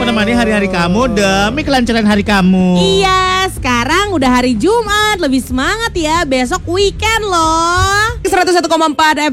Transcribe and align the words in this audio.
menemani 0.00 0.32
hari-hari 0.32 0.68
kamu 0.72 1.12
demi 1.12 1.60
kelancaran 1.60 2.08
hari 2.08 2.24
kamu. 2.24 2.80
Iya, 2.80 3.52
sekarang 3.52 4.16
udah 4.16 4.32
hari 4.32 4.56
Jumat, 4.56 5.20
lebih 5.20 5.44
semangat 5.44 5.92
ya. 5.92 6.24
Besok 6.24 6.64
weekend 6.72 7.28
loh. 7.28 8.16
101,4 8.24 8.64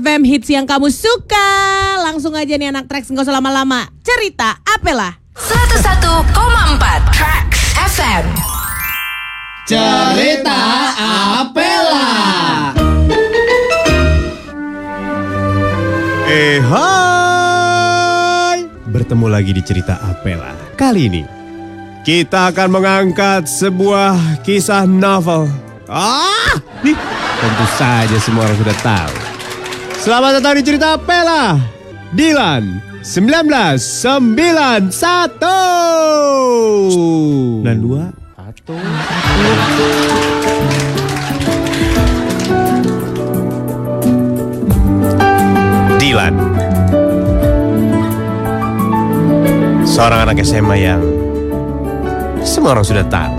FM 0.03 0.27
hits 0.27 0.51
yang 0.51 0.67
kamu 0.67 0.91
suka. 0.91 1.47
Langsung 2.03 2.35
aja 2.35 2.59
nih 2.59 2.75
anak 2.75 2.91
Trax 2.91 3.07
nggak 3.07 3.23
usah 3.23 3.39
lama-lama. 3.39 3.87
Cerita 4.03 4.59
apalah. 4.67 5.15
101,4 5.39 7.15
Tracks 7.15 7.61
FM. 7.95 8.25
Cerita 9.63 10.59
Apela. 11.47 12.11
Eh 16.27 16.59
hai 16.59 17.26
Bertemu 19.07 19.31
lagi 19.31 19.55
di 19.55 19.63
cerita 19.63 20.03
Apela. 20.03 20.51
Kali 20.75 21.07
ini 21.07 21.23
Kita 22.03 22.51
akan 22.51 22.67
mengangkat 22.67 23.47
sebuah 23.47 24.43
kisah 24.43 24.83
novel. 24.83 25.47
Ah! 25.87 26.59
Nih, 26.83 26.91
Tentu 27.39 27.65
saja 27.79 28.19
semua 28.19 28.43
orang 28.43 28.59
sudah 28.59 28.75
tahu. 28.83 29.15
Selamat 30.03 30.43
datang 30.43 30.59
di 30.59 30.63
cerita 30.67 30.99
Apela. 30.99 31.55
Dilan 32.11 32.83
1991 32.99 34.91
92 37.63 38.11
Dilan 45.95 46.35
Seorang 49.97 50.29
anak 50.29 50.45
SMA 50.45 50.77
yang 50.77 51.01
Semua 52.45 52.77
orang 52.77 52.85
sudah 52.85 53.01
tahu 53.09 53.33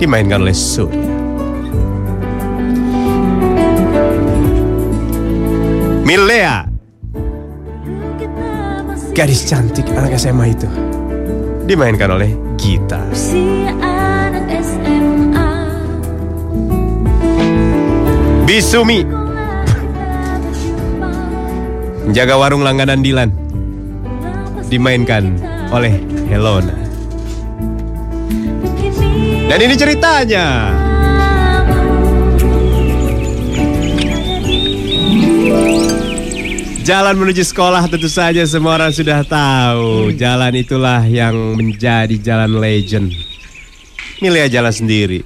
Dimainkan 0.00 0.40
oleh 0.40 0.56
Surya. 0.56 1.04
Milea. 6.08 6.64
Gadis 9.12 9.44
cantik 9.44 9.84
anak 9.92 10.16
SMA 10.16 10.56
itu 10.56 10.64
Dimainkan 11.68 12.16
oleh 12.16 12.32
Gita. 12.56 13.04
Bisumi. 18.48 19.04
Jaga 22.16 22.34
warung 22.40 22.64
langganan 22.64 23.04
Dilan. 23.04 23.28
Dimainkan 24.72 25.47
oleh 25.72 26.00
Helona. 26.28 26.76
Dan 29.48 29.58
ini 29.64 29.74
ceritanya. 29.80 30.46
Jalan 36.88 37.20
menuju 37.20 37.44
sekolah 37.44 37.84
tentu 37.84 38.08
saja 38.08 38.40
semua 38.48 38.80
orang 38.80 38.88
sudah 38.96 39.20
tahu. 39.20 40.08
Jalan 40.16 40.56
itulah 40.56 41.04
yang 41.04 41.36
menjadi 41.52 42.16
jalan 42.16 42.56
legend. 42.56 43.12
Milea 44.24 44.48
jalan 44.48 44.72
sendiri. 44.72 45.20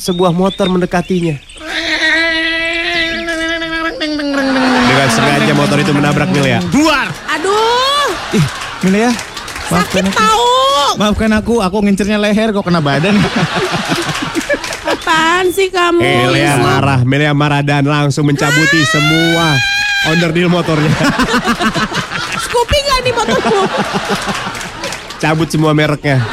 Sebuah 0.00 0.32
motor 0.32 0.72
mendekatinya. 0.72 1.36
Dengan 4.88 5.08
sengaja 5.12 5.52
motor 5.52 5.76
itu 5.78 5.92
menabrak 5.92 6.32
Milea 6.32 6.64
Keluar. 6.72 7.12
Aduh, 7.36 8.08
Ih, 8.32 8.46
Milea. 8.80 9.27
Maafkan 9.68 10.04
sakit 10.04 10.04
aku. 10.08 10.16
tahu. 10.16 10.48
Maafkan 10.98 11.30
aku, 11.36 11.54
aku 11.60 11.76
ngincernya 11.84 12.18
leher 12.18 12.48
kok 12.50 12.64
kena 12.64 12.80
badan. 12.80 13.14
Apaan 14.92 15.52
sih 15.52 15.68
kamu? 15.68 16.00
Milea 16.00 16.56
marah, 16.56 17.00
Milea 17.04 17.32
marah 17.36 17.60
dan 17.60 17.84
langsung 17.84 18.24
mencabuti 18.24 18.80
semua 18.88 19.56
onderdil 20.08 20.48
motornya 20.48 20.88
Scoopy 22.44 22.78
nggak 22.78 22.98
nih 23.04 23.12
motorku? 23.12 23.58
Cabut 25.18 25.48
semua 25.50 25.76
mereknya 25.76 26.24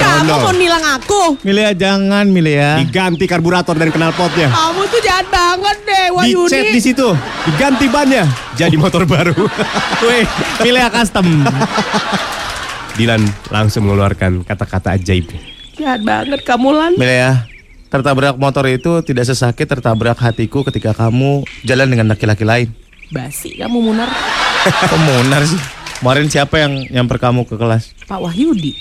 Kamu 0.00 0.48
mau 0.48 0.54
nilang 0.56 0.80
aku? 0.96 1.36
Milea 1.44 1.76
jangan, 1.76 2.24
Milea. 2.28 2.80
Diganti 2.80 3.28
karburator 3.28 3.76
dan 3.76 3.92
knalpotnya 3.92 4.48
Kamu 4.48 4.80
tuh 4.88 5.00
jahat 5.04 5.28
banget 5.28 5.76
deh, 5.84 6.06
Wahyuni. 6.14 6.48
Dicet 6.48 6.64
di 6.72 6.80
situ 6.80 7.08
Diganti 7.44 7.84
bannya 7.92 8.24
Jadi 8.56 8.76
motor 8.80 9.04
baru 9.04 9.36
Weh, 10.08 10.24
Milea 10.64 10.88
custom. 10.88 11.24
Dilan 12.94 13.20
langsung 13.50 13.86
mengeluarkan 13.86 14.46
kata-kata 14.46 14.94
ajaib 14.94 15.26
Jahat 15.74 16.06
banget 16.06 16.46
kamu 16.46 16.70
Lan. 16.70 16.92
Milea, 16.94 17.50
tertabrak 17.90 18.38
motor 18.38 18.62
itu 18.70 19.02
tidak 19.02 19.26
sesakit 19.26 19.66
tertabrak 19.66 20.14
hatiku 20.14 20.62
ketika 20.62 20.94
kamu 20.94 21.42
jalan 21.66 21.90
dengan 21.90 22.06
laki-laki 22.06 22.46
lain. 22.46 22.68
Basi 23.10 23.58
kamu 23.58 23.82
Munar. 23.82 24.06
Kok 24.90 24.96
munar 24.96 25.42
sih? 25.42 25.58
Kemarin 25.98 26.30
siapa 26.30 26.62
yang 26.62 26.86
nyamper 26.88 27.18
kamu 27.18 27.42
ke 27.42 27.58
kelas? 27.58 27.90
Pak 28.06 28.16
Wahyudi 28.16 28.72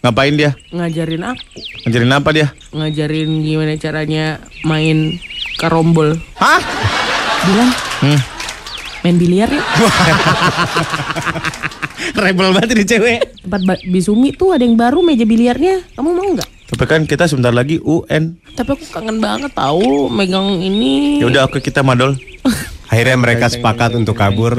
Ngapain 0.00 0.38
dia? 0.38 0.54
ngajarin 0.70 1.24
aku, 1.26 1.58
Ngajarin 1.82 2.12
apa 2.14 2.28
dia? 2.30 2.46
ngajarin 2.70 3.30
gimana 3.42 3.74
caranya 3.74 4.24
main 4.62 5.18
karombol. 5.58 6.14
Hah? 6.38 6.62
Bilang 7.42 7.70
Hmm. 7.96 8.20
Main 9.06 9.22
biliar 9.22 9.46
ya. 9.46 9.62
Rebel 12.26 12.50
banget 12.50 12.74
ini 12.74 12.82
cewek. 12.82 13.18
Tempat 13.46 13.86
Bisumi 13.86 14.34
tuh 14.34 14.58
ada 14.58 14.66
yang 14.66 14.74
baru 14.74 14.98
meja 15.06 15.22
biliarnya. 15.22 15.86
Kamu 15.94 16.10
mau 16.10 16.26
nggak? 16.34 16.50
Tapi 16.66 16.84
kan 16.90 17.06
kita 17.06 17.30
sebentar 17.30 17.54
lagi 17.54 17.78
UN. 17.78 18.34
Tapi 18.58 18.74
aku 18.74 18.82
kangen 18.90 19.22
banget 19.22 19.54
tahu 19.54 20.10
megang 20.10 20.58
ini. 20.58 21.22
Ya 21.22 21.30
udah 21.30 21.46
oke 21.46 21.62
kita 21.62 21.86
madol. 21.86 22.18
Akhirnya 22.90 23.18
mereka 23.18 23.50
sepakat 23.50 23.98
untuk 23.98 24.14
kabur 24.14 24.54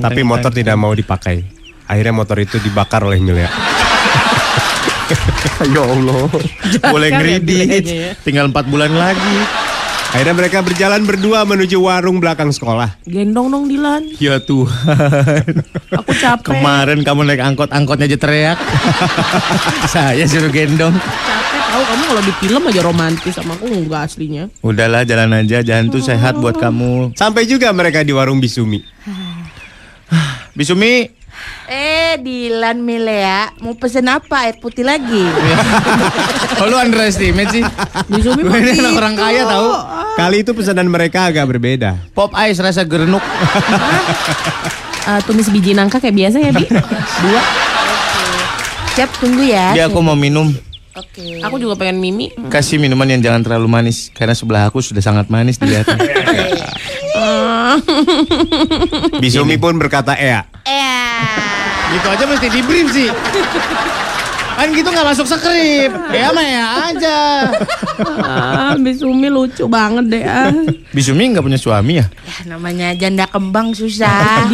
Tapi 0.00 0.20
motor 0.24 0.48
tidak 0.48 0.80
mau 0.80 0.96
dipakai 0.96 1.44
Akhirnya 1.84 2.16
motor 2.16 2.40
itu 2.40 2.56
dibakar 2.56 3.04
oleh 3.04 3.20
Milea 3.20 3.52
ya 5.76 5.86
Allah. 5.86 6.26
Boleh 6.90 7.08
kan 7.14 7.22
ya 7.22 7.38
ya. 7.38 8.10
Tinggal 8.26 8.50
4 8.50 8.58
bulan 8.66 8.90
lagi. 8.90 9.65
Akhirnya 10.14 10.34
mereka 10.36 10.58
berjalan 10.62 11.02
berdua 11.02 11.42
menuju 11.42 11.76
warung 11.82 12.22
belakang 12.22 12.48
sekolah 12.54 13.02
Gendong 13.04 13.50
dong 13.50 13.64
Dilan. 13.66 14.06
Ya 14.22 14.38
Tuhan. 14.38 15.66
Aku 15.92 16.12
capek. 16.14 16.46
Kemarin 16.54 17.02
kamu 17.02 17.26
naik 17.26 17.42
angkot, 17.42 17.68
angkotnya 17.74 18.06
aja 18.06 18.18
teriak. 18.18 18.58
Saya 19.94 20.24
suruh 20.24 20.48
gendong. 20.48 20.94
Capek 20.96 21.46
tahu 21.76 21.84
kamu 21.84 22.02
kalau 22.08 22.22
di 22.24 22.32
film 22.40 22.62
aja 22.72 22.80
romantis 22.80 23.34
sama 23.36 23.52
aku 23.52 23.68
enggak 23.68 24.08
aslinya. 24.08 24.44
Udahlah 24.64 25.04
jalan 25.04 25.30
aja, 25.36 25.60
jalan 25.60 25.92
tuh 25.92 26.00
sehat 26.00 26.40
buat 26.40 26.56
kamu. 26.56 27.12
Sampai 27.12 27.44
juga 27.44 27.68
mereka 27.76 28.00
di 28.00 28.16
warung 28.16 28.40
Bisumi 28.40 28.80
Bisumi, 30.58 31.04
Eh, 31.66 32.14
Dilan 32.22 32.78
Milea, 32.78 33.50
mau 33.58 33.74
pesen 33.74 34.06
apa? 34.06 34.46
Air 34.46 34.62
putih 34.62 34.86
lagi? 34.86 35.24
oh 36.62 36.66
lu 36.70 36.78
underestimate 36.78 37.50
sih. 37.50 37.62
Bisumi 38.06 38.46
Gue 38.46 38.62
ini 38.62 38.78
anak 38.78 38.94
orang 38.94 39.14
kaya 39.18 39.42
tahu. 39.42 39.68
Kali 40.16 40.36
itu 40.46 40.50
pesanan 40.56 40.88
mereka 40.88 41.28
agak 41.28 41.44
berbeda 41.44 41.98
Pop 42.16 42.32
ice 42.38 42.62
rasa 42.62 42.86
gerenuk. 42.86 43.20
Eh, 45.06 45.22
tumis 45.22 45.46
biji 45.54 45.70
nangka 45.70 46.02
kayak 46.02 46.18
biasa 46.18 46.42
ya, 46.42 46.50
Bi? 46.50 46.66
Dua. 47.22 47.42
Siap, 48.98 49.10
tunggu 49.22 49.46
ya. 49.46 49.70
Dia 49.70 49.86
aku 49.86 50.02
mau 50.02 50.18
minum. 50.18 50.50
Oke. 50.98 51.38
Aku 51.46 51.62
juga 51.62 51.78
pengen 51.78 52.02
mimi. 52.02 52.34
Kasih 52.50 52.82
minuman 52.82 53.06
yang 53.06 53.22
jangan 53.22 53.46
terlalu 53.46 53.70
manis 53.70 54.10
karena 54.10 54.34
sebelah 54.34 54.66
aku 54.66 54.82
sudah 54.82 54.98
sangat 54.98 55.30
manis 55.30 55.62
dilihatnya. 55.62 55.94
Bisumi 59.22 59.62
pun 59.62 59.78
berkata 59.78 60.18
Eh, 60.18 60.42
gitu 61.94 62.06
aja 62.10 62.24
mesti 62.26 62.48
di 62.50 62.60
brief 62.64 62.88
sih. 62.92 63.08
Kan 64.56 64.72
gitu 64.72 64.88
nggak 64.88 65.06
masuk 65.12 65.28
skrip. 65.28 65.92
Ya 66.08 66.32
mah 66.32 66.46
ya 66.48 66.64
aja. 66.88 67.18
ah, 68.24 68.72
Bisumi 68.80 69.28
lucu 69.28 69.68
banget 69.68 70.04
deh. 70.08 70.24
Ah. 70.24 70.48
Bisumi 70.96 71.28
nggak 71.28 71.44
punya 71.44 71.60
suami 71.60 72.00
ya? 72.00 72.06
ya, 72.08 72.56
namanya 72.56 72.96
janda 72.96 73.28
kembang 73.28 73.76
susah. 73.76 74.48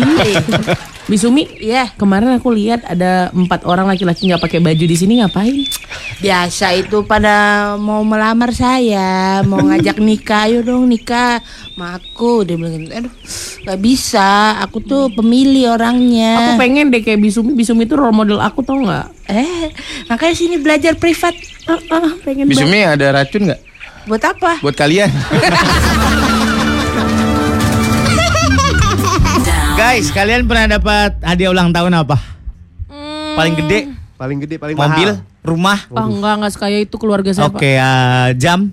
Bisumi, 1.12 1.44
Iya, 1.60 1.92
kemarin 2.00 2.40
aku 2.40 2.48
lihat 2.56 2.88
ada 2.88 3.28
empat 3.36 3.68
orang 3.68 3.84
laki-laki 3.84 4.32
nggak 4.32 4.40
pakai 4.40 4.64
baju 4.64 4.84
di 4.88 4.96
sini 4.96 5.20
ngapain? 5.20 5.68
biasa 6.24 6.72
itu 6.72 7.04
pada 7.04 7.74
mau 7.76 8.00
melamar 8.00 8.54
saya, 8.54 9.42
mau 9.44 9.60
ngajak 9.60 10.00
nikah, 10.00 10.48
ayo 10.48 10.64
dong 10.64 10.88
nikah. 10.88 11.44
Ma 11.76 12.00
aku 12.00 12.48
dia 12.48 12.56
bilang 12.56 12.80
gitu. 12.80 12.94
Aduh, 12.96 13.12
gak 13.66 13.78
bisa. 13.82 14.56
Aku 14.64 14.80
tuh 14.80 15.12
pemilih 15.12 15.76
orangnya. 15.76 16.38
Aku 16.38 16.50
pengen 16.62 16.88
deh 16.88 17.04
kayak 17.04 17.20
Bisumi. 17.20 17.52
Bisumi 17.52 17.84
itu 17.84 17.92
role 17.92 18.14
model 18.14 18.40
aku 18.40 18.64
tau 18.64 18.80
nggak? 18.80 19.06
Eh, 19.28 19.68
makanya 20.08 20.32
sini 20.32 20.56
belajar 20.62 20.96
privat. 20.96 21.36
Ah, 21.68 21.76
ah, 21.92 22.08
pengen 22.24 22.48
banget. 22.48 22.56
Bisumi 22.56 22.78
ada 22.86 23.06
racun 23.12 23.52
nggak 23.52 23.60
Buat 24.08 24.22
apa? 24.32 24.52
buat 24.64 24.74
kalian? 24.78 25.10
Guys, 29.82 30.14
kalian 30.14 30.46
pernah 30.46 30.78
dapat 30.78 31.18
hadiah 31.20 31.50
ulang 31.50 31.74
tahun 31.74 31.90
apa? 31.96 32.14
Paling 33.34 33.58
gede, 33.58 33.90
Paling 34.14 34.38
gede, 34.38 34.54
paling 34.54 34.78
mobil, 34.78 35.18
mahal. 35.18 35.42
rumah. 35.42 35.78
Oh 35.90 36.06
enggak, 36.06 36.38
enggak 36.38 36.52
sekaya 36.54 36.78
itu 36.78 36.94
keluarga 36.94 37.34
saya, 37.34 37.50
Oke, 37.50 37.58
Pak. 37.58 37.82
eh, 37.82 38.28
jam, 38.38 38.70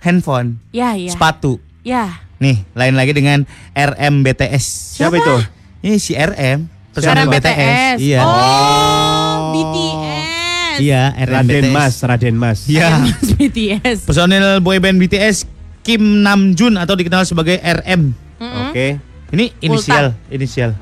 handphone, 0.00 0.60
Ya, 0.68 0.92
ya. 0.92 1.08
sepatu. 1.08 1.56
Ya. 1.80 2.20
Nih, 2.36 2.60
lain 2.74 2.92
lagi 2.92 3.16
dengan 3.16 3.48
RM 3.72 4.20
BTS. 4.20 5.00
Siapa 5.00 5.16
itu? 5.16 5.36
Ini 5.80 5.96
si 5.96 6.12
RM, 6.12 6.68
Siapa? 6.68 6.92
personil 6.92 7.26
BTS. 7.30 7.96
Iya. 7.96 8.20
Oh, 8.20 9.34
BTS. 9.50 10.76
Iya, 10.78 11.02
RM 11.14 11.32
Raden 11.32 11.64
BTS. 11.64 11.72
Mas, 11.72 11.94
Raden 12.02 12.36
Mas. 12.36 12.58
Iya. 12.68 12.88
BTS. 13.32 13.98
Personil 14.04 14.60
boyband 14.60 14.96
BTS 14.98 15.48
Kim 15.80 16.20
Namjoon 16.20 16.76
atau 16.76 16.92
dikenal 16.92 17.24
sebagai 17.24 17.56
RM. 17.56 18.12
Oke. 18.68 19.00
Ini 19.30 19.54
inisial, 19.62 20.18
inisial. 20.26 20.74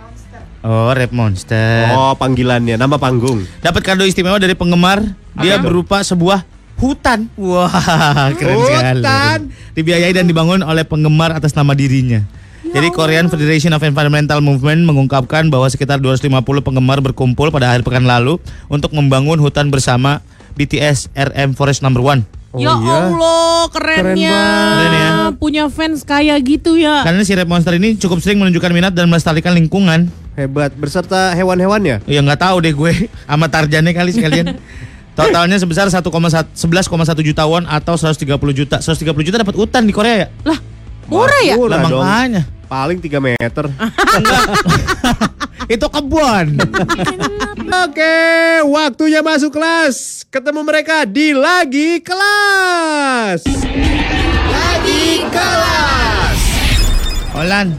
Oh, 0.65 0.91
Rap 0.91 1.13
Monster. 1.15 1.93
Oh, 1.95 2.17
panggilannya, 2.19 2.81
nama 2.81 2.99
panggung. 2.99 3.47
Dapat 3.63 3.81
kado 3.85 4.03
istimewa 4.09 4.41
dari 4.41 4.59
penggemar. 4.59 5.05
Dia 5.39 5.61
berupa 5.61 6.03
sebuah 6.03 6.43
hutan. 6.81 7.31
Wah, 7.39 7.71
keren 8.39 8.59
sekali. 8.67 9.03
Hutan. 9.05 9.41
Dibiayai 9.77 10.13
dan 10.17 10.27
dibangun 10.27 10.67
oleh 10.67 10.83
penggemar 10.83 11.37
atas 11.37 11.55
nama 11.55 11.77
dirinya. 11.77 12.25
Jadi 12.69 12.89
Korean 12.93 13.33
Federation 13.33 13.73
of 13.73 13.81
Environmental 13.81 14.45
Movement 14.45 14.85
mengungkapkan 14.85 15.49
bahwa 15.49 15.65
sekitar 15.73 16.03
250 16.03 16.43
penggemar 16.61 17.01
berkumpul 17.01 17.49
pada 17.49 17.73
akhir 17.73 17.87
pekan 17.87 18.05
lalu 18.05 18.37
untuk 18.69 18.93
membangun 18.93 19.41
hutan 19.41 19.73
bersama 19.73 20.21
BTS 20.59 21.09
RM 21.15 21.57
Forest 21.57 21.81
Number 21.81 22.05
One. 22.05 22.38
Oh, 22.59 22.67
ya 22.67 22.75
iya? 22.75 22.97
Allah, 23.07 23.61
kerennya. 23.71 24.41
Keren 24.43 24.93
ya. 24.93 25.09
Punya 25.39 25.65
fans 25.71 26.03
kayak 26.03 26.39
gitu 26.43 26.75
ya. 26.75 27.07
Karena 27.07 27.23
si 27.23 27.33
Rap 27.39 27.47
Monster 27.47 27.79
ini 27.79 27.95
cukup 27.95 28.19
sering 28.19 28.43
menunjukkan 28.43 28.71
minat 28.75 28.93
dan 28.93 29.07
melestarikan 29.07 29.55
lingkungan. 29.55 30.11
Hebat, 30.35 30.75
berserta 30.75 31.35
hewan-hewannya. 31.39 32.03
Ya 32.07 32.21
nggak 32.23 32.43
tahu 32.43 32.63
deh 32.63 32.75
gue 32.75 32.93
sama 33.31 33.47
Tarjannya 33.47 33.95
kali 33.95 34.11
sekalian. 34.11 34.59
Totalnya 35.19 35.59
sebesar 35.59 35.91
1,1 35.91 36.03
11,1 36.07 37.27
juta 37.27 37.43
won 37.47 37.67
atau 37.67 37.95
130 37.99 38.27
juta. 38.55 38.77
130 38.79 39.27
juta 39.27 39.37
dapat 39.43 39.55
hutan 39.59 39.83
di 39.83 39.91
Korea 39.91 40.15
ya? 40.15 40.29
Lah, 40.47 40.59
murah 41.11 41.43
ya? 41.43 41.55
Lah 41.59 41.79
dong. 41.87 42.03
makanya. 42.03 42.43
Paling 42.69 43.01
3 43.01 43.17
meter. 43.17 43.65
Itu 45.73 45.89
kebun. 45.89 46.61
Oke, 47.65 48.17
waktunya 48.69 49.25
masuk 49.25 49.57
kelas. 49.57 50.29
Ketemu 50.29 50.61
mereka 50.65 51.09
di 51.09 51.33
lagi 51.33 52.05
kelas. 52.05 53.49
Lagi 54.53 55.25
kelas. 55.33 56.39
Olan, 57.33 57.73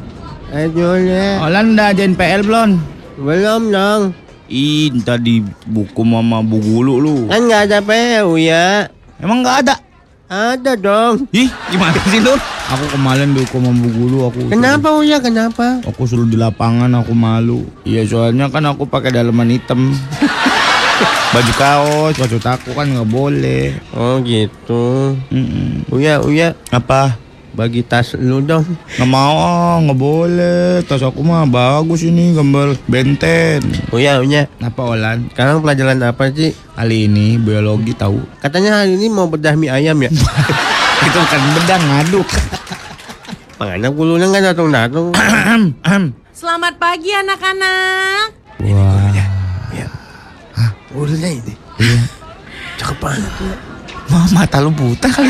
Ayo 0.49 0.97
ya. 0.97 1.45
Olan 1.45 1.77
udah 1.77 1.93
ajain 1.93 2.17
PL 2.17 2.41
belum? 2.41 2.81
Belum 3.21 3.69
dong. 3.69 4.01
Ih, 4.49 4.89
tadi 5.05 5.45
buku 5.69 6.01
mama 6.01 6.41
bu 6.41 6.57
gulu 6.57 6.97
lu. 6.97 7.15
Kan 7.29 7.45
nggak 7.45 7.69
ada 7.69 7.79
PU 7.85 8.41
ya. 8.41 8.89
Emang 9.21 9.45
nggak 9.45 9.69
ada? 9.69 9.75
Ada 10.25 10.73
dong. 10.73 11.29
Ih, 11.29 11.45
gimana 11.69 12.01
sih 12.09 12.17
lu? 12.17 12.33
Aku 12.69 12.85
kemarin 12.93 13.33
di 13.33 13.41
hukum 13.41 13.65
sama 13.65 13.81
bu 13.81 13.89
gulu 13.89 14.17
aku. 14.29 14.39
Kenapa 14.53 14.93
Uya? 14.93 15.17
Kenapa? 15.17 15.81
Aku 15.89 16.05
suruh 16.05 16.29
di 16.29 16.37
lapangan 16.37 16.93
aku 17.01 17.17
malu. 17.17 17.65
Iya 17.81 18.05
soalnya 18.05 18.45
kan 18.53 18.61
aku 18.69 18.85
pakai 18.85 19.09
daleman 19.09 19.49
hitam. 19.49 19.89
baju 21.33 21.53
kaos, 21.57 22.13
baju 22.13 22.37
taku 22.37 22.69
kan 22.77 22.93
nggak 22.93 23.09
boleh. 23.09 23.73
Oh 23.97 24.21
gitu. 24.21 25.17
Mm-mm. 25.33 25.89
Uya, 25.89 26.21
Uya, 26.21 26.53
Apa? 26.69 27.17
bagi 27.49 27.81
tas 27.81 28.13
lu 28.13 28.45
dong. 28.45 28.61
Nggak 29.01 29.09
mau, 29.09 29.81
nggak 29.81 29.97
boleh. 29.97 30.85
Tas 30.85 31.01
aku 31.01 31.25
mah 31.25 31.49
bagus 31.49 32.05
ini 32.05 32.37
gambar 32.37 32.77
benten. 32.85 33.65
Uya, 33.89 34.21
Uya. 34.21 34.45
Apa 34.61 34.93
Olan? 34.93 35.33
Sekarang 35.33 35.65
pelajaran 35.65 36.05
apa 36.05 36.29
sih? 36.29 36.53
Kali 36.77 37.09
ini 37.09 37.41
biologi 37.41 37.97
tahu. 37.97 38.21
Katanya 38.45 38.85
hari 38.85 38.93
ini 38.93 39.09
mau 39.09 39.25
bedah 39.25 39.57
mie 39.57 39.73
ayam 39.73 39.97
ya. 40.05 40.13
Itu 41.09 41.19
kan 41.25 41.41
bedang 41.57 41.83
ngaduk. 41.83 42.27
Makanya 43.59 43.89
gulunya 43.91 44.25
nggak 44.31 44.55
datang-datang. 44.55 45.11
Selamat 46.39 46.79
pagi 46.79 47.11
anak-anak. 47.11 48.31
Wah. 48.63 49.27
Gulunya 50.89 51.29
ini. 51.35 51.53
Cakep 52.79 52.97
banget. 52.97 53.31
Mah 54.07 54.25
mata 54.31 54.63
lu 54.63 54.71
buta 54.71 55.11
kali. 55.11 55.29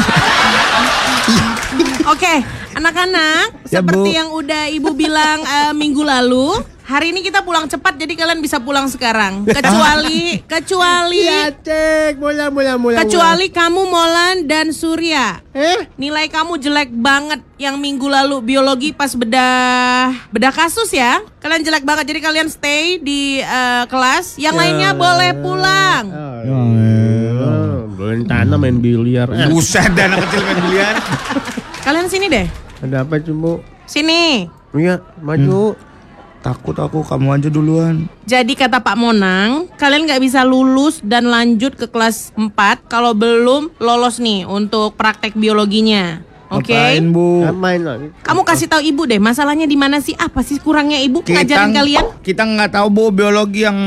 Oke, 2.06 2.42
anak-anak, 2.74 3.70
Ya, 3.70 3.82
seperti 3.82 4.10
Bu. 4.10 4.18
yang 4.18 4.30
udah 4.32 4.64
Ibu 4.72 4.90
bilang 4.94 5.42
eh, 5.42 5.74
minggu 5.74 6.02
lalu, 6.02 6.58
hari 6.90 7.14
ini 7.14 7.22
kita 7.22 7.46
pulang 7.46 7.70
cepat 7.70 8.02
jadi 8.02 8.18
kalian 8.18 8.42
bisa 8.42 8.58
pulang 8.58 8.90
sekarang. 8.90 9.46
Kecuali 9.62 10.42
kecuali 10.42 11.22
Ya 11.22 11.54
cek, 11.54 12.18
mula 12.18 12.50
mula 12.50 12.74
mula. 12.82 12.98
kecuali 13.06 13.54
kamu 13.54 13.82
Molan 13.86 14.50
dan 14.50 14.74
Surya. 14.74 15.38
Eh? 15.54 15.86
Nilai 15.96 16.26
kamu 16.26 16.58
jelek 16.58 16.90
banget 16.90 17.46
yang 17.62 17.78
minggu 17.78 18.10
lalu 18.10 18.42
biologi 18.42 18.90
pas 18.90 19.14
bedah 19.14 20.18
bedah 20.34 20.50
kasus 20.50 20.90
ya. 20.90 21.22
Kalian 21.38 21.62
jelek 21.62 21.86
banget 21.86 22.10
jadi 22.10 22.26
kalian 22.26 22.50
stay 22.50 22.98
di 22.98 23.38
eh, 23.38 23.84
kelas. 23.86 24.42
Yang 24.42 24.56
lainnya 24.58 24.92
boleh 24.98 25.32
pulang. 25.38 26.04
Oh, 26.10 27.86
belum 27.88 28.26
tanah 28.26 28.58
main 28.58 28.82
biliar. 28.82 29.30
Eh, 29.30 29.46
Buset 29.46 29.94
dan 29.94 30.18
anak 30.18 30.26
kecil 30.26 30.42
main 30.42 30.60
biliar. 30.66 30.96
Kalian 31.86 32.10
sini 32.10 32.26
deh. 32.26 32.48
ada 32.80 33.04
apa 33.04 33.20
sih 33.20 33.30
bu? 33.30 33.62
Sini. 33.86 34.48
Uya, 34.72 35.02
maju. 35.20 35.74
Takut 36.40 36.72
aku, 36.80 37.04
kamu 37.04 37.36
aja 37.36 37.50
duluan. 37.52 38.08
Jadi 38.24 38.56
kata 38.56 38.80
Pak 38.80 38.96
Monang, 38.96 39.68
kalian 39.76 40.08
nggak 40.08 40.24
bisa 40.24 40.48
lulus 40.48 41.04
dan 41.04 41.28
lanjut 41.28 41.76
ke 41.76 41.84
kelas 41.92 42.32
4 42.32 42.88
kalau 42.88 43.12
belum 43.12 43.76
lolos 43.76 44.24
nih 44.24 44.48
untuk 44.48 44.96
praktek 44.96 45.36
biologinya. 45.36 46.24
Oke? 46.50 46.74
Ngapain, 46.74 47.06
Bu? 47.14 47.46
Main 47.54 47.82
lagi. 47.86 48.08
Kamu 48.26 48.42
kasih 48.42 48.66
tahu 48.66 48.82
Ibu 48.82 49.06
deh, 49.06 49.22
masalahnya 49.22 49.70
di 49.70 49.78
mana 49.78 50.02
sih? 50.02 50.18
Apa 50.18 50.42
sih 50.42 50.58
kurangnya 50.58 50.98
Ibu 50.98 51.22
ngajarin 51.22 51.76
kalian? 51.78 52.06
Kita 52.26 52.42
nggak 52.42 52.74
tahu 52.74 52.88
Bu 52.90 53.04
biologi 53.14 53.70
yang 53.70 53.78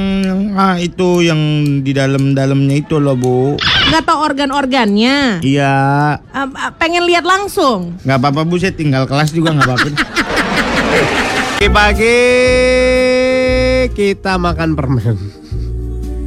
ah 0.54 0.78
itu 0.78 1.26
yang 1.26 1.40
di 1.82 1.90
dalam-dalamnya 1.90 2.76
itu 2.78 3.02
loh, 3.02 3.18
Bu. 3.18 3.58
Nggak 3.90 4.04
tahu 4.06 4.18
organ-organnya. 4.22 5.42
Iya. 5.42 5.74
Eh, 6.22 6.46
pengen 6.78 7.02
lihat 7.08 7.26
langsung. 7.26 7.98
nggak 8.06 8.18
apa-apa 8.22 8.46
Bu, 8.46 8.54
saya 8.62 8.76
tinggal 8.76 9.10
kelas 9.10 9.34
juga 9.34 9.58
nggak 9.58 9.66
apa-apa. 9.66 9.88
Pagi-pagi 11.62 12.18
kita 13.94 14.34
makan 14.34 14.74
permen. 14.74 15.14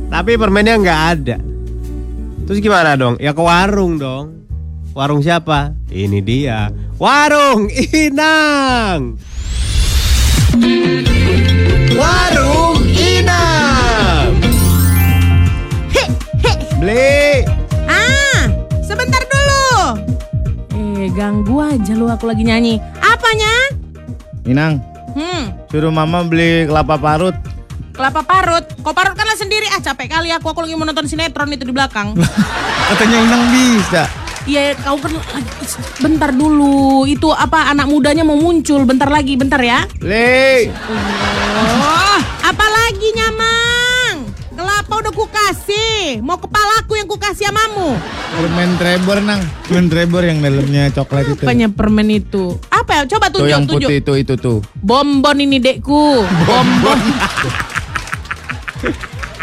Tapi 0.07 0.39
permennya 0.39 0.79
nggak 0.79 1.01
ada. 1.11 1.35
Terus 2.47 2.63
gimana 2.63 2.95
dong? 2.95 3.19
Ya 3.19 3.35
ke 3.35 3.43
warung 3.43 3.99
dong. 3.99 4.47
Warung 4.95 5.19
siapa? 5.19 5.75
Ini 5.91 6.23
dia. 6.23 6.71
Warung 6.95 7.67
Inang. 7.67 9.19
Warung 11.99 12.79
Inang. 12.95 14.39
Beli. 16.79 17.43
Ah, 17.91 18.55
sebentar 18.79 19.19
dulu. 19.27 19.99
Eh, 20.79 21.11
ganggu 21.11 21.59
aja 21.59 21.91
lu 21.91 22.07
aku 22.07 22.23
lagi 22.23 22.47
nyanyi. 22.47 22.79
Apanya? 23.03 23.75
Inang, 24.47 24.79
Hmm, 25.15 25.55
suruh 25.67 25.89
Mama 25.89 26.21
beli 26.21 26.67
kelapa 26.67 26.95
parut. 26.95 27.35
kelapa 27.95 28.21
parut. 28.21 28.67
Kau 28.83 28.91
parut 28.91 29.15
kanlah 29.15 29.33
sendiri. 29.33 29.71
Ah, 29.71 29.79
capek 29.79 30.11
kali 30.11 30.27
aku. 30.27 30.51
Aku 30.51 30.59
lagi 30.59 30.75
mau 30.75 30.83
nonton 30.83 31.07
sinetron 31.07 31.47
itu 31.49 31.63
di 31.63 31.71
belakang. 31.71 32.11
Katanya 32.91 33.17
Inang 33.17 33.43
bisa. 33.49 34.03
Iya, 34.43 34.75
kau 34.77 34.99
kan 34.99 35.15
bentar 35.97 36.29
dulu. 36.29 37.07
Itu 37.07 37.31
apa 37.31 37.71
anak 37.71 37.87
mudanya 37.87 38.21
mau 38.21 38.35
muncul 38.35 38.83
bentar 38.83 39.07
lagi, 39.07 39.33
bentar 39.33 39.57
ya. 39.57 39.87
Beli. 39.95 40.67
Oh, 41.71 42.19
apa 42.43 42.65
lagi 42.67 43.07
nyamang? 43.15 43.64
Kukasih. 45.75 46.23
Mau 46.23 46.37
kepalaku 46.39 46.95
yang 46.95 47.07
kukasih 47.09 47.45
samamu. 47.49 47.97
Permen 48.31 48.71
Trevor 48.79 49.19
nang. 49.21 49.41
Permen 49.67 49.89
Trevor 49.91 50.23
yang 50.23 50.39
dalamnya 50.39 50.83
coklat 50.93 51.25
itu. 51.27 51.43
Apanya 51.43 51.67
permen 51.67 52.07
itu? 52.09 52.55
Apa 52.71 52.91
ya? 52.95 53.01
Coba 53.09 53.27
Tuh 53.27 53.43
tunjuk, 53.43 53.51
yang 53.51 53.63
tunjuk. 53.67 53.89
putih 53.89 53.97
itu 53.99 54.13
itu 54.15 54.33
tuh. 54.37 54.61
Bonbon 54.79 55.37
ini 55.41 55.59
dekku. 55.59 56.23
Bonbon. 56.47 56.99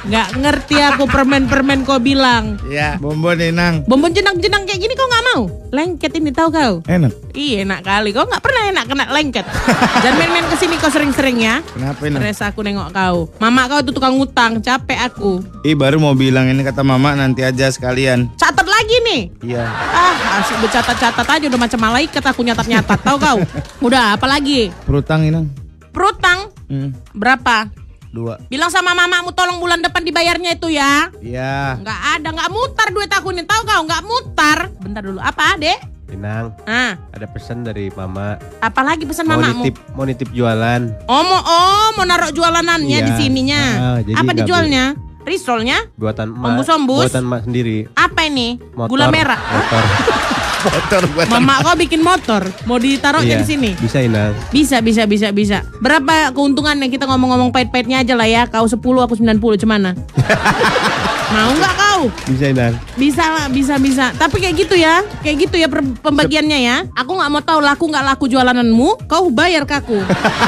Nggak 0.03 0.29
ngerti 0.35 0.77
aku 0.83 1.07
permen-permen 1.07 1.87
kau 1.87 2.03
bilang. 2.03 2.59
Iya. 2.67 2.99
Bonbon 2.99 3.39
Inang. 3.39 3.87
Bonbon 3.87 4.11
jenang-jenang 4.11 4.67
kayak 4.67 4.83
gini 4.83 4.99
kau 4.99 5.07
nggak 5.07 5.25
mau? 5.31 5.43
Lengket 5.71 6.13
ini 6.19 6.35
tahu 6.35 6.49
kau? 6.51 6.73
Enak. 6.85 7.15
Iya 7.31 7.63
enak 7.63 7.81
kali. 7.87 8.11
Kau 8.11 8.27
nggak 8.27 8.43
pernah 8.43 8.63
enak 8.67 8.85
kena 8.91 9.05
lengket. 9.09 9.47
Jangan 10.03 10.17
main-main 10.19 10.47
ke 10.51 10.57
sini 10.59 10.75
kau 10.77 10.91
sering-sering 10.91 11.39
ya. 11.39 11.63
Kenapa 11.63 12.03
Inang? 12.03 12.19
Stres 12.19 12.43
aku 12.43 12.67
nengok 12.67 12.91
kau. 12.91 13.31
Mama 13.39 13.71
kau 13.71 13.79
itu 13.79 13.95
tukang 13.95 14.19
utang, 14.19 14.59
capek 14.59 14.99
aku. 15.07 15.39
Ih 15.63 15.79
baru 15.79 16.03
mau 16.03 16.19
bilang 16.19 16.51
ini 16.51 16.67
kata 16.67 16.83
Mama 16.83 17.15
nanti 17.15 17.47
aja 17.47 17.71
sekalian. 17.71 18.27
Catat 18.35 18.67
lagi 18.67 18.97
nih. 19.07 19.23
Iya. 19.55 19.63
Ah, 19.71 20.43
asik 20.43 20.59
bercatat-catat 20.61 21.27
aja 21.31 21.45
udah 21.47 21.61
macam 21.63 21.79
malaikat 21.79 22.23
aku 22.27 22.43
nyatat-nyatat 22.43 22.99
tahu 22.99 23.17
kau. 23.19 23.39
Udah, 23.87 24.15
apa 24.15 24.27
lagi? 24.27 24.71
Perutang 24.83 25.23
Inang. 25.23 25.47
Perutang 25.95 26.51
Hmm. 26.73 26.97
berapa? 27.13 27.69
Dua. 28.13 28.37
Bilang 28.47 28.69
sama 28.69 28.93
mamamu 28.93 29.33
tolong 29.33 29.57
bulan 29.57 29.81
depan 29.81 30.05
dibayarnya 30.05 30.55
itu 30.55 30.69
ya. 30.69 31.09
Iya. 31.19 31.81
Nggak 31.81 32.01
ada, 32.15 32.29
nggak 32.31 32.51
mutar 32.51 32.89
duit 32.89 33.09
aku 33.09 33.33
ini. 33.33 33.43
Tahu 33.43 33.61
kau 33.65 33.83
nggak 33.83 34.03
mutar? 34.05 34.59
Bentar 34.79 35.03
dulu. 35.03 35.19
Apa, 35.19 35.57
Dek? 35.57 35.81
Inang, 36.13 36.53
Ah, 36.63 37.01
ada 37.09 37.25
pesan 37.25 37.65
dari 37.65 37.89
mama. 37.91 38.37
apalagi 38.61 39.09
pesan 39.09 39.25
Mau 39.25 39.41
mamamu? 39.41 39.65
nitip, 39.65 39.81
mau 39.97 40.05
nitip 40.05 40.29
jualan. 40.29 41.09
Oh, 41.09 41.25
mau 41.25 41.41
oh, 41.41 41.89
mau 41.97 42.05
naruh 42.05 42.29
jualanannya 42.29 42.99
Iya. 43.01 43.07
di 43.09 43.13
sininya. 43.17 43.63
Ah, 43.81 43.99
jadi 43.99 44.21
Apa 44.21 44.37
dijualnya? 44.37 44.93
Risolnya? 45.23 45.89
Buatan 45.97 46.37
emak. 46.37 46.49
Ombus-ombus? 46.53 47.09
Buatan 47.09 47.25
emak 47.25 47.41
sendiri. 47.49 47.89
Apa 47.97 48.29
ini? 48.29 48.61
Motor. 48.77 48.91
Gula 48.91 49.07
merah. 49.09 49.41
Motor. 49.41 49.83
Motor 50.63 51.03
buat 51.15 51.27
Mama 51.27 51.55
kau 51.63 51.75
bikin 51.75 52.01
motor, 52.03 52.43
mau 52.65 52.79
ditaruhnya 52.79 53.39
Iya, 53.39 53.43
di 53.43 53.47
sini. 53.47 53.71
Bisa 53.75 53.99
Inang. 53.99 54.33
Bisa, 54.55 54.79
bisa, 54.79 55.03
bisa, 55.11 55.29
bisa. 55.35 55.59
Berapa 55.83 56.31
keuntungannya 56.31 56.87
kita 56.87 57.09
ngomong-ngomong 57.11 57.51
pahit-pahitnya 57.51 58.07
aja 58.07 58.15
lah 58.15 58.29
ya. 58.31 58.43
Kau 58.47 58.67
10, 58.67 58.79
aku 58.79 59.15
90, 59.19 59.63
cemana? 59.63 59.99
Mau 61.33 61.51
nggak 61.57 61.75
kau? 61.75 62.03
Bisa 62.29 62.45
Inang. 62.53 62.75
Bisa 62.95 63.25
lah, 63.25 63.47
bisa, 63.49 63.75
bisa. 63.81 64.13
Tapi 64.15 64.37
kayak 64.39 64.55
gitu 64.55 64.75
ya, 64.77 65.01
kayak 65.25 65.49
gitu 65.49 65.57
ya 65.57 65.67
pembagiannya 66.05 66.59
ya. 66.61 66.77
Aku 66.93 67.17
nggak 67.17 67.31
mau 67.33 67.41
tahu 67.41 67.65
laku 67.65 67.89
nggak 67.89 68.05
laku 68.05 68.25
jualananmu, 68.29 69.09
kau 69.09 69.33
bayar 69.33 69.65
ke 69.65 69.81
aku. 69.81 69.97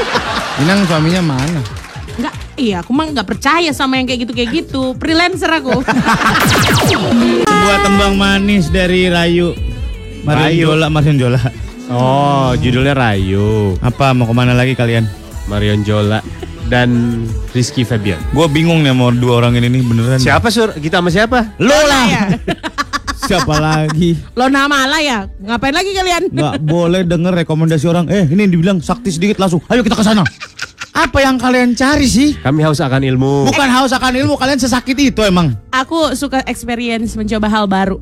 Inang 0.62 0.84
suaminya 0.84 1.24
mana? 1.24 1.64
Nggak, 2.14 2.34
iya 2.60 2.84
aku 2.84 2.92
mah 2.94 3.10
nggak 3.10 3.26
percaya 3.26 3.72
sama 3.72 3.96
yang 3.98 4.06
kayak 4.06 4.28
gitu 4.28 4.32
kayak 4.36 4.50
gitu. 4.52 4.82
Freelancer 5.00 5.50
aku. 5.50 5.72
Sebuah 6.92 7.78
tembang 7.80 8.14
manis 8.14 8.68
dari 8.68 9.08
Rayu. 9.08 9.73
Marion 10.24 10.48
Rayu. 10.48 10.64
Jola, 10.72 10.86
Marion 10.88 11.16
Jola. 11.20 11.40
Oh, 11.92 12.56
judulnya 12.56 12.96
Rayu. 12.96 13.76
Apa 13.84 14.16
mau 14.16 14.24
ke 14.24 14.32
mana 14.32 14.56
lagi 14.56 14.72
kalian? 14.72 15.04
Marion 15.52 15.84
Jola 15.84 16.24
dan 16.72 17.20
Rizky 17.52 17.84
Febian. 17.84 18.16
Gue 18.32 18.48
bingung 18.48 18.80
nih 18.80 18.96
mau 18.96 19.12
dua 19.12 19.44
orang 19.44 19.60
ini 19.60 19.68
nih 19.68 19.82
beneran. 19.84 20.16
Siapa 20.16 20.48
sur? 20.48 20.72
Kita 20.72 21.04
sama 21.04 21.12
siapa? 21.12 21.52
Lo 21.60 21.76
lah. 21.76 22.04
ya. 22.08 22.22
Siapa 23.28 23.56
lagi? 23.56 24.20
Lo 24.36 24.52
nama 24.52 24.84
lah 24.84 25.00
ya. 25.00 25.24
Ngapain 25.40 25.72
lagi 25.72 25.96
kalian? 25.96 26.28
Nggak 26.28 26.60
boleh 26.60 27.08
denger 27.08 27.32
rekomendasi 27.44 27.88
orang. 27.88 28.04
Eh 28.12 28.28
ini 28.28 28.44
dibilang 28.48 28.84
sakti 28.84 29.08
sedikit 29.08 29.40
langsung. 29.40 29.64
Ayo 29.72 29.80
kita 29.80 29.96
ke 29.96 30.04
sana. 30.04 30.24
Apa 30.92 31.24
yang 31.24 31.40
kalian 31.40 31.72
cari 31.72 32.04
sih? 32.04 32.36
Kami 32.36 32.60
haus 32.60 32.84
akan 32.84 33.00
ilmu. 33.00 33.48
Bukan 33.48 33.68
haus 33.72 33.90
akan 33.96 34.12
ilmu, 34.14 34.36
kalian 34.36 34.60
sesakit 34.60 34.94
itu 34.94 35.24
emang. 35.24 35.56
Aku 35.72 36.12
suka 36.12 36.44
experience 36.44 37.16
mencoba 37.16 37.48
hal 37.48 37.64
baru. 37.64 37.96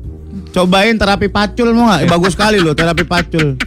Cobain 0.53 0.93
terapi 0.93 1.27
pacul 1.27 1.73
mau 1.73 1.89
nggak? 1.89 2.05
Eh, 2.05 2.07
bagus 2.07 2.31
sekali 2.31 2.57
loh 2.57 2.71
terapi 2.71 3.03
pacul. 3.03 3.57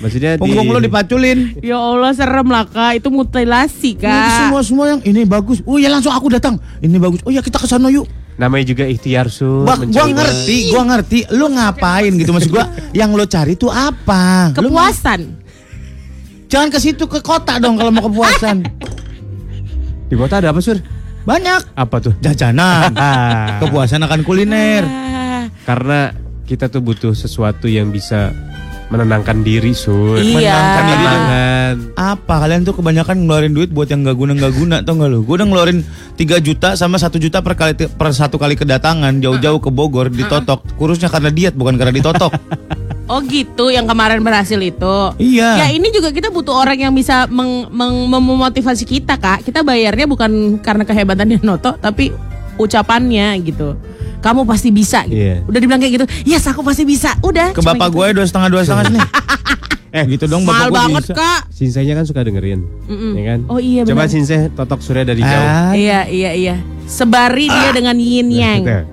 Maksudnya 0.00 0.34
di 0.34 0.40
Punggung 0.40 0.72
lo 0.72 0.80
dipaculin. 0.80 1.60
Ya 1.60 1.76
Allah 1.76 2.16
serem 2.16 2.48
lah 2.48 2.64
kak, 2.64 2.96
itu 2.96 3.12
mutilasi 3.12 3.92
Ini 3.92 4.00
kak. 4.00 4.32
semua 4.40 4.60
semua 4.64 4.84
yang 4.88 5.00
ini 5.04 5.28
bagus. 5.28 5.60
Oh 5.62 5.76
ya 5.76 5.92
langsung 5.92 6.08
aku 6.08 6.32
datang. 6.32 6.56
Ini 6.80 6.96
bagus. 6.96 7.20
Oh 7.22 7.28
ya 7.28 7.44
kita 7.44 7.60
ke 7.60 7.68
sana 7.68 7.92
yuk. 7.92 8.08
namanya 8.34 8.64
juga 8.64 8.88
ikhtiar 8.88 9.28
sur. 9.28 9.68
Gua, 9.68 9.76
gua 9.76 10.04
ngerti, 10.08 10.72
gua 10.72 10.82
ngerti. 10.88 11.18
Lu 11.30 11.52
ngapain 11.52 12.08
gitu 12.10 12.32
maksud 12.32 12.48
gua? 12.48 12.64
Yang 12.90 13.10
lo 13.12 13.24
cari 13.28 13.52
tuh 13.52 13.68
apa? 13.68 14.56
Lu 14.56 14.72
Kepuasan. 14.72 15.20
jangan 16.48 16.72
ke 16.72 16.80
situ 16.80 17.04
ke 17.04 17.20
kota 17.20 17.60
dong 17.60 17.76
kalau 17.76 17.92
mau 17.92 18.00
kepuasan. 18.02 18.64
Di 20.08 20.16
kota 20.16 20.40
ada 20.40 20.50
apa 20.50 20.58
sur? 20.58 20.80
Banyak 21.20 21.76
Apa 21.76 22.00
tuh? 22.00 22.16
jajanan. 22.18 22.96
kepuasan 23.60 24.00
akan 24.00 24.24
kuliner. 24.24 24.82
Ah, 24.82 25.44
Karena 25.62 26.08
kita 26.50 26.66
tuh 26.66 26.82
butuh 26.82 27.14
sesuatu 27.14 27.70
yang 27.70 27.94
bisa 27.94 28.34
menenangkan 28.90 29.46
diri 29.46 29.70
sur. 29.70 30.18
Iya. 30.18 30.34
Menenangkan 30.34 30.84
diri 30.90 31.06
apa 31.94 32.42
kalian 32.42 32.66
tuh 32.66 32.74
kebanyakan 32.74 33.22
ngeluarin 33.22 33.54
duit 33.54 33.70
buat 33.70 33.86
yang 33.86 34.02
gak 34.02 34.18
guna 34.18 34.34
gak 34.34 34.54
guna 34.58 34.76
tau 34.82 34.98
gak 34.98 35.14
lu? 35.14 35.22
Gue 35.22 35.38
udah 35.38 35.46
ngeluarin 35.46 35.86
3 36.18 36.42
juta 36.42 36.74
sama 36.74 36.98
1 36.98 37.14
juta 37.22 37.38
per 37.38 37.54
kali 37.54 37.78
per 37.78 38.10
satu 38.10 38.34
kali 38.34 38.58
kedatangan 38.58 39.22
jauh-jauh 39.22 39.62
ke 39.62 39.70
Bogor 39.70 40.10
ditotok. 40.10 40.66
Kurusnya 40.74 41.06
karena 41.06 41.30
diet 41.30 41.54
bukan 41.54 41.78
karena 41.78 41.94
ditotok. 41.94 42.34
Oh 43.10 43.18
gitu, 43.26 43.74
yang 43.74 43.90
kemarin 43.90 44.22
berhasil 44.22 44.54
itu. 44.62 44.96
Iya. 45.18 45.66
Ya 45.66 45.66
ini 45.74 45.90
juga 45.90 46.14
kita 46.14 46.30
butuh 46.30 46.54
orang 46.54 46.78
yang 46.78 46.94
bisa 46.94 47.26
meng, 47.26 47.66
meng- 47.66 48.06
memotivasi 48.06 48.86
kita 48.86 49.18
kak. 49.18 49.42
Kita 49.42 49.66
bayarnya 49.66 50.06
bukan 50.06 50.62
karena 50.62 50.86
kehebatannya 50.86 51.42
Noto, 51.42 51.74
tapi 51.74 52.14
ucapannya 52.54 53.34
gitu. 53.42 53.74
Kamu 54.20 54.44
pasti 54.44 54.68
bisa. 54.68 55.02
Gitu. 55.04 55.16
Iya. 55.16 55.36
Udah 55.44 55.58
dibilang 55.58 55.80
kayak 55.80 55.92
gitu. 55.96 56.06
Yes, 56.24 56.44
aku 56.44 56.60
pasti 56.60 56.84
bisa. 56.84 57.16
Udah. 57.20 57.50
Ke 57.50 57.60
bapak 57.60 57.88
gitu. 57.88 57.96
gue 57.98 58.06
dua 58.14 58.24
setengah 58.24 58.48
dua 58.48 58.62
setengah 58.62 58.84
sini. 58.86 59.00
eh 59.90 60.04
gitu 60.06 60.24
dong 60.24 60.46
Mahal 60.46 60.68
bapak 60.68 60.70
gue 60.70 60.76
banget 60.78 61.02
bisa. 61.02 61.14
kak. 61.16 61.40
Sinsainya 61.50 61.94
kan 61.94 62.04
suka 62.04 62.22
dengerin, 62.22 62.62
Mm-mm. 62.86 63.12
ya 63.16 63.24
kan? 63.26 63.38
Oh 63.48 63.58
iya 63.58 63.82
Coba. 63.82 64.06
Sinsai 64.06 64.46
totok 64.48 64.80
surya 64.80 65.02
dari 65.02 65.20
jauh. 65.20 65.34
Ah, 65.42 65.72
Iya 65.72 66.06
iya 66.06 66.30
iya. 66.32 66.56
Sebari 66.84 67.46
dia 67.46 67.70
dengan 67.70 67.96
yin 67.96 68.28
yang. 68.30 68.60
Tuh. 68.62 68.84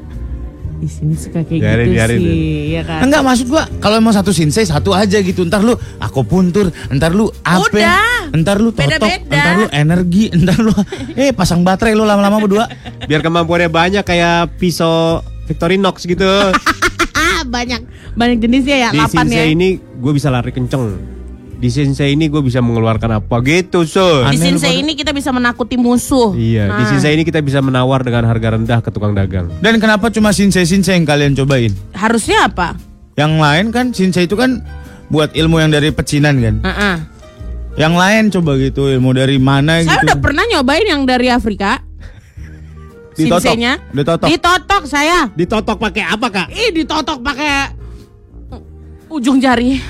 Di 0.77 0.85
sini 0.85 1.17
suka 1.17 1.41
kayak 1.41 1.57
Biarin, 1.57 1.85
gitu 1.89 1.93
biarin, 1.97 2.19
sih, 2.21 2.37
ya 2.77 2.81
kan. 2.85 2.99
Enggak 3.01 3.21
maksud 3.25 3.47
gua 3.49 3.65
kalau 3.81 3.97
mau 3.97 4.13
satu 4.13 4.29
sinsei 4.29 4.61
satu 4.61 4.93
aja 4.93 5.17
gitu. 5.25 5.41
Ntar 5.41 5.65
lu 5.65 5.73
aku 5.97 6.21
puntur, 6.21 6.69
ntar 6.93 7.17
lu 7.17 7.33
apa? 7.41 7.65
Udah. 7.65 8.29
Ntar 8.29 8.61
lu 8.61 8.69
totok, 8.69 9.09
ntar 9.25 9.53
lu 9.57 9.65
energi, 9.73 10.29
ntar 10.45 10.61
lu 10.61 10.69
eh 11.17 11.33
pasang 11.33 11.65
baterai 11.65 11.97
lu 11.97 12.05
lama-lama 12.05 12.37
berdua. 12.37 12.69
Biar 13.09 13.25
kemampuannya 13.25 13.73
banyak 13.73 14.03
kayak 14.05 14.53
pisau 14.61 15.25
Victorinox 15.49 16.05
gitu. 16.05 16.29
Ah 17.17 17.41
banyak 17.57 17.81
banyak 18.13 18.37
jenisnya 18.37 18.77
ya. 18.77 18.89
Di 18.93 19.01
Lapan 19.01 19.25
ya. 19.25 19.41
Sinsai 19.41 19.49
ini 19.57 19.81
gue 19.81 20.11
bisa 20.13 20.29
lari 20.29 20.53
kenceng. 20.53 21.16
Di 21.57 21.73
Sinsai 21.73 22.13
ini 22.13 22.29
gue 22.29 22.37
bisa 22.39 22.61
mengeluarkan 22.61 23.17
apa 23.17 23.35
gitu, 23.41 23.81
so. 23.81 24.21
Di 24.23 24.37
pada- 24.37 24.69
ini 24.69 24.93
kita 24.93 25.09
bisa 25.09 25.33
menakuti 25.33 25.73
musuh. 25.73 26.37
Iya, 26.37 26.69
di 26.69 26.83
Ah. 26.85 26.87
Sinsai 26.87 27.17
ini 27.17 27.25
kita 27.25 27.41
bisa 27.41 27.59
menawar 27.59 28.05
dengan 28.05 28.29
harga 28.29 28.53
rendah 28.53 28.79
ke 28.79 28.93
tukang 28.93 29.11
dagang. 29.11 29.49
Dan 29.57 29.81
kenapa 29.81 30.13
cuma 30.13 30.29
sinsei-sinsei 30.29 30.93
yang 30.93 31.03
kalian 31.03 31.33
cobain? 31.33 31.73
Harusnya 31.91 32.45
apa? 32.45 32.77
Yang 33.17 33.33
lain 33.35 33.65
kan 33.73 33.85
sinsei 33.89 34.29
itu 34.29 34.37
kan 34.37 34.61
buat 35.07 35.33
ilmu 35.33 35.57
yang 35.57 35.73
dari 35.73 35.89
pecinan 35.89 36.37
kan. 36.37 36.55
Heeh. 36.61 36.95
Yang 37.75 37.93
lain 37.95 38.23
coba 38.31 38.51
gitu 38.57 38.81
ilmu 38.87 39.09
dari 39.13 39.37
mana 39.37 39.81
Saya 39.81 39.97
gitu. 39.97 40.13
udah 40.13 40.17
pernah 40.17 40.45
nyobain 40.47 40.85
yang 40.85 41.01
dari 41.05 41.29
Afrika. 41.29 41.81
Ditotok. 43.13 43.41
Sinseinya. 43.41 43.81
Ditotok. 43.89 44.29
Ditotok 44.29 44.83
saya. 44.85 45.25
Ditotok 45.33 45.77
pakai 45.79 46.05
apa, 46.05 46.27
Kak? 46.29 46.47
Ih, 46.53 46.69
ditotok 46.71 47.17
pakai 47.19 47.73
ujung 49.09 49.41
jari. 49.41 49.81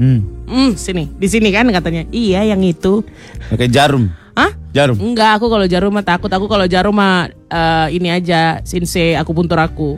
Hmm. 0.00 0.39
Hmm, 0.50 0.74
sini. 0.74 1.06
Di 1.14 1.30
sini 1.30 1.54
kan 1.54 1.70
katanya. 1.70 2.02
Iya, 2.10 2.42
yang 2.50 2.60
itu. 2.66 3.06
Pakai 3.46 3.70
jarum. 3.70 4.10
Hah? 4.34 4.50
Jarum. 4.74 4.98
Enggak, 4.98 5.38
aku 5.38 5.46
kalau 5.46 5.66
jarum 5.70 5.94
mah 5.94 6.02
takut. 6.02 6.26
Aku 6.26 6.50
kalau 6.50 6.66
jarum 6.66 6.94
mah 6.94 7.30
eh, 7.30 7.86
ini 7.94 8.10
aja, 8.10 8.58
sinse 8.66 9.14
aku 9.14 9.30
puntur 9.30 9.62
aku. 9.62 9.94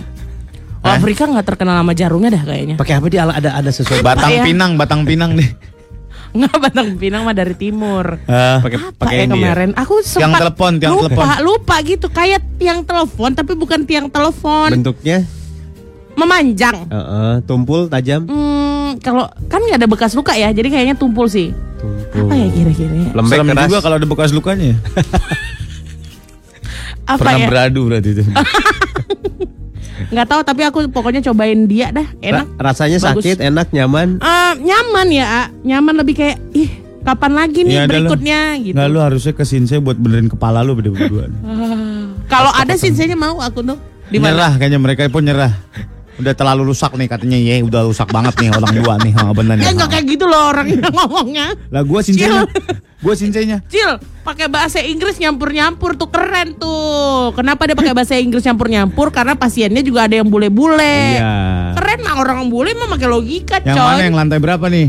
Oh, 0.82 0.88
Hah? 0.90 0.99
Afrika 0.99 1.25
nggak 1.25 1.47
terkenal 1.47 1.80
sama 1.80 1.94
jarumnya 1.97 2.30
dah 2.37 2.42
kayaknya. 2.44 2.76
Pakai 2.76 2.94
apa 2.99 3.06
dia 3.09 3.23
ada 3.25 3.50
ada 3.54 3.71
sesuatu 3.71 4.02
Batang 4.02 4.35
ya? 4.35 4.44
pinang, 4.44 4.75
batang 4.76 5.06
pinang 5.09 5.38
deh. 5.38 5.47
Nggak 6.32 6.56
batang 6.59 6.97
pinang 6.97 7.28
mah 7.28 7.37
dari 7.37 7.52
timur. 7.52 8.16
Eh, 8.25 8.56
pakai 8.64 8.78
Apa 8.80 9.04
pakai 9.04 9.16
ya 9.21 9.25
ini 9.28 9.37
ya. 9.37 9.52
kemarin? 9.52 9.71
Aku 9.76 10.00
sempat 10.00 10.40
telepon, 10.40 10.73
tiang 10.80 10.92
lupa, 10.97 11.04
telepon. 11.12 11.28
lupa 11.44 11.76
gitu. 11.85 12.06
Kayak 12.09 12.40
tiang 12.56 12.80
telepon 12.88 13.30
tapi 13.37 13.52
bukan 13.52 13.85
tiang 13.85 14.09
telepon. 14.09 14.73
Bentuknya 14.73 15.28
Memanjang. 16.12 16.88
Heeh, 16.88 17.32
tumpul 17.44 17.88
tajam. 17.88 18.25
Hmm, 18.28 18.71
kalau 18.99 19.25
kan 19.46 19.61
nggak 19.61 19.78
ada 19.78 19.88
bekas 19.88 20.12
luka 20.12 20.34
ya, 20.34 20.50
jadi 20.50 20.68
kayaknya 20.68 20.96
tumpul 20.99 21.26
sih. 21.26 21.54
Tumpul. 21.78 22.28
Apa 22.28 22.34
ya 22.34 22.46
kira-kira? 22.50 22.92
ya? 22.92 23.08
Lembek 23.14 23.37
serem 23.37 23.46
keras. 23.49 23.64
juga 23.66 23.78
kalau 23.80 23.96
ada 23.96 24.06
bekas 24.06 24.30
lukanya. 24.30 24.72
Apa 27.02 27.18
Pernah 27.18 27.38
ya? 27.38 27.46
beradu 27.50 27.80
berarti 27.90 28.08
itu. 28.14 28.22
Nggak 30.12 30.26
tahu 30.28 30.40
tapi 30.44 30.62
aku 30.66 30.78
pokoknya 30.92 31.20
cobain 31.25 31.64
dia 31.64 31.88
dah, 31.88 32.04
enak. 32.20 32.46
Ra- 32.58 32.70
rasanya 32.70 32.99
Bagus. 33.00 33.22
sakit, 33.25 33.37
enak, 33.40 33.72
nyaman. 33.72 34.18
Eh, 34.18 34.52
nyaman 34.61 35.06
ya, 35.08 35.26
A. 35.26 35.42
nyaman 35.62 35.94
lebih 35.99 36.14
kayak 36.18 36.37
ih 36.52 36.68
kapan 37.02 37.32
lagi 37.34 37.66
nih 37.66 37.75
Ya, 37.75 37.84
berikutnya 37.88 38.40
gitu. 38.61 38.75
Nggak 38.76 38.88
lu 38.88 38.99
harusnya 39.00 39.32
ke 39.32 39.42
sinsei 39.42 39.82
buat 39.82 39.99
benerin 39.99 40.28
kepala 40.28 40.62
lu 40.62 40.76
berdua. 40.76 41.26
Kalau 42.32 42.50
ada 42.54 42.75
sinsenya 42.76 43.16
mau 43.16 43.40
aku 43.40 43.62
tuh. 43.64 43.78
Di 44.12 44.20
mana? 44.20 44.37
Nyerah 44.37 44.52
kayaknya 44.61 44.78
mereka 44.78 45.08
pun 45.08 45.25
nyerah. 45.25 45.52
Udah 46.21 46.37
terlalu 46.37 46.69
rusak 46.69 46.92
nih 46.92 47.09
katanya 47.09 47.38
ya 47.40 47.64
udah 47.64 47.88
rusak 47.88 48.09
banget 48.12 48.37
nih 48.37 48.49
orang 48.52 48.73
dua 48.76 48.95
nih 49.00 49.12
ha, 49.16 49.33
bener 49.33 49.54
nih. 49.57 49.64
Ya 49.64 49.71
nggak 49.73 49.90
kayak 49.97 50.04
gitu 50.12 50.25
loh 50.28 50.52
orang 50.52 50.66
yang 50.69 50.92
ngomongnya. 50.92 51.47
Lah 51.73 51.83
gua 51.83 52.00
sinseinya. 52.04 52.45
gua 53.00 53.14
sinseinya. 53.16 53.59
Cil, 53.73 53.97
pakai 54.21 54.47
bahasa 54.52 54.85
Inggris 54.85 55.16
nyampur-nyampur 55.16 55.97
tuh 55.97 56.12
keren 56.12 56.52
tuh. 56.61 57.33
Kenapa 57.33 57.64
dia 57.64 57.73
pakai 57.73 57.97
bahasa 57.97 58.14
Inggris 58.21 58.45
nyampur-nyampur? 58.45 59.09
Karena 59.09 59.33
pasiennya 59.33 59.81
juga 59.81 60.04
ada 60.04 60.21
yang 60.21 60.28
bule-bule. 60.28 61.16
Iya. 61.16 61.35
Keren 61.81 61.99
mah 62.04 62.14
orang 62.21 62.52
bule 62.52 62.76
mah 62.76 62.92
pakai 62.92 63.09
logika, 63.09 63.57
Yang 63.64 63.76
coy. 63.81 63.88
mana 63.97 64.02
yang 64.04 64.16
lantai 64.16 64.38
berapa 64.38 64.66
nih? 64.69 64.87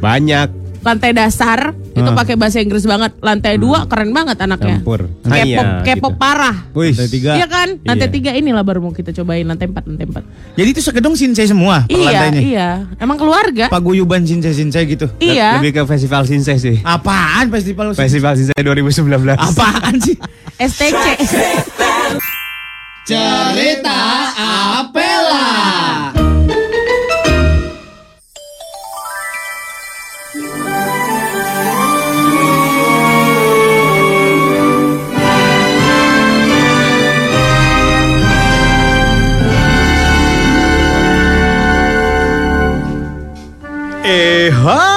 Banyak. 0.00 0.48
lantai 0.78 1.10
dasar 1.10 1.74
itu 1.98 2.06
Ah. 2.06 2.14
pakai 2.14 2.34
bahasa 2.34 2.58
Inggris 2.58 2.82
banget. 2.82 3.12
Lantai 3.18 3.54
dua 3.56 3.84
keren 3.84 4.10
banget 4.10 4.38
anaknya. 4.38 4.78
Campur. 4.78 5.10
K-pop, 5.20 5.44
Iya, 5.44 5.82
K-pop 5.82 6.14
gitu. 6.14 6.20
parah. 6.20 6.56
Wih. 6.72 6.92
Lantai 6.92 7.08
tiga. 7.08 7.32
Iya 7.34 7.46
kan? 7.46 7.68
Lantai 7.80 8.06
Iya. 8.06 8.14
tiga 8.14 8.30
inilah 8.32 8.62
baru 8.62 8.78
mau 8.80 8.90
kita 8.90 9.10
cobain 9.12 9.42
lantai 9.42 9.66
empat, 9.66 9.84
lantai 9.84 10.06
empat. 10.06 10.24
Jadi 10.54 10.68
itu 10.70 10.80
sekedong 10.80 11.12
sinsei 11.12 11.44
semua 11.44 11.82
Iya, 11.84 11.98
lantainya. 12.06 12.40
iya. 12.40 12.68
Emang 12.96 13.16
keluarga. 13.16 13.66
Paguyuban 13.68 14.22
sinsei-sinsei 14.22 14.86
gitu. 14.86 15.10
Iya. 15.18 15.58
Lebih 15.58 15.74
ke 15.74 15.82
festival 15.84 16.22
Sinsei 16.22 16.56
sih. 16.56 16.76
Apaan 16.80 17.50
festival 17.50 17.90
Festival 17.92 18.32
Sinsei 18.34 18.54
2019. 18.56 19.34
Apaan 19.34 19.98
sih? 19.98 20.14
STC. 20.56 21.06
Cerita 23.04 23.98
Apela. 24.76 25.48
Eh 44.08 44.48
hai. 44.48 44.88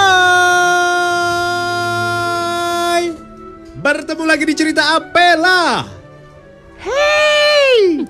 Bertemu 3.76 4.24
lagi 4.24 4.48
di 4.48 4.56
cerita 4.56 4.96
Apela. 4.96 5.84
Hey. 6.80 8.08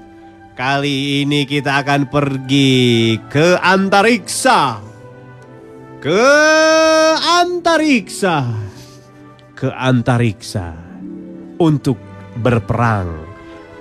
Kali 0.54 1.26
ini 1.26 1.50
kita 1.50 1.82
akan 1.82 2.06
pergi 2.06 3.18
ke 3.34 3.58
antariksa. 3.58 4.78
Ke 6.06 6.22
antariksa. 7.18 8.46
Ke 9.58 9.74
antariksa. 9.74 10.78
Untuk 11.58 11.98
berperang. 12.38 13.26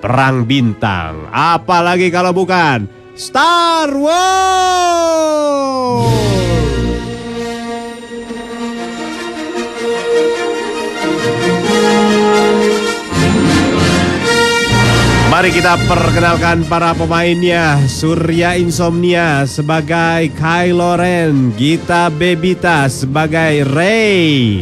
Perang 0.00 0.48
bintang. 0.48 1.28
Apalagi 1.28 2.08
kalau 2.08 2.32
bukan 2.32 2.88
Star 3.12 3.92
Wars 3.92 4.90
Mari 15.40 15.56
kita 15.56 15.72
perkenalkan 15.88 16.68
para 16.68 16.92
pemainnya. 16.92 17.80
Surya 17.88 18.60
Insomnia 18.60 19.48
sebagai 19.48 20.28
Kylo 20.36 21.00
Ren, 21.00 21.56
Gita 21.56 22.12
Bebita 22.12 22.84
sebagai 22.92 23.64
Rey. 23.64 24.60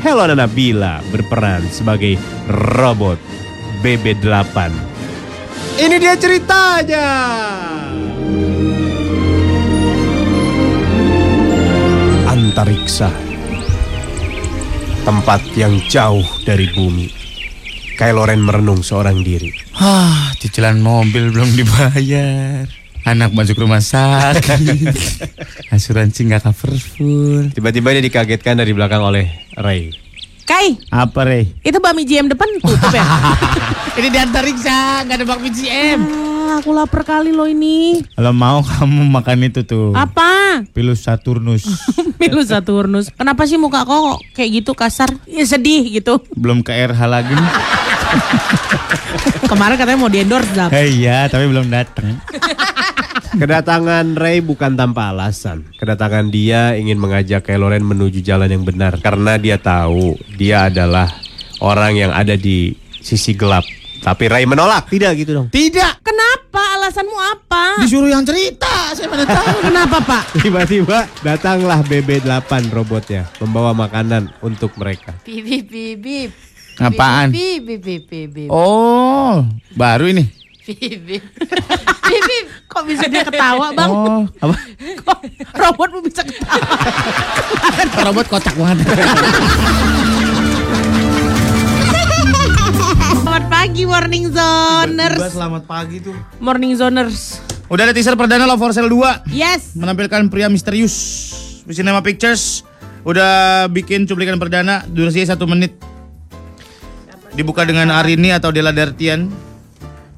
Helena 0.00 0.32
Nabila 0.32 1.04
berperan 1.12 1.60
sebagai 1.68 2.16
robot 2.48 3.20
BB8. 3.84 4.56
Ini 5.76 5.96
dia 6.00 6.16
ceritanya. 6.16 7.08
Antariksa. 12.32 13.12
Tempat 15.04 15.52
yang 15.52 15.76
jauh 15.84 16.24
dari 16.48 16.64
bumi. 16.72 17.17
Kylo 17.98 18.22
Ren 18.22 18.38
merenung 18.38 18.86
seorang 18.86 19.26
diri. 19.26 19.50
Hah, 19.74 20.30
cicilan 20.38 20.78
mobil 20.78 21.34
belum 21.34 21.50
dibayar. 21.50 22.62
Anak 23.02 23.34
masuk 23.34 23.58
rumah 23.58 23.82
sakit. 23.82 24.94
Asuransi 25.74 26.30
nggak 26.30 26.46
cover 26.46 26.78
full. 26.78 27.50
Tiba-tiba 27.50 27.98
dia 27.98 28.04
dikagetkan 28.04 28.54
dari 28.54 28.70
belakang 28.70 29.02
oleh 29.02 29.26
Ray. 29.58 29.90
Kai, 30.46 30.78
Apa, 30.88 31.26
Rey? 31.26 31.50
itu 31.60 31.76
Bami 31.76 32.06
GM 32.06 32.30
depan 32.30 32.46
tutup 32.62 32.88
ya? 32.88 33.02
Ini 33.98 34.08
di 34.08 34.18
antariksa, 34.22 35.02
nggak 35.02 35.16
ada 35.18 35.24
bak 35.26 35.38
BCM. 35.42 36.00
Ah, 36.48 36.64
aku 36.64 36.72
lapar 36.72 37.04
kali 37.04 37.30
loh 37.36 37.44
ini. 37.44 38.00
Kalau 38.16 38.32
mau 38.32 38.64
kamu 38.64 39.12
makan 39.12 39.52
itu 39.52 39.60
tuh. 39.68 39.92
Apa? 39.92 40.64
Pilus 40.72 41.04
Saturnus. 41.04 41.68
Milu 42.20 42.40
Saturnus. 42.40 43.12
Kenapa 43.12 43.44
sih 43.44 43.60
muka 43.60 43.84
kok 43.84 44.18
kayak 44.32 44.64
gitu 44.64 44.72
kasar? 44.72 45.12
Ya 45.28 45.44
sedih 45.44 45.84
gitu. 45.92 46.24
belum 46.32 46.64
ke 46.64 46.72
RH 46.72 47.00
lagi. 47.04 47.36
nih. 47.36 47.52
Kemarin 49.48 49.76
katanya 49.76 49.98
mau 50.00 50.10
di 50.10 50.18
endorse 50.24 50.52
Zap. 50.56 50.72
Eh, 50.72 50.88
iya, 50.88 51.28
tapi 51.28 51.44
belum 51.48 51.68
datang. 51.68 52.16
Kedatangan 53.40 54.16
Ray 54.16 54.40
bukan 54.40 54.74
tanpa 54.74 55.12
alasan. 55.12 55.68
Kedatangan 55.76 56.32
dia 56.32 56.74
ingin 56.74 56.96
mengajak 56.96 57.44
Kylo 57.44 57.68
Ren 57.68 57.84
menuju 57.84 58.24
jalan 58.24 58.48
yang 58.48 58.64
benar 58.64 58.98
karena 58.98 59.36
dia 59.36 59.60
tahu 59.60 60.16
dia 60.34 60.72
adalah 60.72 61.12
orang 61.60 61.94
yang 61.94 62.10
ada 62.10 62.34
di 62.34 62.72
sisi 62.98 63.36
gelap. 63.36 63.62
Tapi 63.98 64.24
Ray 64.30 64.46
menolak, 64.48 64.88
tidak 64.88 65.12
gitu 65.18 65.36
dong. 65.36 65.46
Tidak? 65.52 65.97
Alasanmu 66.98 67.18
apa? 67.22 67.64
disuruh 67.78 68.10
yang 68.10 68.26
cerita. 68.26 68.90
Saya 68.90 69.06
mana 69.06 69.22
tahu. 69.22 69.54
Kenapa 69.70 70.02
Pak? 70.02 70.34
Tiba-tiba 70.42 71.06
datanglah 71.22 71.78
BB8 71.86 72.74
robotnya 72.74 73.22
membawa 73.38 73.70
makanan 73.70 74.34
untuk 74.42 74.74
mereka. 74.74 75.14
Bip 75.22 75.70
bip 75.70 75.94
bip. 76.02 76.34
Apaan? 76.82 77.30
Bip 77.30 77.62
bip 77.62 77.86
bip 77.86 78.02
bip 78.10 78.26
bip. 78.34 78.50
Oh, 78.50 79.46
baru 79.78 80.10
ini. 80.10 80.26
Bip 80.66 80.98
bip. 81.06 81.22
Bip 82.02 82.22
bip. 82.26 82.44
Kok 82.66 82.82
bisa 82.82 83.06
dia 83.06 83.22
ketawa 83.22 83.70
bang? 83.78 83.90
Oh, 83.94 84.26
apa? 84.42 84.58
Kok 84.98 85.18
robotmu 85.54 86.02
bisa 86.02 86.26
ketawa? 86.26 86.66
Robot 88.10 88.26
kocak 88.26 88.58
banget. 88.58 88.82
pagi 93.78 93.86
Morning 93.86 94.26
Zoners. 94.34 95.22
selamat 95.30 95.62
pagi 95.62 96.02
tuh. 96.02 96.16
Morning 96.42 96.74
Zoners. 96.74 97.38
Udah 97.70 97.86
ada 97.86 97.94
teaser 97.94 98.18
perdana 98.18 98.42
Love 98.42 98.58
for 98.58 98.74
Sale 98.74 98.90
2 98.90 99.30
Yes. 99.30 99.78
menampilkan 99.78 100.26
pria 100.26 100.50
misterius. 100.50 100.90
Cinema 101.62 102.02
Pictures 102.02 102.66
udah 103.06 103.70
bikin 103.70 104.02
cuplikan 104.02 104.34
perdana 104.34 104.82
durasinya 104.82 105.30
satu 105.30 105.46
menit. 105.46 105.78
Dibuka 107.38 107.62
dengan 107.62 107.94
Arini 107.94 108.34
atau 108.34 108.50
Della 108.50 108.74
Dartian 108.74 109.30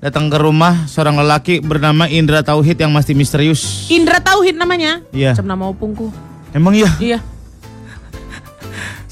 datang 0.00 0.32
ke 0.32 0.40
rumah 0.40 0.88
seorang 0.88 1.20
lelaki 1.20 1.60
bernama 1.60 2.08
Indra 2.08 2.40
Tauhid 2.40 2.80
yang 2.80 2.96
masih 2.96 3.12
misterius. 3.12 3.92
Indra 3.92 4.24
Tauhid 4.24 4.56
namanya. 4.56 5.04
Iya. 5.12 5.36
Macam 5.36 5.44
nama 5.44 5.68
opungku. 5.68 6.08
Emang 6.56 6.72
iya? 6.72 6.88
Iya. 6.96 7.20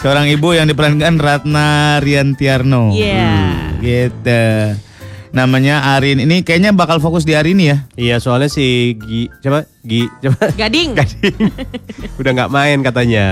Seorang 0.01 0.25
ibu 0.33 0.57
yang 0.57 0.65
diperankan 0.65 1.21
Ratna 1.21 2.01
Riantiarno. 2.01 2.97
Iya. 2.97 3.68
Gitu. 3.79 4.43
Namanya 5.29 5.95
Arin. 5.95 6.19
Ini 6.19 6.41
kayaknya 6.41 6.73
bakal 6.73 6.99
fokus 6.99 7.23
di 7.23 7.37
Arini 7.37 7.69
ya. 7.69 7.85
Iya, 7.95 8.17
soalnya 8.17 8.49
si 8.49 8.97
Gi, 8.97 9.29
coba 9.39 9.69
Gi, 9.85 10.09
coba 10.25 10.41
Gading. 10.61 10.97
udah 12.17 12.31
nggak 12.33 12.51
main 12.51 12.79
katanya. 12.81 13.25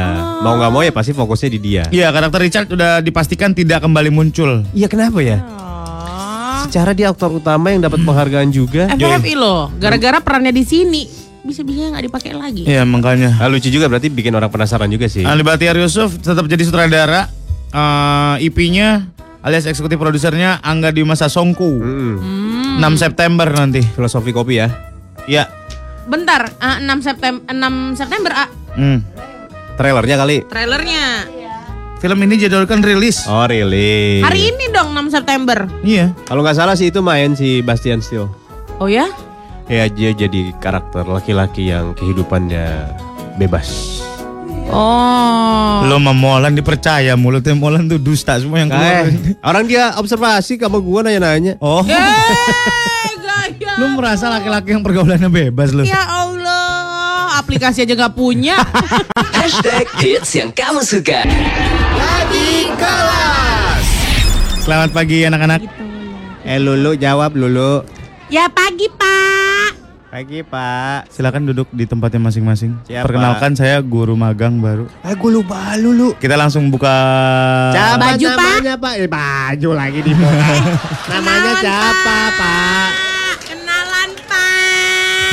Mau 0.45 0.61
nggak 0.61 0.71
mau 0.71 0.83
ya 0.85 0.93
pasti 0.93 1.17
fokusnya 1.17 1.49
di 1.51 1.59
dia. 1.59 1.83
Iya, 1.89 2.13
karakter 2.13 2.41
Richard 2.41 2.69
udah 2.69 3.01
dipastikan 3.01 3.57
tidak 3.57 3.81
kembali 3.81 4.13
muncul. 4.13 4.63
Iya 4.71 4.87
kenapa 4.87 5.25
ya? 5.25 5.41
Oh. 5.41 6.69
Secara 6.69 6.93
dia 6.93 7.09
aktor 7.09 7.33
utama 7.33 7.73
yang 7.73 7.81
dapat 7.81 8.05
penghargaan 8.07 8.53
juga. 8.53 8.93
FFI 8.93 9.35
loh. 9.35 9.73
Gara-gara 9.81 10.21
perannya 10.21 10.53
di 10.53 10.65
sini. 10.69 11.03
Bisa-bisa 11.47 11.95
nggak 11.95 12.11
dipakai 12.11 12.35
lagi. 12.35 12.67
Iya, 12.67 12.83
makanya. 12.85 13.39
Ah, 13.41 13.47
lucu 13.47 13.71
juga 13.71 13.87
berarti 13.87 14.11
bikin 14.11 14.35
orang 14.35 14.51
penasaran 14.51 14.91
juga 14.91 15.07
sih. 15.07 15.23
Ali 15.23 15.47
Bahtiar 15.47 15.79
Yusuf 15.79 16.19
tetap 16.19 16.45
jadi 16.45 16.61
sutradara. 16.61 17.31
Eh, 17.71 18.47
IP-nya 18.51 19.16
alias 19.47 19.63
eksekutif 19.65 19.95
produsernya 19.95 20.59
Angga 20.59 20.91
Dima 20.91 21.15
Sasongku. 21.15 21.79
Mm-mm. 21.79 22.83
6 22.83 22.99
September 22.99 23.47
nanti. 23.47 23.81
Filosofi 23.81 24.35
kopi 24.35 24.59
ya. 24.59 24.69
Ya. 25.25 25.47
Bentar, 26.07 26.51
ah, 26.59 26.83
6 26.83 26.91
September 27.01 27.43
6 27.47 27.95
September 27.95 28.33
ah, 28.35 28.49
Hmm. 28.77 29.01
Trailernya 29.79 30.17
kali. 30.19 30.37
trailernya. 30.45 31.05
Film 31.97 32.21
ini 32.21 32.37
jadwalkan 32.37 32.85
rilis. 32.85 33.25
Oh 33.25 33.49
really? 33.49 34.21
Hari 34.21 34.53
ini 34.53 34.69
dong 34.69 34.93
6 34.93 35.09
September. 35.09 35.65
Iya. 35.81 36.13
Kalau 36.29 36.45
nggak 36.45 36.59
salah 36.59 36.77
sih 36.77 36.93
itu 36.93 37.01
main 37.01 37.33
si 37.33 37.65
Bastian 37.65 38.05
Steele. 38.05 38.29
Oh 38.77 38.85
ya? 38.85 39.09
Ya 39.67 39.89
dia 39.89 40.13
jadi 40.13 40.53
karakter 40.61 41.09
laki-laki 41.09 41.73
yang 41.73 41.97
kehidupannya 41.97 42.93
bebas. 43.41 43.99
Oh. 44.69 45.87
Lo 45.87 45.97
sama 45.97 46.11
Molan 46.11 46.53
dipercaya 46.53 47.15
mulutnya 47.15 47.55
Molan 47.55 47.87
tuh 47.87 47.97
dusta 47.97 48.35
semua 48.37 48.59
yang 48.59 48.71
keluar. 48.71 49.07
Eh, 49.07 49.39
orang 49.41 49.65
dia 49.65 49.95
observasi 49.95 50.59
sama 50.59 50.83
gua 50.83 51.07
nanya-nanya. 51.07 51.57
Oh. 51.63 51.87
Eh, 51.87 53.13
gaya. 53.23 53.71
Lu 53.79 53.95
merasa 53.95 54.27
laki-laki 54.29 54.75
yang 54.75 54.83
pergaulannya 54.83 55.31
bebas 55.31 55.71
lu? 55.71 55.87
Ya 55.87 56.03
Allah, 56.03 57.39
aplikasi 57.39 57.87
aja 57.87 57.95
gak 57.95 58.19
punya. 58.19 58.59
Hashtag 59.39 59.87
hits 60.03 60.35
yang 60.35 60.51
kamu 60.51 60.83
suka. 60.83 61.23
Selamat 64.59 64.91
pagi 64.91 65.23
anak-anak. 65.23 65.63
Eh 66.43 66.59
Lulu 66.59 66.99
jawab 66.99 67.39
Lulu. 67.39 67.87
ya 68.27 68.51
pagi 68.51 68.91
Pak. 68.91 69.36
Pagi 70.07 70.41
Pak. 70.41 71.11
Silakan 71.11 71.51
duduk 71.51 71.67
di 71.71 71.83
tempatnya 71.83 72.23
masing-masing. 72.23 72.79
Siap, 72.85 73.05
Perkenalkan 73.05 73.53
saya 73.53 73.83
guru 73.83 74.15
magang 74.15 74.57
baru. 74.57 74.87
Eh 75.03 75.13
gue 75.13 75.31
lupa 75.33 75.75
lu. 75.77 76.15
Kita 76.15 76.39
langsung 76.39 76.71
buka 76.71 76.95
Siapa 77.75 78.15
Baju, 78.15 78.25
Pak? 78.25 78.39
namanya 78.39 78.75
Pak? 78.79 78.93
Eh, 78.97 79.09
baju 79.09 79.71
lagi 79.75 80.01
di 80.01 80.13
muka. 80.15 80.49
namanya 81.11 81.53
siapa 81.59 82.17
Pak? 82.33 82.89
Kenalan 83.43 84.11
Pak. 84.23 85.29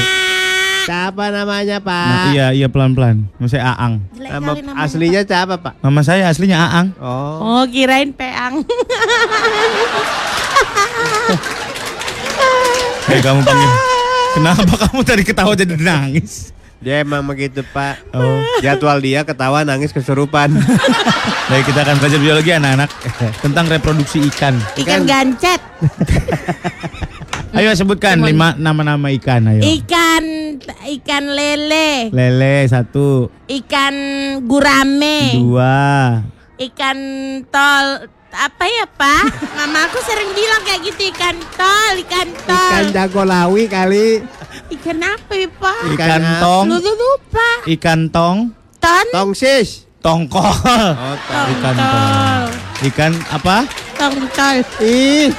Siapa 0.83 1.23
namanya 1.31 1.77
Nah, 1.77 1.86
Pak? 1.86 2.25
iya 2.33 2.45
iya 2.51 2.67
pelan-pelan. 2.67 3.29
Nama 3.38 3.47
saya 3.47 3.63
Aang. 3.69 3.93
Nama 4.17 4.51
aslinya 4.81 5.21
siapa 5.21 5.55
Pak? 5.55 5.73
Nama 5.79 5.99
saya 6.01 6.23
aslinya 6.27 6.57
Aang. 6.59 6.88
Oh. 6.97 7.62
Oh 7.62 7.63
kirain 7.69 8.09
peang. 8.12 8.65
Kayak 13.05 13.21
kamu 13.21 13.41
panggil. 13.43 13.71
Kenapa 14.34 14.74
kamu 14.89 15.00
tadi 15.06 15.22
ketawa 15.22 15.54
jadi 15.54 15.78
nangis? 15.78 16.50
Dia 16.84 17.00
emang 17.00 17.24
begitu 17.24 17.63
Pak. 17.63 18.12
Oh. 18.12 18.43
Jadwal 18.60 19.00
dia 19.00 19.24
ketawa 19.24 19.63
nangis 19.63 19.96
kesurupan. 19.96 20.52
Baik 21.50 21.69
kita 21.69 21.86
akan 21.86 21.96
belajar 22.02 22.19
biologi 22.19 22.52
anak-anak 22.52 22.89
tentang 23.39 23.65
reproduksi 23.72 24.19
ikan. 24.34 24.58
Ikan 24.76 25.08
gancet. 25.08 25.62
Ayo 27.54 27.69
sebutkan 27.78 28.17
lima 28.26 28.58
nama-nama 28.58 29.13
ikan 29.13 29.46
ayo. 29.46 29.62
Ikan 29.62 30.58
ikan 30.98 31.24
lele. 31.38 32.10
Lele 32.10 32.65
satu, 32.65 33.30
Ikan 33.46 33.93
gurame. 34.50 35.38
dua, 35.38 36.17
Ikan 36.58 36.98
tol. 37.54 38.10
Apa 38.34 38.65
ya 38.65 38.89
Pak? 38.89 39.54
Mama 39.54 39.86
aku 39.86 40.02
sering 40.02 40.34
bilang 40.34 40.65
kayak 40.65 40.82
gitu 40.82 41.06
ikan 41.13 41.38
tol, 41.54 41.93
ikan 42.02 42.28
tol. 42.50 42.58
Ikan 42.74 42.86
jago-lawi 42.89 43.69
kali. 43.69 44.26
Ikan 44.74 44.98
apa 45.00 45.34
ya 45.38 45.50
Pak? 45.54 45.82
ikan 45.93 46.10
Ikan 46.10 46.24
tong, 46.41 46.65
Lu 46.65 46.78
lupa. 46.82 47.50
ikan 47.69 48.00
tong, 48.10 48.38
Ton. 48.82 49.06
Tongsis. 49.13 49.86
tongkol. 50.02 50.41
Oh, 50.43 51.15
tong. 51.30 51.48
Ikan 51.54 51.76
tol. 51.78 51.86
tong. 51.86 52.50
Ikan 52.84 53.13
apa? 53.30 53.58
Tong 53.96 54.17
tol. 54.34 54.58
Ih, 54.82 55.30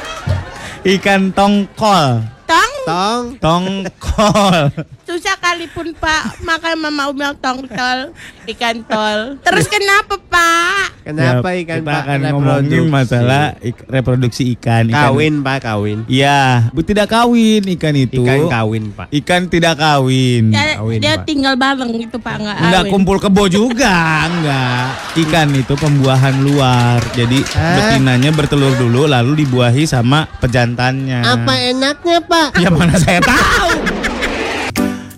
Ikan 0.86 1.34
tongkol. 1.34 2.22
Tong. 2.46 2.73
Tong. 2.84 3.24
Tongkol. 3.38 4.72
Susah 5.04 5.36
kali 5.36 5.68
pun 5.68 5.92
Pak. 5.92 6.40
Makanya 6.40 6.76
Mama 6.78 7.08
bilang 7.10 7.36
tong 7.36 7.64
tol, 7.64 8.12
ikan 8.46 8.80
tol. 8.82 9.36
Terus 9.40 9.66
kenapa 9.66 10.16
Pak? 10.18 11.04
Kenapa 11.04 11.48
Ya, 11.50 11.60
ikan 11.60 11.78
kita 11.78 11.86
Pak 11.86 12.00
akan 12.02 12.18
ngomongin 12.26 12.64
reproduksi? 12.80 12.88
masalah 12.90 13.44
ik- 13.60 13.84
reproduksi 13.86 14.42
ikan. 14.54 14.88
Ikan- 14.88 15.04
Kawin 15.06 15.34
Pak, 15.38 15.58
kawin. 15.62 15.98
Iya, 16.06 16.40
bu 16.70 16.80
tidak 16.80 17.08
kawin 17.08 17.62
ikan 17.70 17.92
itu. 17.94 18.24
Ikan 18.24 18.48
kawin 18.48 18.84
Pak. 18.90 19.06
Ikan 19.12 19.42
tidak 19.46 19.76
kawin. 19.76 20.48
Ya, 20.48 20.80
Kawin, 20.80 20.98
dia 20.98 21.14
Pak. 21.14 21.24
tinggal 21.24 21.54
bareng 21.54 21.92
gitu 21.94 22.16
Pak 22.16 22.34
nggak 22.38 22.56
Enggak 22.58 22.82
awin. 22.82 22.90
kumpul 22.90 23.16
kebo 23.20 23.44
juga, 23.46 23.92
enggak. 24.24 24.84
Ikan 25.14 25.48
itu 25.52 25.74
pembuahan 25.74 26.34
luar. 26.40 27.04
Jadi 27.12 27.44
Hah? 27.52 27.92
betinanya 27.92 28.32
bertelur 28.32 28.72
dulu 28.74 29.04
lalu 29.04 29.44
dibuahi 29.44 29.84
sama 29.84 30.24
pejantannya. 30.40 31.20
enaknya 31.54 32.18
Pak? 32.20 32.48
Ya 32.56 32.70
mana 32.74 32.98
saya 32.98 33.22
tahu. 33.22 33.70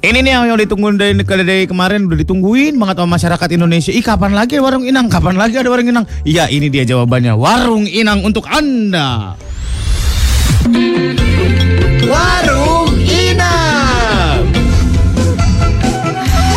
Ini 0.07 0.23
nih 0.23 0.39
yang, 0.39 0.55
ditunggu 0.55 0.95
dari, 0.95 1.19
dari 1.19 1.65
kemarin 1.67 2.07
udah 2.07 2.15
ditungguin 2.23 2.79
banget 2.79 3.03
sama 3.03 3.19
masyarakat 3.19 3.49
Indonesia. 3.59 3.91
Ih 3.91 4.07
kapan 4.07 4.39
lagi 4.39 4.55
warung 4.63 4.87
inang? 4.87 5.11
Kapan 5.11 5.35
lagi 5.35 5.59
ada 5.59 5.67
warung 5.67 5.91
inang? 5.91 6.07
Iya 6.23 6.47
ini 6.47 6.71
dia 6.71 6.87
jawabannya. 6.87 7.35
Warung 7.35 7.91
inang 7.91 8.23
untuk 8.23 8.47
anda. 8.47 9.35
Warung 12.07 12.95
Inang. 13.03 14.47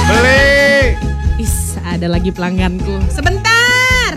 Beli. 0.05 0.93
Is, 1.41 1.73
ada 1.81 2.05
lagi 2.05 2.29
pelangganku. 2.29 3.01
Sebentar. 3.09 4.13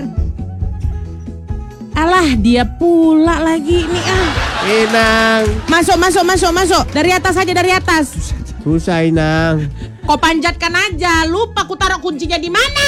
Alah, 1.96 2.36
dia 2.36 2.68
pula 2.68 3.40
lagi 3.40 3.88
nih 3.88 4.04
ah. 4.12 4.51
Inang. 4.62 5.42
Masuk, 5.66 5.98
masuk, 5.98 6.22
masuk, 6.22 6.50
masuk. 6.52 6.82
Dari 6.88 7.10
atas 7.10 7.34
aja, 7.34 7.52
dari 7.52 7.70
atas. 7.70 8.30
Susah 8.62 9.02
Inang. 9.02 9.66
Kau 10.02 10.14
panjatkan 10.16 10.70
aja. 10.70 11.26
Lupa 11.26 11.66
aku 11.66 11.74
taruh 11.74 11.98
kuncinya 11.98 12.38
di 12.38 12.46
mana. 12.46 12.86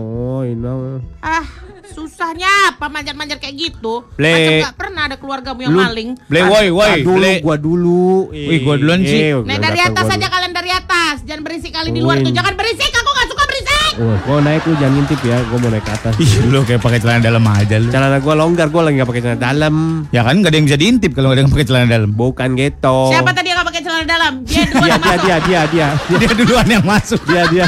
Oh 0.00 0.40
Inang. 0.40 1.04
Ah, 1.20 1.44
susahnya 1.86 2.48
apa 2.70 2.88
manjat-manjat 2.88 3.36
kayak 3.36 3.52
gitu? 3.52 4.08
Ble. 4.16 4.32
Macam 4.32 4.52
gak 4.64 4.76
pernah 4.76 5.02
ada 5.04 5.16
keluargamu 5.16 5.60
yang 5.60 5.72
Lu- 5.76 5.82
maling. 5.82 6.08
Beli 6.24 6.40
woi 6.42 6.66
woi. 6.72 6.88
Ah, 6.88 6.96
dulu, 6.98 7.20
Beli. 7.20 7.44
gua 7.44 7.56
dulu. 7.58 8.04
Wih, 8.32 8.60
gua 8.64 8.76
duluan 8.76 9.00
sih. 9.02 9.20
Eh, 9.20 9.36
Nah 9.36 9.56
udah 9.56 9.58
dari 9.60 9.80
atas 9.82 10.06
aja 10.08 10.26
kalian 10.26 10.52
dari 10.54 10.70
atas. 10.72 11.14
Jangan 11.28 11.42
berisik 11.44 11.72
kali 11.74 11.92
di 11.92 12.00
luar 12.00 12.24
tuh. 12.24 12.32
Jangan 12.32 12.56
berisik. 12.56 12.88
Aku 12.90 13.10
gak 13.12 13.19
Oh, 14.00 14.16
gua 14.24 14.40
naik 14.40 14.64
lu 14.64 14.72
jangan 14.74 14.96
ngintip 14.96 15.20
ya, 15.20 15.36
gua 15.44 15.58
mau 15.60 15.68
naik 15.68 15.84
ke 15.84 15.92
atas. 15.92 16.14
Ih 16.16 16.32
lu 16.48 16.64
kayak 16.64 16.80
pakai 16.80 16.98
celana 16.98 17.20
dalam 17.20 17.44
aja 17.44 17.76
lu. 17.76 17.92
Celana 17.92 18.16
gua 18.16 18.32
longgar, 18.34 18.72
gua 18.72 18.88
lagi 18.88 18.96
gak 18.96 19.06
pakai 19.06 19.20
celana 19.20 19.40
dalam. 19.42 19.74
Ya 20.08 20.24
kan 20.24 20.40
nggak 20.40 20.48
ada 20.48 20.56
yang 20.56 20.66
bisa 20.66 20.78
diintip 20.80 21.10
kalau 21.12 21.28
nggak 21.28 21.36
ada 21.36 21.42
yang 21.44 21.52
pakai 21.52 21.66
celana 21.68 21.86
dalam. 21.86 22.10
Bukan 22.10 22.48
gitu. 22.56 22.96
Siapa 23.12 23.30
tadi 23.30 23.46
yang 23.46 23.60
gak 23.60 23.68
pakai 23.68 23.82
celana 23.84 24.06
dalam? 24.08 24.32
Dia 24.42 24.64
duluan 24.64 24.80
Dia, 24.80 24.88
yang 24.88 25.00
dia, 25.00 25.04
masuk. 25.04 25.20
dia, 25.20 25.36
dia, 25.38 25.60
dia, 25.68 25.86
dia, 26.08 26.16
Dia 26.16 26.30
duluan 26.32 26.66
yang 26.66 26.84
masuk. 26.86 27.20
dia, 27.28 27.42
dia. 27.46 27.66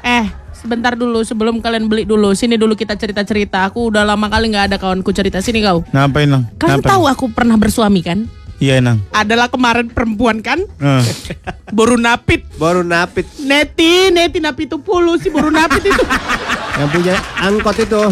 Eh, 0.00 0.24
sebentar 0.56 0.96
dulu 0.96 1.20
sebelum 1.20 1.60
kalian 1.60 1.84
beli 1.84 2.08
dulu. 2.08 2.32
Sini 2.32 2.56
dulu 2.56 2.72
kita 2.72 2.96
cerita-cerita. 2.96 3.68
Aku 3.68 3.92
udah 3.92 4.08
lama 4.08 4.24
kali 4.26 4.48
nggak 4.48 4.72
ada 4.72 4.76
kawanku 4.80 5.12
cerita. 5.12 5.44
Sini 5.44 5.60
kau. 5.60 5.84
Ngapain 5.92 6.32
lang? 6.32 6.42
Kalian 6.56 6.80
Ngapain? 6.80 6.92
tahu 6.96 7.02
aku 7.04 7.24
pernah 7.28 7.60
bersuami 7.60 8.00
kan? 8.00 8.24
Iya 8.58 8.82
nang. 8.82 8.98
Adalah 9.14 9.46
kemarin 9.46 9.86
perempuan 9.86 10.42
kan? 10.42 10.58
Eh. 10.82 11.04
Baru 11.78 11.94
napit. 11.94 12.42
Baru 12.58 12.82
napit 12.82 13.28
Neti, 13.38 14.10
Neti 14.10 14.42
napit 14.42 14.66
itu 14.66 14.82
pulu 14.82 15.14
si 15.14 15.30
baru 15.30 15.52
napit 15.52 15.84
itu. 15.86 16.04
yang 16.78 16.88
punya 16.90 17.14
angkot 17.38 17.76
itu. 17.78 18.02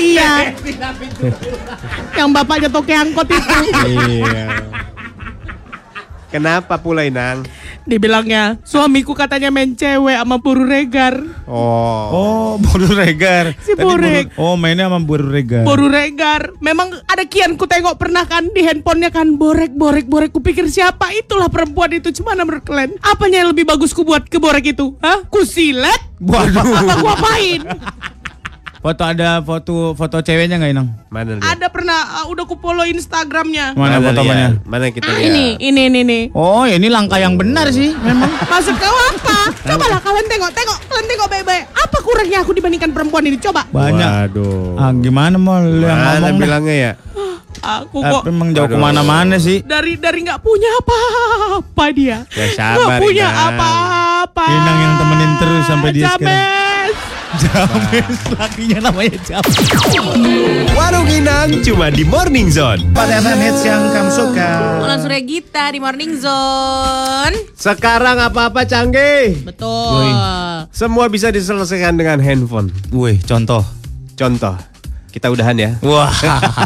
iya. 0.00 0.54
Yang 2.18 2.28
bapaknya 2.32 2.68
toke 2.70 2.94
angkot 2.94 3.28
itu. 3.28 3.56
Iya. 3.92 4.46
Kenapa 6.32 6.80
pula 6.80 7.04
Inang? 7.04 7.44
Dibilangnya, 7.84 8.56
suamiku 8.64 9.12
katanya 9.12 9.52
main 9.52 9.72
cewek 9.72 10.16
sama 10.16 10.40
buru 10.40 10.64
regar. 10.64 11.20
Oh. 11.44 12.08
Oh, 12.10 12.50
Boru 12.64 12.88
Regar. 12.88 13.52
Si 13.60 13.76
Tadi 13.76 13.84
Borek. 13.84 14.32
Boru- 14.32 14.40
Oh, 14.42 14.56
mainnya 14.56 14.88
sama 14.88 14.98
Boru 14.98 15.28
Regar. 15.28 15.62
Boru 15.62 15.86
regar. 15.86 16.48
Memang 16.58 16.88
ada 17.04 17.24
kian 17.24 17.54
ku 17.54 17.68
tengok 17.68 17.96
pernah 17.96 18.24
kan 18.24 18.48
di 18.48 18.64
handphonenya 18.64 19.10
kan 19.10 19.36
borek 19.36 19.76
borek 19.76 20.06
borek. 20.06 20.32
Kupikir 20.32 20.64
siapa 20.66 21.12
itulah 21.12 21.46
perempuan 21.46 21.92
itu. 21.92 22.08
Cuma 22.14 22.32
menurut 22.34 22.64
kalian 22.64 22.96
apanya 23.04 23.44
yang 23.44 23.52
lebih 23.52 23.64
bagus 23.64 23.92
ku 23.92 24.00
buat 24.00 24.24
ke 24.24 24.38
borek 24.38 24.72
itu? 24.72 24.96
Hah? 24.98 25.20
Ku 25.26 25.44
silet? 25.44 26.00
Waduh. 26.18 26.64
Apa 26.64 26.92
ku 27.02 27.06
apain? 27.06 27.60
Foto 28.84 29.00
ada 29.00 29.40
foto 29.40 29.96
foto 29.96 30.20
ceweknya 30.20 30.60
nggak 30.60 30.72
Inang? 30.76 30.92
Mana 31.08 31.40
dia? 31.40 31.56
ada 31.56 31.72
pernah 31.72 32.20
uh, 32.20 32.28
udah 32.28 32.44
ku 32.44 32.52
follow 32.54 32.84
Instagramnya. 32.84 33.72
Mana 33.72 33.96
lihat? 33.96 34.12
fotonya? 34.12 34.48
Mana 34.60 34.92
kita 34.92 35.08
Ah, 35.08 35.16
lihat? 35.16 35.24
ini, 35.24 35.56
ini, 35.58 35.82
ini, 35.88 35.98
ini. 36.04 36.20
Oh, 36.30 36.68
ini 36.68 36.92
langkah 36.92 37.16
yang 37.16 37.32
benar 37.32 37.72
sih, 37.72 37.96
memang. 37.96 38.28
Maksud 38.52 38.76
kau 38.76 38.92
apa? 38.92 39.56
Cobalah 39.56 40.04
kalian 40.04 40.28
tengok, 40.28 40.52
tengok, 40.52 40.78
kalian 40.84 41.06
tengok 41.08 41.28
baik-baik. 41.32 41.64
Apa 41.72 41.98
kurangnya 41.98 42.38
aku 42.44 42.52
dibandingkan 42.52 42.92
perempuan 42.92 43.24
ini? 43.24 43.40
Coba. 43.40 43.64
Banyak. 43.66 44.10
Waduh. 44.28 44.76
Ah, 44.76 44.92
gimana 44.92 45.40
mau 45.40 45.56
lu 45.58 45.80
yang 45.80 45.96
Mana 45.96 46.20
ngomong? 46.20 46.28
dah? 46.28 46.40
bilangnya 46.44 46.76
ya? 46.76 46.92
Aku 47.64 48.04
kok 48.04 48.20
Tapi 48.20 48.28
emang 48.28 48.52
jauh 48.52 48.68
Aduh. 48.68 48.76
ke 48.76 48.84
mana-mana 48.84 49.40
sih. 49.40 49.64
dari 49.64 49.96
dari 49.96 50.20
nggak 50.20 50.44
punya 50.44 50.68
apa-apa 50.76 51.84
dia. 51.88 52.28
Ya 52.28 52.46
Nggak 52.52 53.00
punya 53.00 53.26
apa-apa. 53.32 54.44
Inang 54.44 54.76
yang 54.76 54.94
temenin 55.00 55.32
terus 55.40 55.64
sampai 55.64 55.90
dia 55.90 56.12
sekarang. 56.12 56.63
James. 57.40 57.84
James, 57.90 58.20
lakinya 58.38 58.78
namanya 58.90 59.16
James. 59.22 59.54
Warung 60.74 61.08
Inang 61.10 61.62
cuma 61.62 61.90
di 61.90 62.04
Morning 62.06 62.48
Zone. 62.50 62.82
Pada 62.94 63.18
FM 63.22 63.38
hits 63.42 63.62
yang 63.66 63.82
kamu 63.90 64.10
suka. 64.10 64.50
Ulan 64.82 64.98
Suregita 65.02 65.70
di 65.70 65.78
Morning 65.82 66.14
Zone. 66.18 67.36
Sekarang 67.54 68.18
apa-apa 68.22 68.66
canggih. 68.66 69.46
Betul. 69.46 70.10
Semua 70.70 71.06
bisa 71.10 71.30
diselesaikan 71.30 71.98
dengan 71.98 72.18
handphone. 72.22 72.70
Wih, 72.94 73.18
contoh. 73.22 73.62
Contoh, 74.14 74.54
kita 75.14 75.30
udahan 75.30 75.54
ya. 75.54 75.70
Wah, 75.78 76.10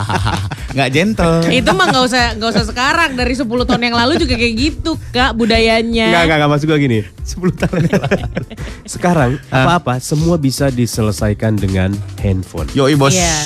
nggak 0.75 0.89
gentle. 0.89 1.45
Itu 1.53 1.77
mah 1.77 1.93
nggak 1.93 2.05
usah 2.09 2.25
nggak 2.41 2.49
usah 2.49 2.65
sekarang 2.65 3.11
dari 3.13 3.37
10 3.37 3.45
tahun 3.45 3.83
yang 3.85 3.93
lalu 3.93 4.17
juga 4.17 4.41
kayak 4.41 4.55
gitu 4.57 4.97
kak 5.13 5.37
budayanya. 5.37 6.09
Enggak, 6.09 6.23
enggak, 6.25 6.37
enggak 6.41 6.51
maksud 6.57 6.67
gue 6.67 6.79
gini. 6.81 6.99
10 7.21 7.61
tahun 7.61 7.81
yang 7.85 8.01
lalu. 8.01 8.21
Sekarang 8.97 9.31
apa-apa 9.53 10.01
semua 10.01 10.41
bisa 10.41 10.73
diselesaikan 10.73 11.61
dengan 11.61 11.93
handphone. 12.25 12.73
Yoi 12.73 12.97
bos. 12.97 13.13
Iya. 13.13 13.37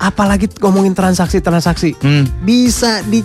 Apalagi 0.00 0.48
ngomongin 0.56 0.96
transaksi-transaksi. 0.96 2.00
Hmm. 2.00 2.24
Bisa 2.40 3.04
di 3.04 3.20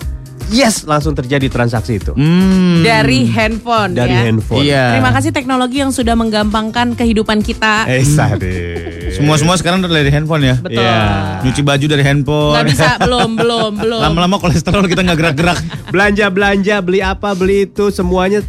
yes 0.52 0.84
langsung 0.84 1.16
terjadi 1.16 1.48
transaksi 1.48 1.96
itu 1.96 2.12
Hmm. 2.12 2.84
Dari 2.84 3.24
handphone 3.24 3.96
dari 3.96 4.12
ya. 4.12 4.22
handphone. 4.28 4.64
Iya. 4.68 4.84
Terima 5.00 5.12
kasih 5.16 5.32
teknologi 5.32 5.80
yang 5.80 5.96
sudah 5.96 6.20
menggampangkan 6.20 7.00
kehidupan 7.00 7.40
kita. 7.40 7.88
Eh, 7.88 8.04
sadis. 8.04 9.01
Semua 9.12 9.36
semua 9.36 9.56
sekarang 9.60 9.84
udah 9.84 9.92
dari 9.92 10.12
handphone 10.12 10.44
ya. 10.48 10.56
Betul. 10.60 10.84
Iya. 10.84 11.02
Nyuci 11.44 11.62
baju 11.62 11.86
dari 11.86 12.04
handphone. 12.04 12.54
Nggak 12.56 12.68
bisa, 12.72 12.88
belum, 13.08 13.30
belum, 13.36 13.72
belum. 13.80 14.02
Lama-lama 14.02 14.36
kolesterol 14.40 14.88
kita 14.88 15.02
nggak 15.04 15.18
gerak-gerak. 15.20 15.60
Belanja-belanja, 15.92 16.76
beli 16.80 17.00
apa, 17.04 17.36
beli 17.36 17.70
itu 17.70 17.92
semuanya 17.92 18.40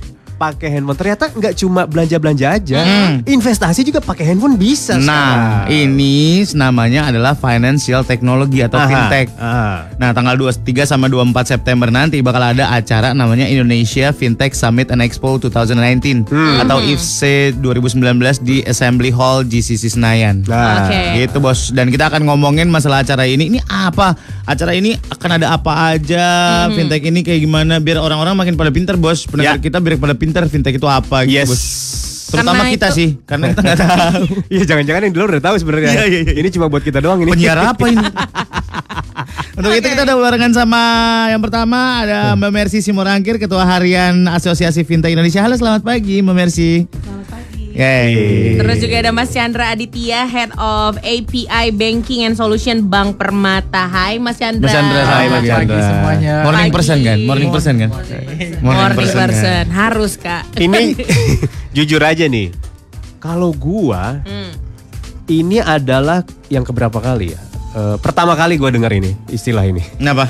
pakai 0.43 0.75
handphone. 0.75 0.99
Ternyata 0.99 1.31
nggak 1.31 1.55
cuma 1.55 1.87
belanja-belanja 1.87 2.47
aja. 2.51 2.79
Investasi 3.23 3.87
juga 3.87 4.03
pakai 4.03 4.27
handphone 4.27 4.59
bisa. 4.59 4.99
Nah, 4.99 5.63
sekarang. 5.63 5.71
ini 5.71 6.17
namanya 6.53 7.07
adalah 7.07 7.39
financial 7.39 8.03
technology 8.03 8.59
atau 8.59 8.77
Aha, 8.77 8.89
fintech. 8.91 9.31
aha. 9.39 9.95
Nah, 9.95 10.11
tanggal 10.11 10.35
23 10.35 10.83
sama 10.83 11.07
24 11.07 11.47
September 11.49 11.87
nanti 11.89 12.19
bakal 12.19 12.43
ada 12.43 12.75
acara 12.75 13.15
namanya 13.15 13.47
Indonesia 13.47 14.11
Fintech 14.11 14.53
Summit 14.53 14.91
and 14.91 14.99
Expo 14.99 15.39
2019 15.39 16.27
atau 16.59 16.83
IFC 16.83 17.23
2019 17.57 18.03
di 18.41 18.67
Assembly 18.67 19.15
Hall 19.15 19.47
GCC 19.47 19.95
Senayan. 19.95 20.43
Nah, 20.45 20.85
Oke. 20.85 21.01
Gitu 21.23 21.39
bos 21.39 21.71
dan 21.71 21.87
kita 21.87 22.09
akan 22.09 22.25
ngomongin 22.25 22.67
masalah 22.67 23.05
acara 23.05 23.23
ini 23.25 23.47
Ini 23.47 23.61
apa? 23.63 24.17
Acara 24.43 24.73
ini 24.73 24.97
akan 24.97 25.31
ada 25.37 25.53
apa 25.53 25.93
aja 25.93 26.25
Fintech 26.71 27.05
ini 27.05 27.21
kayak 27.21 27.41
gimana 27.41 27.77
Biar 27.77 28.01
orang-orang 28.01 28.33
makin 28.33 28.55
pada 28.55 28.73
pinter 28.73 28.97
bos 28.97 29.23
Pendengar 29.23 29.53
Ya. 29.53 29.61
kita 29.61 29.77
biar 29.77 29.99
pada 29.99 30.15
pinter 30.15 30.32
Fintech 30.43 30.73
itu 30.73 30.85
apa 30.85 31.25
gitu 31.25 31.37
Yes. 31.37 31.49
bos 31.49 31.65
Terutama 32.33 32.65
Karena 32.65 32.73
kita 32.73 32.89
itu- 32.89 32.97
sih 32.97 33.09
Karena 33.23 33.45
kita 33.49 33.61
nggak 33.61 33.79
tahu 33.85 34.25
Iya 34.49 34.63
jangan-jangan 34.65 35.01
yang 35.03 35.13
di 35.13 35.19
luar 35.19 35.29
udah 35.31 35.43
tahu 35.43 35.57
sebenarnya. 35.59 35.91
Iya, 35.91 36.05
iya, 36.07 36.21
iya. 36.23 36.35
Ini 36.35 36.49
cuma 36.51 36.67
buat 36.67 36.81
kita 36.81 36.99
doang 36.99 37.21
ini. 37.21 37.29
Penyiar 37.29 37.61
apa 37.69 37.85
ini? 37.87 38.07
Untuk 39.53 39.69
itu 39.71 39.85
kita 39.87 40.03
udah 40.03 40.17
barengan 40.17 40.49
sama 40.51 40.81
yang 41.29 41.39
pertama 41.39 41.79
ada 42.01 42.33
Mbak 42.33 42.51
Mercy 42.51 42.81
Simorangkir 42.81 43.37
Ketua 43.37 43.69
Harian 43.69 44.25
Asosiasi 44.27 44.81
Fintech 44.81 45.13
Indonesia. 45.13 45.39
Halo 45.39 45.53
selamat 45.55 45.85
pagi 45.85 46.25
Mbak 46.25 46.33
Mercy. 46.35 46.89
Yeay. 47.73 48.13
Terus 48.55 48.77
juga 48.79 48.97
ada 48.99 49.11
Mas 49.11 49.29
Chandra 49.29 49.69
Aditya, 49.69 50.25
Head 50.25 50.53
of 50.55 50.97
API 50.99 51.43
Banking 51.71 52.25
and 52.25 52.35
Solution 52.35 52.85
Bank 52.85 53.17
Permata. 53.17 53.85
Hai 53.85 54.17
Mas 54.17 54.37
Chandra. 54.37 54.63
Mas 54.63 54.73
Chandra 54.73 55.01
Hai, 55.03 55.27
Mas 55.27 55.35
pagi. 55.35 55.49
Chandra. 55.49 55.81
semuanya. 55.83 56.35
Morning 56.43 56.63
Pagi. 56.63 56.75
person 56.75 56.99
kan? 57.01 57.19
Morning 57.23 57.51
person 57.51 57.75
kan? 57.77 57.91
Morning, 58.61 58.89
kan? 59.09 59.29
person. 59.29 59.65
Harus 59.69 60.13
Kak. 60.15 60.43
Ini 60.55 60.83
jujur 61.77 62.01
aja 62.01 62.25
nih. 62.25 62.53
Kalau 63.17 63.51
gua 63.51 64.21
Hmm. 64.23 64.53
ini 65.27 65.59
adalah 65.59 66.21
yang 66.47 66.63
keberapa 66.63 66.99
kali 66.99 67.33
ya? 67.33 67.41
Eh, 67.73 67.97
pertama 67.99 68.35
kali 68.35 68.55
gua 68.55 68.69
dengar 68.69 68.91
ini 68.91 69.17
istilah 69.27 69.63
ini. 69.63 69.81
Kenapa? 69.97 70.29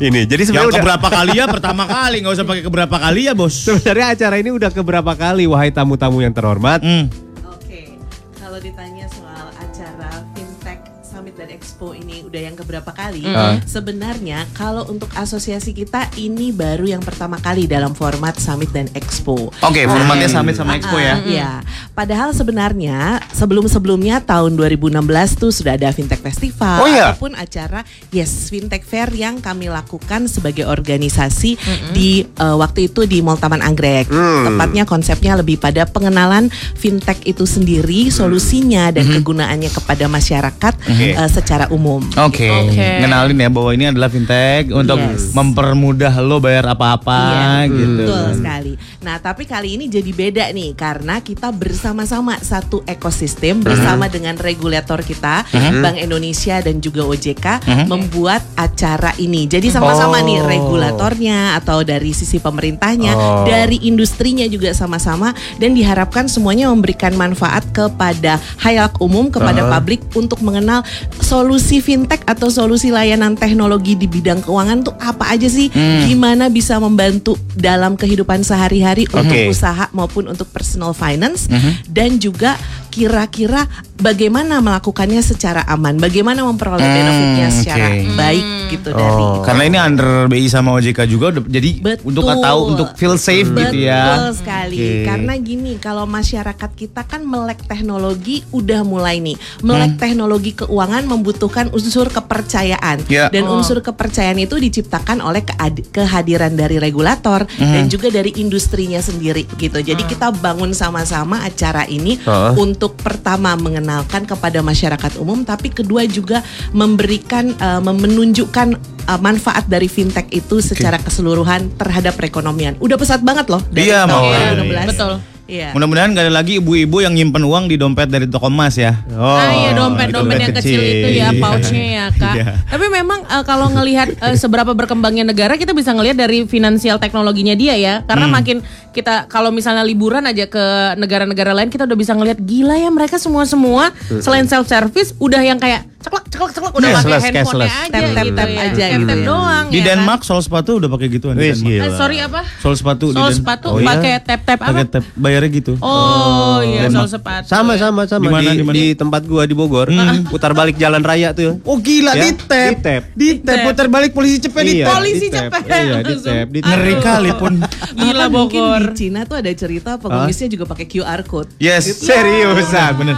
Ini. 0.00 0.24
Jadi 0.24 0.42
sebenarnya 0.48 0.72
udah 0.72 0.80
keberapa 0.80 1.08
kali 1.12 1.32
ya 1.36 1.44
pertama 1.44 1.84
kali 1.84 2.16
nggak 2.24 2.34
usah 2.40 2.46
pakai 2.48 2.64
keberapa 2.64 2.96
kali 2.96 3.20
ya 3.28 3.34
bos. 3.36 3.52
sebenarnya 3.52 4.06
acara 4.16 4.34
ini 4.40 4.50
udah 4.56 4.70
keberapa 4.72 5.12
kali 5.12 5.44
wahai 5.44 5.68
tamu-tamu 5.68 6.24
yang 6.24 6.32
terhormat. 6.32 6.80
Hmm. 6.80 7.12
Oke, 7.44 8.00
kalau 8.40 8.56
ditanya 8.56 9.04
soal 9.12 9.52
acara 9.60 10.24
fintech 10.32 10.80
summit 11.04 11.36
dan 11.36 11.52
expo 11.52 11.92
ini 11.92 12.19
udah 12.30 12.42
yang 12.46 12.54
keberapa 12.54 12.94
kali? 12.94 13.26
Sebenarnya 13.66 14.46
kalau 14.54 14.86
untuk 14.86 15.10
asosiasi 15.18 15.74
kita 15.74 16.06
ini 16.14 16.54
baru 16.54 16.86
yang 16.86 17.02
pertama 17.02 17.42
kali 17.42 17.66
dalam 17.66 17.90
format 17.90 18.38
summit 18.38 18.70
dan 18.70 18.86
expo. 18.94 19.50
Oke, 19.50 19.82
formatnya 19.90 20.30
summit 20.30 20.54
sama 20.54 20.78
expo 20.78 20.94
ya. 21.02 21.18
Iya. 21.26 21.50
Padahal 21.90 22.30
sebenarnya 22.30 23.18
sebelum-sebelumnya 23.34 24.22
tahun 24.22 24.54
2016 24.54 25.02
tuh 25.42 25.50
sudah 25.50 25.74
ada 25.74 25.90
fintech 25.90 26.22
festival 26.22 26.86
Oh 26.86 26.88
iya? 26.88 27.12
ataupun 27.12 27.34
acara 27.34 27.82
yes 28.14 28.46
fintech 28.46 28.86
fair 28.86 29.10
yang 29.10 29.42
kami 29.42 29.66
lakukan 29.66 30.30
sebagai 30.30 30.70
organisasi 30.70 31.58
di 31.90 32.22
eh, 32.22 32.56
waktu 32.56 32.86
itu 32.86 33.10
di 33.10 33.26
Mall 33.26 33.42
Taman 33.42 33.58
Anggrek. 33.58 34.06
Hmm. 34.06 34.54
Tepatnya 34.54 34.86
konsepnya 34.86 35.34
lebih 35.34 35.58
pada 35.58 35.82
pengenalan 35.82 36.46
fintech 36.78 37.26
itu 37.26 37.42
sendiri, 37.42 38.06
solusinya 38.14 38.94
dan 38.94 39.10
kegunaannya 39.18 39.70
kepada 39.74 40.06
masyarakat 40.06 40.74
eh, 40.94 41.18
secara 41.26 41.66
umum. 41.74 42.06
Oke, 42.20 42.48
Oke. 42.50 42.88
kenalin 43.00 43.38
ya 43.38 43.48
bahwa 43.48 43.70
ini 43.72 43.84
adalah 43.86 44.08
fintech 44.08 44.68
untuk 44.68 44.98
Yes. 45.00 45.32
mempermudah 45.32 46.12
lo 46.20 46.36
bayar 46.36 46.68
apa-apa 46.68 47.20
Iya, 47.64 47.72
gitu. 47.72 48.04
Betul 48.04 48.26
sekali. 48.36 48.72
Nah, 49.00 49.16
tapi 49.16 49.48
kali 49.48 49.80
ini 49.80 49.86
jadi 49.86 50.10
beda 50.10 50.44
nih 50.50 50.74
karena 50.74 51.20
kita 51.20 51.48
bersama-sama 51.48 52.36
satu 52.36 52.84
ekosistem 52.84 53.62
bersama 53.62 54.10
dengan 54.10 54.36
regulator 54.36 55.00
kita, 55.00 55.46
Bank 55.80 55.96
Indonesia 55.96 56.60
dan 56.60 56.82
juga 56.82 57.06
OJK 57.06 57.46
membuat 57.86 58.44
acara 58.54 59.14
ini. 59.16 59.46
Jadi 59.46 59.70
sama-sama 59.70 60.20
Oh. 60.20 60.26
nih 60.26 60.42
regulatornya 60.42 61.56
atau 61.56 61.80
dari 61.80 62.10
sisi 62.10 62.36
pemerintahnya, 62.36 63.12
Oh. 63.14 63.46
dari 63.46 63.80
industrinya 63.86 64.44
juga 64.44 64.74
sama-sama 64.74 65.30
dan 65.56 65.72
diharapkan 65.72 66.26
semuanya 66.26 66.68
memberikan 66.68 67.14
manfaat 67.14 67.64
kepada 67.70 68.36
hayak 68.58 68.98
umum 68.98 69.30
kepada 69.30 69.70
publik 69.70 70.02
untuk 70.12 70.42
mengenal 70.42 70.82
solusi 71.22 71.78
fintech 71.78 72.09
atau 72.26 72.50
solusi 72.50 72.90
layanan 72.90 73.38
teknologi 73.38 73.94
di 73.94 74.10
bidang 74.10 74.42
keuangan 74.42 74.82
tuh 74.82 74.94
apa 74.98 75.30
aja 75.30 75.46
sih? 75.46 75.70
Gimana 76.06 76.50
bisa 76.50 76.80
membantu 76.82 77.38
dalam 77.54 77.94
kehidupan 77.94 78.42
sehari-hari 78.42 79.06
untuk 79.14 79.36
Oke. 79.36 79.50
usaha 79.50 79.86
maupun 79.94 80.26
untuk 80.26 80.50
personal 80.50 80.90
finance 80.90 81.46
dan 81.86 82.18
juga 82.18 82.58
kira-kira 82.90 83.70
bagaimana 84.02 84.58
melakukannya 84.58 85.22
secara 85.22 85.62
aman, 85.70 85.94
bagaimana 85.96 86.42
memperoleh 86.42 86.82
Hmm, 86.82 86.96
benefitnya 86.98 87.48
secara 87.54 87.86
oke. 87.86 88.18
baik 88.18 88.44
gitu 88.70 88.88
dari 88.90 89.22
Karena 89.42 89.62
ini 89.66 89.76
under 89.76 90.10
BI 90.26 90.46
sama 90.46 90.70
OJK 90.72 91.00
juga 91.04 91.34
udah- 91.34 91.44
jadi 91.44 91.70
Betul. 91.76 92.06
untuk 92.06 92.24
tahu 92.30 92.60
untuk 92.70 92.88
feel 92.94 93.16
safe 93.16 93.48
gitu 93.48 93.76
ya. 93.76 94.02
Betul 94.06 94.30
sekali. 94.38 94.76
Oke. 94.78 94.90
Karena 95.04 95.32
gini, 95.36 95.72
kalau 95.76 96.04
masyarakat 96.06 96.70
kita 96.72 97.02
kan 97.02 97.22
melek 97.22 97.66
teknologi 97.66 98.46
udah 98.50 98.80
mulai 98.82 99.18
nih. 99.18 99.34
Melek 99.60 99.96
Hmm. 99.96 100.00
teknologi 100.00 100.52
keuangan 100.54 101.04
membutuhkan 101.04 101.66
unsur 101.70 102.06
kepercayaan. 102.08 103.02
Ya. 103.06 103.26
Dan 103.28 103.50
unsur 103.50 103.80
kepercayaan 103.80 104.38
itu 104.38 104.54
diciptakan 104.54 105.18
oleh 105.18 105.42
kehadiran 105.90 106.54
dari 106.54 106.76
regulator 106.76 107.42
Hmm. 107.48 107.72
dan 107.72 107.84
juga 107.86 108.08
dari 108.08 108.30
industrinya 108.36 109.00
sendiri 109.00 109.48
gitu. 109.56 109.80
Jadi 109.80 110.06
kita 110.06 110.30
bangun 110.30 110.70
sama-sama 110.70 111.42
acara 111.42 111.84
ini 111.84 112.20
Hah? 112.22 112.54
untuk 112.54 112.94
pertama 112.94 113.56
mengenalkan 113.56 114.22
kepada 114.22 114.60
masyarakat 114.60 115.16
umum 115.16 115.42
tapi 115.42 115.68
kedua 115.68 116.04
juga 116.04 116.44
memberikan 116.70 117.50
uh, 117.56 117.80
menunjukkan 117.80 118.59
uh, 118.68 119.18
manfaat 119.18 119.64
dari 119.64 119.86
fintech 119.86 120.28
itu 120.30 120.60
secara 120.60 120.96
keseluruhan 120.96 121.72
terhadap 121.74 122.14
perekonomian. 122.14 122.76
Udah 122.78 122.94
pesat 122.94 123.20
banget 123.20 123.46
loh 123.46 123.62
dari 123.68 123.88
Iya, 123.88 124.04
tahun 124.04 124.20
makanya. 124.22 124.50
2016. 124.84 124.90
Betul. 124.90 125.14
Iya. 125.50 125.74
Mudah-mudahan 125.74 126.14
gak 126.14 126.24
ada 126.24 126.34
lagi 126.36 126.62
ibu-ibu 126.62 127.02
yang 127.02 127.10
nyimpen 127.10 127.42
uang 127.42 127.66
di 127.66 127.74
dompet 127.74 128.06
dari 128.06 128.30
toko 128.30 128.46
emas 128.46 128.78
ya. 128.78 129.02
Oh, 129.10 129.34
ah 129.34 129.50
iya 129.50 129.74
dompet-dompet 129.74 130.38
yang 130.38 130.54
kecil 130.54 130.78
itu 130.78 131.08
ya 131.10 131.34
Iya. 131.34 131.42
pouchnya 131.42 131.84
ya 131.90 132.04
kak. 132.14 132.34
Iya. 132.38 132.46
Tapi 132.70 132.86
memang 132.86 133.26
eh, 133.26 133.42
kalau 133.42 133.66
ngelihat 133.66 134.14
eh, 134.14 134.38
seberapa 134.38 134.70
berkembangnya 134.70 135.26
negara 135.26 135.58
kita 135.58 135.74
bisa 135.74 135.90
ngelihat 135.90 136.14
dari 136.14 136.46
finansial 136.46 137.02
teknologinya 137.02 137.58
dia 137.58 137.74
ya. 137.74 138.06
Karena 138.06 138.30
Hmm. 138.30 138.34
makin 138.38 138.56
kita 138.90 139.26
kalau 139.26 139.48
misalnya 139.48 139.80
liburan 139.80 140.22
aja 140.22 140.44
ke 140.44 140.64
negara-negara 140.94 141.50
lain 141.52 141.68
kita 141.68 141.82
udah 141.82 141.94
bisa 141.94 142.12
ngelihat 142.12 142.38
gila 142.38 142.74
ya 142.74 142.88
mereka 142.88 143.16
semua 143.16 143.42
semua 143.44 143.90
selain 144.18 144.44
self 144.44 144.66
service 144.66 145.14
udah 145.16 145.40
yang 145.40 145.56
kayak 145.56 145.86
ceklek 145.98 146.24
ceklek 146.28 146.50
ceklek 146.50 146.72
udah 146.72 146.88
pakai 146.90 146.96
Cashless, 146.96 147.22
handphonenya 147.22 147.44
cashless. 147.44 147.72
aja 147.72 147.90
Tap, 147.90 148.02
tap, 148.10 148.24
gitu 148.24 148.34
tap 148.34 148.48
ya. 148.48 148.60
aja 148.62 148.72
Tap, 148.80 148.90
gitu 148.94 149.06
tap 149.06 149.14
ya. 149.14 149.26
doang 149.26 149.64
Di 149.66 149.70
ya 149.70 149.80
kan? 149.80 149.88
Denmark 149.90 150.20
sol 150.22 150.40
sepatu 150.40 150.70
udah 150.76 150.88
pakai 150.88 151.06
gituan. 151.08 151.34
di 151.34 151.44
Denmark. 151.44 151.84
Eh, 151.84 151.92
sorry 151.94 152.16
apa? 152.18 152.40
Sol 152.56 152.74
sepatu 152.74 153.06
di 153.06 153.16
Sol 153.16 153.30
sepatu 153.30 153.66
Oh, 153.68 153.76
iya? 153.76 153.86
pakai 153.86 154.12
tap 154.18 154.40
tap 154.42 154.58
pakai 154.58 154.72
apa? 154.80 154.90
tap 154.90 155.04
bayarnya 155.14 155.50
gitu. 155.52 155.72
Oh, 155.78 156.58
iya 156.60 156.80
Denmark. 156.82 157.04
sol 157.04 157.08
sepatu. 157.12 157.44
Sama 157.46 157.72
sama 157.76 158.02
sama 158.04 158.24
Di 158.24 158.32
mana, 158.32 158.48
di, 158.48 158.56
di 158.56 158.64
mana? 158.64 158.74
di 158.74 158.84
tempat 158.94 159.22
gua 159.22 159.42
di 159.44 159.52
Bogor. 159.52 159.92
Putar 160.32 160.52
balik 160.52 160.74
jalan 160.74 161.00
raya 161.00 161.30
tuh. 161.30 161.60
Oh 161.62 161.76
gila 161.76 162.12
Ya, 162.12 162.22
di 162.22 162.30
tap. 162.38 162.48
di 162.66 162.76
tap. 162.80 163.02
Di 163.12 163.28
tap 163.38 163.58
putar 163.62 163.86
balik 163.86 164.10
polisi 164.10 164.40
cepet 164.40 164.62
di 164.62 164.72
Iya, 164.74 164.86
tap. 164.86 164.94
Polisi 164.96 165.20
di 165.20 165.28
tap. 165.28 165.42
cepet. 165.52 165.62
Iya, 165.68 165.96
di 166.00 166.14
tap, 166.16 166.46
di 166.48 166.58
tap. 166.58 166.68
Ngeri 166.70 166.94
kali 166.98 167.30
pun. 167.34 167.52
Gila 167.94 168.26
Bogor. 168.26 168.79
Di 168.80 168.86
Cina 168.96 169.20
tuh 169.28 169.36
ada 169.36 169.50
cerita 169.52 170.00
pengemisnya 170.00 170.48
juga 170.48 170.64
pakai 170.64 170.86
QR 170.88 171.20
code. 171.28 171.52
Yes. 171.60 171.84
Seriusan. 172.00 172.96
Bener. 172.96 173.16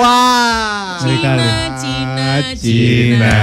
Wah. 0.00 0.96
Ngeri 1.04 1.16
kali. 1.20 1.48
Cina, 1.76 2.28
Cina, 2.56 2.56
Cina. 2.56 3.36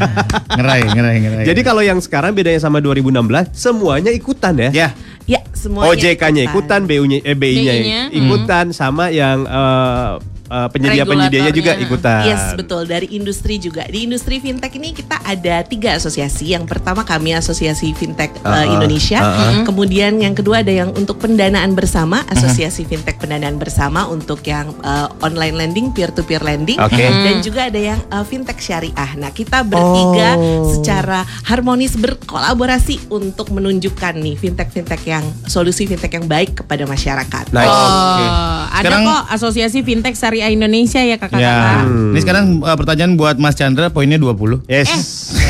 ngerai, 0.60 0.82
ngerai, 0.92 1.16
ngerai. 1.24 1.44
Jadi 1.48 1.60
kalau 1.64 1.80
yang 1.80 1.98
sekarang 2.02 2.36
bedanya 2.36 2.60
sama 2.60 2.84
2016, 2.84 3.56
semuanya 3.56 4.12
ikutan 4.12 4.54
ya? 4.56 4.70
ya. 4.72 4.88
Ya, 5.28 5.46
semuanya 5.54 5.94
OJK-nya 5.94 6.42
ikutan, 6.50 6.90
BU-nya 6.90 7.22
eh 7.22 7.38
BI-nya 7.38 8.10
ikutan 8.10 8.74
sama 8.74 9.14
yang 9.14 9.46
eh, 9.46 10.10
eh, 10.50 10.68
penyedia-penyedianya 10.68 11.52
juga 11.52 11.72
ikutan. 11.76 12.22
Yes 12.26 12.42
betul. 12.52 12.84
Dari 12.84 13.06
industri 13.10 13.56
juga. 13.56 13.86
Di 13.86 14.04
industri 14.04 14.36
fintech 14.36 14.74
ini 14.74 14.90
kita 14.90 15.22
ada 15.22 15.62
tiga 15.62 15.94
asosiasi. 15.94 16.50
Yang 16.50 16.66
pertama 16.66 17.02
kami 17.02 17.32
asosiasi 17.32 17.94
fintech 17.94 18.34
uh, 18.40 18.50
Uh-uh, 18.50 18.74
Indonesia. 18.74 19.18
Uh-uh. 19.20 19.62
kemudian 19.62 20.18
yang 20.18 20.34
kedua 20.34 20.60
ada 20.60 20.70
yang 20.70 20.90
untuk 20.92 21.16
pendanaan 21.16 21.72
bersama. 21.72 22.26
Asosiasi 22.26 22.82
fintech 22.82 23.16
pendanaan 23.16 23.56
bersama 23.56 24.06
untuk 24.06 24.42
yang 24.42 24.74
uh, 24.80 25.06
online 25.20 25.54
lending 25.56 25.90
peer 25.90 26.10
to 26.10 26.22
peer 26.22 26.40
lending. 26.40 26.76
Oke. 26.76 26.98
dan 27.00 27.38
juga 27.40 27.68
ada 27.68 27.78
yang 27.78 28.00
uh, 28.10 28.24
fintech 28.24 28.58
syariah. 28.58 29.10
Nah 29.14 29.30
kita 29.30 29.62
bertiga 29.62 30.32
Oh. 30.32 30.72
secara 30.72 31.20
harmonis 31.44 31.92
berkolaborasi 31.94 33.10
untuk 33.10 33.50
menunjukkan 33.50 34.16
nih 34.16 34.34
fintech 34.34 34.70
fintech 34.70 35.02
yang 35.04 35.20
solusi 35.44 35.84
fintech 35.84 36.08
yang 36.10 36.24
baik 36.24 36.56
kepada 36.56 36.86
masyarakat. 36.86 37.50
Nice. 37.50 37.66
Oh, 37.66 37.76
Oke. 37.76 38.24
ada 38.70 38.80
Sekarang- 38.80 39.04
kok 39.04 39.22
asosiasi 39.30 39.78
fintech 39.82 40.14
syariah 40.14 40.39
syariah 40.40 40.56
Indonesia 40.56 41.00
ya 41.04 41.16
kakak-kakak. 41.20 41.84
Ya. 41.84 41.84
Ini 41.84 42.20
sekarang 42.24 42.44
uh, 42.64 42.76
pertanyaan 42.80 43.12
buat 43.20 43.36
Mas 43.36 43.54
Chandra 43.60 43.92
poinnya 43.92 44.16
20. 44.16 44.64
Yes. 44.64 44.88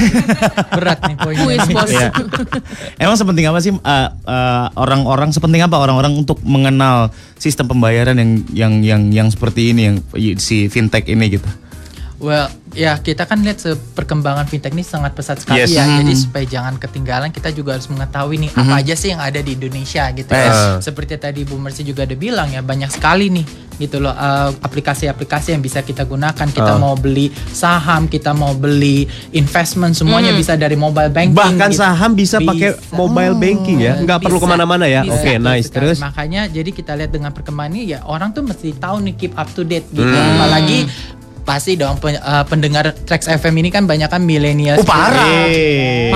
Berat 0.77 0.99
nih 1.07 1.17
poinnya. 1.23 1.63
Bos. 1.71 1.91
Iya. 1.91 2.11
Emang 2.99 3.15
sepenting 3.15 3.47
apa 3.47 3.59
sih 3.63 3.71
uh, 3.71 3.79
uh, 4.27 4.67
orang-orang 4.75 5.31
sepenting 5.31 5.63
apa 5.63 5.79
orang-orang 5.79 6.19
untuk 6.19 6.43
mengenal 6.43 7.15
sistem 7.39 7.71
pembayaran 7.71 8.19
yang 8.19 8.31
yang 8.51 8.73
yang 8.83 9.03
yang 9.15 9.29
seperti 9.31 9.71
ini 9.71 9.81
yang 9.87 9.97
si 10.43 10.67
fintech 10.67 11.07
ini 11.07 11.39
gitu. 11.39 11.47
Well, 12.21 12.53
ya 12.77 13.01
kita 13.01 13.25
kan 13.25 13.41
lihat 13.41 13.65
perkembangan 13.97 14.45
fintech 14.45 14.77
ini 14.77 14.85
sangat 14.85 15.17
pesat 15.17 15.41
sekali 15.41 15.65
Yes. 15.65 15.73
ya. 15.73 15.89
Hmm. 15.89 16.05
Jadi 16.05 16.13
supaya 16.21 16.45
jangan 16.45 16.77
ketinggalan, 16.77 17.33
kita 17.33 17.49
juga 17.49 17.81
harus 17.81 17.89
mengetahui 17.89 18.37
nih 18.45 18.51
apa 18.53 18.75
aja 18.85 18.93
sih 18.93 19.09
yang 19.09 19.25
ada 19.25 19.41
di 19.41 19.57
Indonesia 19.57 20.05
gitu 20.13 20.29
ya. 20.29 20.53
Yes. 20.53 20.85
Seperti 20.85 21.17
tadi 21.17 21.49
Bu 21.49 21.57
Mercy 21.57 21.81
juga 21.81 22.05
ada 22.05 22.13
bilang 22.13 22.53
ya, 22.53 22.61
banyak 22.61 22.93
sekali 22.93 23.33
nih 23.33 23.47
gitu 23.81 23.97
loh 23.97 24.13
eh, 24.13 24.53
aplikasi-aplikasi 24.61 25.57
yang 25.57 25.65
bisa 25.65 25.81
kita 25.81 26.05
gunakan. 26.05 26.45
Kita 26.53 26.77
mau 26.77 26.93
beli 26.93 27.33
saham, 27.33 28.05
kita 28.05 28.37
mau 28.37 28.53
beli 28.53 29.09
investment, 29.33 29.97
semuanya 29.97 30.37
bisa 30.37 30.61
dari 30.61 30.77
mobile 30.77 31.09
banking. 31.09 31.33
Bahkan 31.33 31.73
gitu. 31.73 31.81
saham 31.81 32.13
bisa 32.13 32.37
pakai 32.37 32.77
mobile 32.93 33.33
banking 33.41 33.81
ya, 33.81 33.97
nggak 33.97 34.21
perlu 34.21 34.37
Bisa. 34.37 34.45
ke 34.45 34.53
mana-mana 34.53 34.85
ya. 34.85 35.01
Bisa. 35.09 35.17
Oke, 35.17 35.33
nice. 35.41 35.73
Betul 35.73 35.77
Terus 35.81 35.97
sekali. 35.97 36.05
makanya 36.13 36.43
jadi 36.53 36.71
kita 36.71 36.93
lihat 37.01 37.11
dengan 37.17 37.33
perkembangan 37.33 37.73
ini 37.73 37.97
ya 37.97 38.05
orang 38.05 38.37
tuh 38.37 38.45
mesti 38.45 38.77
tahu 38.77 39.01
nih 39.09 39.15
keep 39.17 39.33
up 39.33 39.49
to 39.57 39.65
date 39.65 39.89
gitu. 39.89 40.05
Hmm. 40.05 40.37
Apalagi 40.37 40.85
pasti 41.51 41.75
dong 41.75 41.99
pen- 41.99 42.15
eh, 42.17 42.45
pendengar 42.47 42.95
Trax 42.95 43.27
FM 43.27 43.59
ini 43.59 43.69
kan 43.69 43.83
banyak 43.83 44.07
kan 44.07 44.23
milenial. 44.23 44.79
Oh, 44.79 44.87
parah. 44.87 45.51
Eh. 45.51 46.15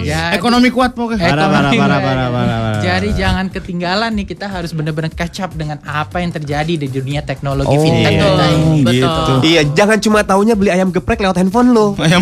Ya, 0.00 0.32
Ekonomi 0.32 0.68
kuat 0.68 0.92
pokoknya. 0.92 1.20
Parah, 1.26 1.48
parah, 1.48 1.70
parah, 1.70 1.98
parah, 2.00 2.28
parah, 2.28 2.58
parah. 2.60 2.80
Jadi 2.80 3.08
jangan 3.14 3.48
ketinggalan 3.48 4.12
nih 4.14 4.26
kita 4.26 4.46
harus 4.46 4.72
benar-benar 4.72 5.08
catch 5.10 5.40
up 5.40 5.52
dengan 5.52 5.80
apa 5.82 6.20
yang 6.20 6.28
terjadi 6.30 6.76
di 6.76 6.88
dunia 6.88 7.20
teknologi 7.20 7.68
Oh, 7.68 7.80
fintech 7.80 8.12
iya. 8.14 8.20
kita 8.22 8.46
ini. 8.50 8.78
gitu. 8.86 9.32
Iya, 9.42 9.60
jangan 9.74 9.98
cuma 10.00 10.20
taunya 10.22 10.52
beli 10.54 10.68
ayam 10.70 10.88
geprek 10.88 11.20
lewat 11.20 11.36
handphone 11.36 11.72
lo. 11.72 11.92
Ayam 11.98 12.20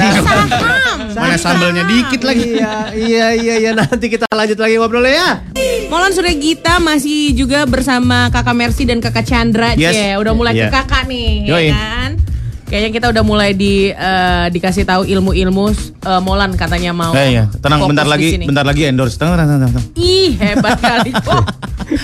Mana 1.12 1.37
sambelnya 1.37 1.83
dikit 1.85 2.22
lagi. 2.22 2.57
iya, 2.57 2.74
iya, 2.92 3.26
iya, 3.35 3.55
iya. 3.61 3.70
Nanti 3.72 4.07
kita 4.09 4.26
lanjut 4.28 4.57
lagi 4.57 4.74
ngobrolnya 4.76 5.12
ya. 5.12 5.31
Molan 5.87 6.09
Surya 6.09 6.33
Gita 6.33 6.81
masih 6.81 7.35
juga 7.35 7.66
bersama 7.66 8.33
kakak 8.33 8.57
Mercy 8.57 8.83
dan 8.85 8.98
kakak 8.98 9.26
Chandra. 9.26 9.74
Yes. 9.74 9.92
Cie, 9.92 10.16
udah 10.16 10.33
mulai 10.33 10.55
Iya. 10.55 10.70
ke 10.70 10.72
kakak 10.72 11.05
nih, 11.05 11.31
Yoi. 11.44 11.66
ya 11.68 11.74
kan? 11.74 12.11
Kayaknya 12.72 12.90
kita 12.96 13.06
udah 13.12 13.20
mulai 13.20 13.52
di 13.52 13.92
eh, 13.92 14.46
dikasih 14.48 14.88
tahu 14.88 15.04
ilmu-ilmu 15.04 15.64
eh, 16.08 16.20
Molan 16.24 16.56
katanya 16.56 16.96
mau. 16.96 17.12
Eh, 17.12 17.37
iya. 17.37 17.44
Tenang 17.61 17.85
fokus 17.85 17.92
bentar 17.92 18.08
lagi, 18.08 18.28
sini. 18.32 18.48
bentar 18.48 18.64
lagi 18.64 18.88
endorse. 18.88 19.20
Tenang, 19.20 19.37
tenang, 19.37 19.48
tenang. 19.61 19.70
tenang. 19.76 19.85
Ih 20.00 20.32
hebat 20.40 20.80
kali 20.80 21.12
kok 21.28 21.44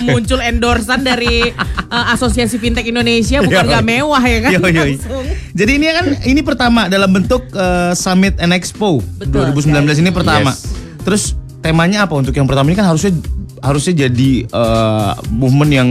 muncul 0.05 0.37
endorsan 0.37 1.01
dari 1.01 1.49
eh, 1.89 2.13
Asosiasi 2.13 2.61
Fintech 2.61 2.85
Indonesia 2.85 3.41
bukan 3.41 3.65
gak 3.65 3.81
mewah 3.81 4.21
ya 4.21 4.39
kan? 4.45 4.51
Yo, 4.53 4.59
yo. 4.69 4.83
Langsung. 4.85 5.25
Jadi 5.57 5.71
ini 5.73 5.85
kan 5.89 6.05
ini 6.29 6.41
pertama 6.45 6.85
dalam 6.85 7.09
bentuk 7.09 7.49
eh, 7.49 7.97
Summit 7.97 8.37
and 8.37 8.53
Expo 8.53 9.01
Betul, 9.17 9.49
2019 9.57 10.05
ini 10.05 10.13
pertama. 10.13 10.53
Yes. 10.53 10.69
Terus 11.01 11.23
temanya 11.65 12.05
apa 12.05 12.13
untuk 12.13 12.37
yang 12.37 12.45
pertama 12.45 12.69
ini 12.69 12.77
kan 12.77 12.85
harusnya 12.93 13.17
harusnya 13.65 14.05
jadi 14.05 14.45
eh, 14.45 15.11
movement 15.33 15.71
yang 15.73 15.89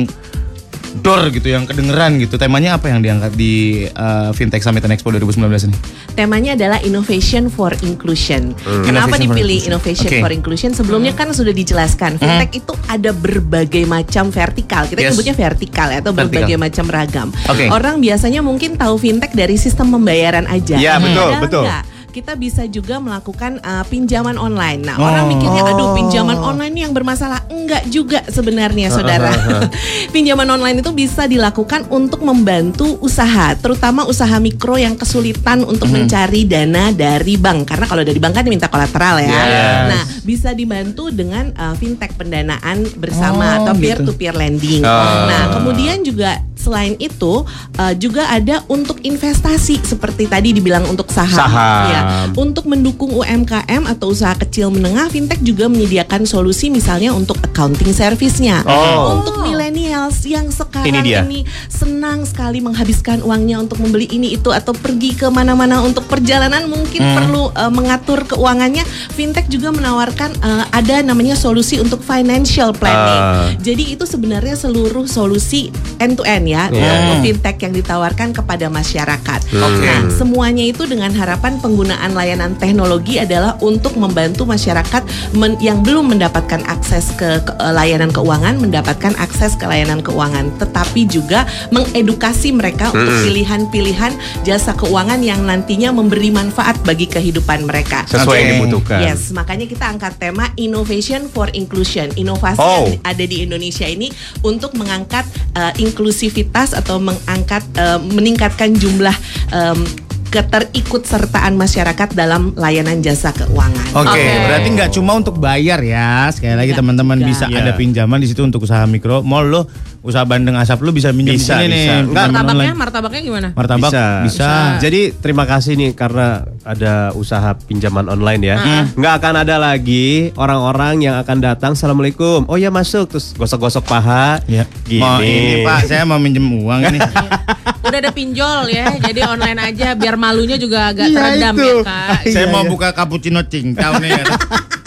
door 0.99 1.29
gitu 1.31 1.49
yang 1.49 1.65
kedengeran 1.65 2.17
gitu. 2.19 2.37
Temanya 2.37 2.77
apa 2.77 2.89
yang 2.89 3.01
diangkat 3.01 3.33
di 3.33 3.85
eh, 3.85 4.31
Fintech 4.33 4.61
Summit 4.61 4.83
and 4.83 4.93
Expo 4.93 5.11
2019 5.11 5.69
ini? 5.69 5.77
Temanya 6.13 6.55
adalah 6.55 6.79
Innovation 6.83 7.47
for 7.47 7.71
Inclusion. 7.81 8.57
Kenapa 8.83 9.15
Innovation 9.15 9.15
for 9.15 9.19
dipilih 9.23 9.59
Inclusion. 9.59 9.71
Innovation. 9.71 10.11
Hmm. 10.11 10.23
for 10.23 10.33
Inclusion? 10.33 10.71
Sebelumnya 10.75 11.13
kan 11.13 11.31
sudah 11.31 11.53
dijelaskan, 11.53 12.17
fintech 12.17 12.51
itu 12.59 12.73
ada 12.87 13.11
berbagai 13.11 13.85
macam 13.85 14.29
vertikal. 14.29 14.85
Kita 14.85 14.99
Yes. 14.99 15.15
sebutnya 15.15 15.33
vertikal 15.33 15.89
ya, 15.89 16.03
atau 16.03 16.11
Vertikal. 16.11 16.27
berbagai 16.49 16.57
macam 16.59 16.85
ragam. 16.89 17.29
Oke. 17.47 17.71
Orang 17.71 18.01
biasanya 18.01 18.41
mungkin 18.41 18.75
tahu 18.75 18.99
fintech 18.99 19.31
dari 19.31 19.55
sistem 19.55 19.95
pembayaran 19.95 20.51
aja. 20.51 20.75
Iya, 20.75 20.99
betul, 20.99 21.31
betul. 21.39 21.65
enggak. 21.65 21.85
Kita 22.19 22.35
bisa 22.35 22.67
juga 22.67 22.99
melakukan 22.99 23.63
uh, 23.63 23.87
pinjaman 23.87 24.35
online. 24.35 24.83
Nah, 24.83 24.99
Oh. 24.99 25.07
orang 25.07 25.31
mikirnya, 25.31 25.63
aduh 25.63 25.95
pinjaman 25.95 26.35
online 26.35 26.75
ini 26.75 26.83
yang 26.83 26.91
bermasalah. 26.91 27.47
Enggak 27.47 27.87
juga 27.87 28.27
sebenarnya, 28.27 28.91
saudara. 28.97 29.31
pinjaman 30.15 30.51
online 30.51 30.83
itu 30.83 30.91
bisa 30.91 31.31
dilakukan 31.31 31.87
untuk 31.89 32.19
membantu 32.21 32.99
usaha, 32.99 33.55
terutama 33.55 34.03
usaha 34.03 34.35
mikro 34.43 34.75
yang 34.75 34.99
kesulitan 34.99 35.63
untuk 35.63 35.87
mencari 35.89 36.43
dana 36.43 36.91
dari 36.91 37.39
bank. 37.39 37.71
Karena 37.71 37.87
kalau 37.87 38.03
dari 38.03 38.19
bank 38.19 38.35
kan 38.35 38.43
diminta 38.43 38.67
kolateral 38.67 39.23
ya. 39.23 39.31
Yes. 39.31 39.87
Nah, 39.87 40.03
bisa 40.27 40.51
dibantu 40.51 41.15
dengan 41.15 41.55
uh, 41.55 41.79
fintech 41.79 42.19
pendanaan 42.19 42.83
bersama 42.99 43.31
Oh, 43.39 43.57
atau 43.63 43.79
gitu. 43.79 43.83
peer 43.87 43.99
to 44.03 44.13
peer 44.13 44.35
lending. 44.35 44.83
Ah. 44.83 45.31
Nah, 45.31 45.43
kemudian 45.55 46.03
juga 46.03 46.43
selain 46.59 46.99
itu 46.99 47.47
uh, 47.79 47.95
juga 47.95 48.27
ada 48.27 48.67
untuk 48.67 48.99
investasi 48.99 49.79
seperti 49.81 50.27
tadi 50.27 50.51
dibilang 50.51 50.83
untuk 50.85 51.07
saham. 51.09 51.47
Saham. 51.47 51.85
Ya, 51.87 52.01
untuk 52.35 52.65
mendukung 52.65 53.11
UMKM 53.11 53.87
atau 53.87 54.11
usaha 54.11 54.35
kecil 54.35 54.69
menengah, 54.69 55.09
fintech 55.09 55.41
juga 55.41 55.67
menyediakan 55.67 56.25
solusi 56.25 56.69
misalnya 56.69 57.13
untuk 57.13 57.39
accounting 57.41 57.91
service-nya. 57.91 58.63
Oh. 58.65 59.21
Untuk 59.21 59.43
millennials 59.43 60.23
yang 60.23 60.49
sekarang 60.49 60.89
Ini 60.89 61.01
dia. 61.03 61.21
ini 61.23 61.43
senang 61.69 62.23
sekali 62.23 62.59
menghabiskan 62.59 63.21
uangnya 63.21 63.59
untuk 63.59 63.79
membeli 63.79 64.09
ini 64.09 64.35
itu 64.35 64.51
atau 64.51 64.73
pergi 64.73 65.15
ke 65.15 65.29
mana-mana 65.29 65.81
untuk 65.81 66.05
perjalanan 66.05 66.67
mungkin 66.67 67.01
Hmm. 67.01 67.15
perlu 67.15 67.45
uh, 67.53 67.71
mengatur 67.71 68.27
keuangannya. 68.27 68.83
Fintech 69.15 69.47
juga 69.47 69.71
menawarkan 69.71 70.35
uh, 70.41 70.65
ada 70.71 71.01
namanya 71.01 71.35
solusi 71.35 71.79
untuk 71.79 72.03
financial 72.03 72.75
planning. 72.75 73.23
Ah. 73.23 73.49
Jadi 73.59 73.95
itu 73.95 74.05
sebenarnya 74.05 74.55
seluruh 74.55 75.07
solusi 75.07 75.71
end 75.99 76.17
to 76.17 76.25
end 76.25 76.45
ya 76.45 76.67
Iya. 76.69 76.91
untuk 77.07 77.17
fintech 77.25 77.57
yang 77.61 77.73
ditawarkan 77.73 78.35
kepada 78.35 78.67
masyarakat. 78.69 79.41
Oke. 79.49 79.87
Nah, 79.87 80.11
semuanya 80.11 80.65
itu 80.65 80.85
dengan 80.85 81.11
harapan 81.13 81.57
penggunaan 81.89 82.13
layanan 82.13 82.53
teknologi 82.61 83.17
adalah 83.17 83.57
untuk 83.65 83.97
membantu 83.97 84.45
masyarakat 84.45 85.01
men- 85.33 85.57
yang 85.57 85.81
belum 85.81 86.13
mendapatkan 86.13 86.61
akses 86.69 87.17
ke, 87.17 87.41
ke- 87.41 87.57
eh, 87.57 87.73
layanan 87.73 88.13
keuangan 88.13 88.61
mendapatkan 88.61 89.17
akses 89.17 89.57
ke 89.57 89.65
layanan 89.65 90.05
keuangan, 90.05 90.53
tetapi 90.61 91.09
juga 91.09 91.49
mengedukasi 91.73 92.53
mereka 92.53 92.93
untuk 92.93 93.25
pilihan-pilihan 93.25 94.13
jasa 94.45 94.77
keuangan 94.77 95.25
yang 95.25 95.41
nantinya 95.49 95.89
memberi 95.89 96.29
manfaat 96.29 96.77
bagi 96.85 97.09
kehidupan 97.09 97.65
mereka. 97.65 98.05
Sesuai 98.05 98.37
yang 98.37 98.45
Oke. 98.45 98.53
dibutuhkan. 98.61 98.99
Yes, 99.01 99.33
makanya 99.33 99.65
kita 99.65 99.89
angkat 99.89 100.21
tema 100.21 100.53
Innovation 100.61 101.25
for 101.33 101.49
Inclusion. 101.57 102.13
Inovasi 102.21 102.61
Oh. 102.61 102.85
yang 102.85 103.01
ada 103.01 103.25
di 103.25 103.49
Indonesia 103.49 103.89
ini 103.89 104.13
untuk 104.45 104.77
mengangkat 104.77 105.25
uh, 105.57 105.73
inklusivitas 105.81 106.77
atau 106.77 107.01
mengangkat 107.01 107.65
uh, 107.81 107.97
meningkatkan 107.97 108.77
jumlah 108.77 109.15
um, 109.57 109.81
keterikutsertaan 110.29 111.57
masyarakat 111.57 112.09
dalam 112.13 112.53
layanan 112.55 113.01
jasa 113.01 113.33
keuangan. 113.33 113.87
Oke, 113.97 114.13
Oke. 114.13 114.25
berarti 114.45 114.69
nggak 114.77 114.91
cuma 114.93 115.17
untuk 115.17 115.41
bayar 115.41 115.81
ya. 115.81 116.29
Sekali 116.29 116.55
lagi 116.55 116.73
teman-teman 116.77 117.19
bisa 117.25 117.49
Iya. 117.49 117.65
ada 117.65 117.73
pinjaman 117.75 118.21
di 118.21 118.29
situ 118.29 118.45
untuk 118.45 118.63
usaha 118.63 118.85
mikro. 118.85 119.25
Mall 119.25 119.49
lo, 119.49 119.63
usaha 120.01 120.23
bandeng 120.23 120.55
asap 120.55 120.79
lo 120.81 120.91
bisa 120.91 121.11
minjem 121.11 121.35
Bisa, 121.35 121.59
di 121.59 121.65
sini 121.65 121.67
nih. 121.69 121.79
bisa. 121.79 121.95
pinjaman 122.01 122.15
Martabaknya, 122.31 122.55
online. 122.65 122.77
martabaknya 122.77 123.21
gimana? 123.21 123.49
Martabak 123.53 123.91
bisa. 124.25 124.51
Jadi 124.79 125.01
terima 125.13 125.45
kasih 125.45 125.73
nih 125.75 125.91
karena 125.93 126.27
ada 126.63 127.11
usaha 127.13 127.51
pinjaman 127.59 128.07
online 128.07 128.43
ya. 128.43 128.57
Nggak 128.93 129.15
akan 129.19 129.35
ada 129.39 129.57
lagi 129.57 130.31
orang-orang 130.35 131.03
yang 131.03 131.17
akan 131.19 131.39
datang. 131.39 131.73
Assalamualaikum. 131.73 132.47
Oh 132.47 132.55
ya 132.55 132.69
masuk 132.69 133.11
terus 133.11 133.33
gosok-gosok 133.33 133.85
paha. 133.85 134.39
Ya. 134.45 134.65
Gini. 134.83 134.99
Mau 134.99 135.19
ini 135.19 135.63
Pak, 135.63 135.79
saya 135.85 136.03
mau 136.03 136.17
minjem 136.17 136.45
uang 136.45 136.81
ini. 136.85 136.99
Udah 137.89 137.99
ada 137.99 138.13
pinjol 138.13 138.69
ya, 138.69 139.01
jadi 139.01 139.25
online 139.25 139.57
aja 139.65 139.95
biar 139.95 140.15
malunya 140.15 140.55
juga 140.55 140.89
agak 140.89 141.09
Iya, 141.09 141.17
teredam 141.17 141.55
itu. 141.55 141.65
ya 141.65 141.75
kak. 141.83 142.09
saya 142.27 142.45
Iya, 142.45 142.53
mau 142.53 142.61
iya. 142.61 142.69
buka 142.69 142.89
cappuccino 142.93 143.41
cincau 143.43 143.93
nih. 143.97 144.11
ya. 144.13 144.25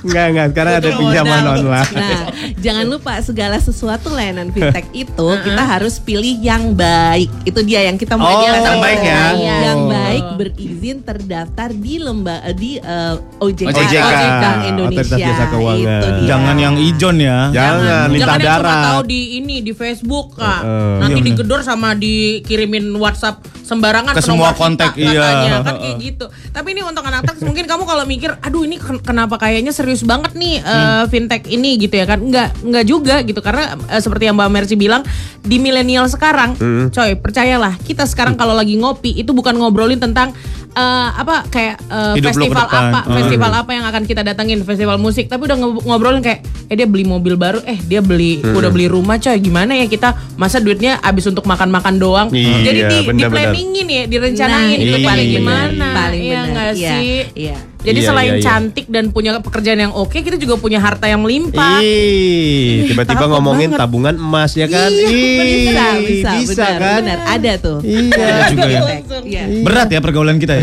Enggak, 0.00 0.24
enggak. 0.26 0.46
Sekarang 0.50 0.72
ada 0.74 0.90
pinjaman 0.92 1.42
online. 1.46 1.92
Nah, 1.92 2.22
jangan 2.56 2.84
lupa 2.86 3.12
segala 3.20 3.56
sesuatu 3.56 4.08
layanan 4.08 4.48
fintech 4.48 4.88
itu 4.92 5.26
kita 5.40 5.62
harus 5.62 5.98
pilih 5.98 6.36
yang 6.36 6.72
baik. 6.72 7.28
Itu 7.42 7.60
dia 7.60 7.84
yang 7.84 7.96
kita 7.96 8.14
mulai 8.14 8.32
Oh, 8.32 8.42
yang 8.42 8.80
baik 8.80 9.00
ya. 9.00 9.24
Yang 9.36 9.78
Oh. 9.78 9.88
baik 9.88 10.24
berizin 10.36 10.96
terdaftar 11.00 11.68
di 11.70 11.94
lembaga 11.96 12.50
di 12.52 12.76
eh, 12.76 13.14
OJK, 13.38 13.68
OJK, 13.70 14.14
Bank 14.40 14.60
Indonesia. 14.66 15.02
Otoritas 15.02 15.20
Jasa 15.20 15.44
Keuangan. 15.48 16.00
Itu 16.00 16.08
dia. 16.10 16.26
Jangan 16.26 16.56
yang 16.56 16.74
ijon 16.76 17.16
ya. 17.16 17.38
Jangan, 17.50 18.06
lintah 18.08 18.36
Jangan 18.36 18.40
yang 18.40 18.84
tahu 18.86 19.00
di 19.04 19.20
ini 19.36 19.56
di 19.60 19.72
Facebook 19.72 20.34
kak. 20.34 20.60
Heeh. 20.62 20.96
Nanti 20.98 21.18
Iya, 21.20 21.26
digedor 21.26 21.60
sama 21.60 21.92
dikirimin 21.92 22.96
WhatsApp 22.96 23.36
sembarangan 23.60 24.12
Ke 24.12 24.22
semua 24.22 24.50
kontak, 24.52 24.96
iya. 24.96 25.14
katanya. 25.14 25.58
kan 25.62 25.74
kayak 25.78 25.96
gitu. 26.00 26.26
Tapi 26.50 26.68
ini 26.70 26.82
untuk 26.82 27.02
anak 27.02 27.22
anak 27.22 27.36
mungkin 27.40 27.64
kamu 27.64 27.82
kalau 27.84 28.04
mikir, 28.04 28.30
aduh 28.36 28.62
ini 28.62 28.76
ken- 28.76 28.98
kenapa 29.00 29.36
kayaknya 29.36 29.70
serius 29.90 30.06
banget 30.06 30.38
nih 30.38 30.62
eh, 30.62 31.04
fintech 31.10 31.50
ini 31.50 31.74
gitu 31.82 31.98
ya 31.98 32.06
kan? 32.06 32.22
Enggak, 32.22 32.54
enggak 32.62 32.84
juga 32.86 33.16
gitu. 33.26 33.42
Karena 33.42 33.74
eh, 33.90 33.98
seperti 33.98 34.30
yang 34.30 34.38
Mbak 34.38 34.50
Mercy 34.54 34.78
bilang 34.78 35.02
di 35.42 35.58
milenial 35.58 36.06
sekarang, 36.06 36.54
coy 36.94 37.18
percayalah 37.18 37.74
kita 37.82 38.06
sekarang 38.06 38.38
kalau 38.38 38.54
lagi 38.54 38.78
ngopi 38.78 39.18
itu 39.18 39.34
bukan 39.34 39.58
ngobrolin 39.58 39.98
tentang 39.98 40.30
eh, 40.70 40.82
apa 41.12 41.46
kayak 41.46 41.76
Hidup 42.14 42.30
ke 42.30 42.30
festival 42.32 42.64
apa, 42.64 43.00
Hmm. 43.02 43.16
festival 43.16 43.52
apa 43.52 43.70
yang 43.70 43.84
akan 43.84 44.02
kita 44.04 44.22
datangin, 44.22 44.62
festival 44.62 44.96
musik. 44.96 45.26
Tapi 45.26 45.42
udah 45.42 45.56
ngobrolin 45.80 46.20
kayak, 46.20 46.40
eh 46.66 46.74
dia 46.74 46.84
beli 46.84 47.02
mobil 47.02 47.34
baru, 47.34 47.58
eh 47.64 47.78
dia 47.80 48.00
beli 48.00 48.38
Hmm. 48.38 48.54
udah 48.54 48.68
beli 48.68 48.86
rumah 48.86 49.16
coy. 49.16 49.36
Gimana 49.36 49.74
ya 49.74 49.86
kita 49.86 50.08
masa 50.34 50.58
duitnya 50.58 50.98
habis 50.98 51.24
untuk 51.24 51.44
makan-makan 51.44 51.94
doang. 51.96 52.28
Iya, 52.30 52.56
Jadi 52.62 52.80
di, 52.80 52.96
di 52.96 53.06
benar-benar. 53.08 53.50
planningin 53.50 53.86
ya, 53.88 54.02
direncanain 54.06 54.68
Nah, 54.70 54.78
itu 54.80 54.96
iya, 54.96 55.06
paling 55.06 55.26
iya, 55.26 55.36
gimana. 55.36 55.86
paling 55.92 56.20
Iya 56.20 56.30
benar. 56.36 56.50
nggak 56.50 56.70
Iya, 56.72 56.90
sih? 56.90 57.14
Iya. 57.36 57.56
Jadi 57.80 57.96
Iya, 57.96 58.06
selain 58.06 58.28
iya, 58.28 58.36
iya. 58.36 58.44
cantik 58.44 58.86
dan 58.86 59.04
punya 59.08 59.40
pekerjaan 59.40 59.80
yang 59.80 59.92
oke, 59.92 60.12
kita 60.12 60.36
juga 60.36 60.54
punya 60.54 60.76
harta 60.76 61.08
yang 61.08 61.16
melimpah. 61.18 61.80
Ih, 61.80 62.84
tiba-tiba 62.86 63.24
ngomongin 63.26 63.72
banget. 63.72 63.80
tabungan 63.80 64.14
emas 64.14 64.52
ya 64.52 64.68
kan? 64.68 64.92
Iya, 64.92 65.08
Ih, 65.08 65.24
bisa, 65.64 65.84
bisa, 65.96 66.30
bisa 66.36 66.52
benar, 66.66 66.76
kan? 66.78 67.00
benar. 67.00 67.18
Ada 67.30 67.52
tuh. 67.56 67.78
Iya. 67.80 68.20
Ada 68.20 68.44
juga 68.50 68.66
ya. 68.68 68.80
Iya. 69.24 69.42
Berat 69.64 69.88
ya 69.88 69.98
pergaulan 69.98 70.36
kita 70.36 70.52
ya. 70.54 70.59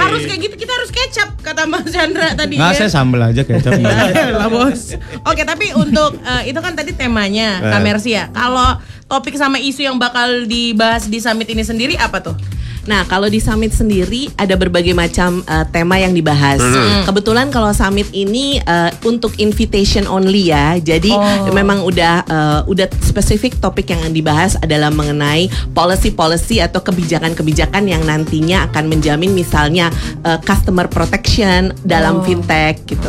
Harus 0.00 0.22
kayak 0.24 0.40
gitu, 0.40 0.54
kita 0.56 0.72
harus 0.72 0.90
kecap 0.92 1.28
kata 1.40 1.68
Mas 1.68 1.88
Chandra 1.90 2.32
tadi. 2.32 2.56
Nggak 2.56 2.72
ya. 2.72 2.78
saya 2.84 2.90
sambel 2.90 3.20
aja 3.20 3.42
kecap. 3.44 3.76
lah 4.38 4.48
bos. 4.48 4.96
Oke 5.26 5.42
tapi 5.44 5.72
untuk 5.76 6.16
eh, 6.20 6.52
itu 6.52 6.58
kan 6.60 6.72
tadi 6.72 6.96
temanya 6.96 7.60
Eh. 7.64 7.96
Ya. 8.04 8.30
Kalau 8.30 8.80
topik 9.08 9.36
sama 9.36 9.60
isu 9.60 9.84
yang 9.84 9.96
bakal 10.00 10.48
dibahas 10.48 11.06
di 11.08 11.18
summit 11.20 11.48
ini 11.50 11.62
sendiri 11.64 11.94
apa 11.98 12.20
tuh? 12.22 12.36
Nah, 12.84 13.02
kalau 13.04 13.26
di 13.26 13.40
summit 13.40 13.72
sendiri 13.72 14.28
ada 14.36 14.54
berbagai 14.54 14.92
macam 14.92 15.40
uh, 15.44 15.64
tema 15.68 15.96
yang 15.96 16.12
dibahas. 16.12 16.60
Kebetulan 17.04 17.48
kalau 17.48 17.72
summit 17.72 18.08
ini 18.12 18.60
uh, 18.60 18.92
untuk 19.04 19.36
invitation 19.38 20.04
only 20.06 20.52
ya. 20.52 20.76
Jadi 20.76 21.12
Oh. 21.14 21.48
memang 21.50 21.80
udah 21.86 22.14
uh, 22.26 22.60
udah 22.66 22.90
spesifik 23.00 23.56
topik 23.56 23.88
yang 23.88 24.02
dibahas 24.10 24.58
adalah 24.58 24.90
mengenai 24.90 25.46
policy-policy 25.72 26.58
atau 26.58 26.82
kebijakan-kebijakan 26.82 27.86
yang 27.86 28.02
nantinya 28.02 28.66
akan 28.68 28.90
menjamin 28.90 29.32
misalnya 29.32 29.88
uh, 30.26 30.36
customer 30.42 30.90
protection 30.90 31.72
dalam 31.86 32.20
fintech 32.22 32.82
gitu. 32.84 33.08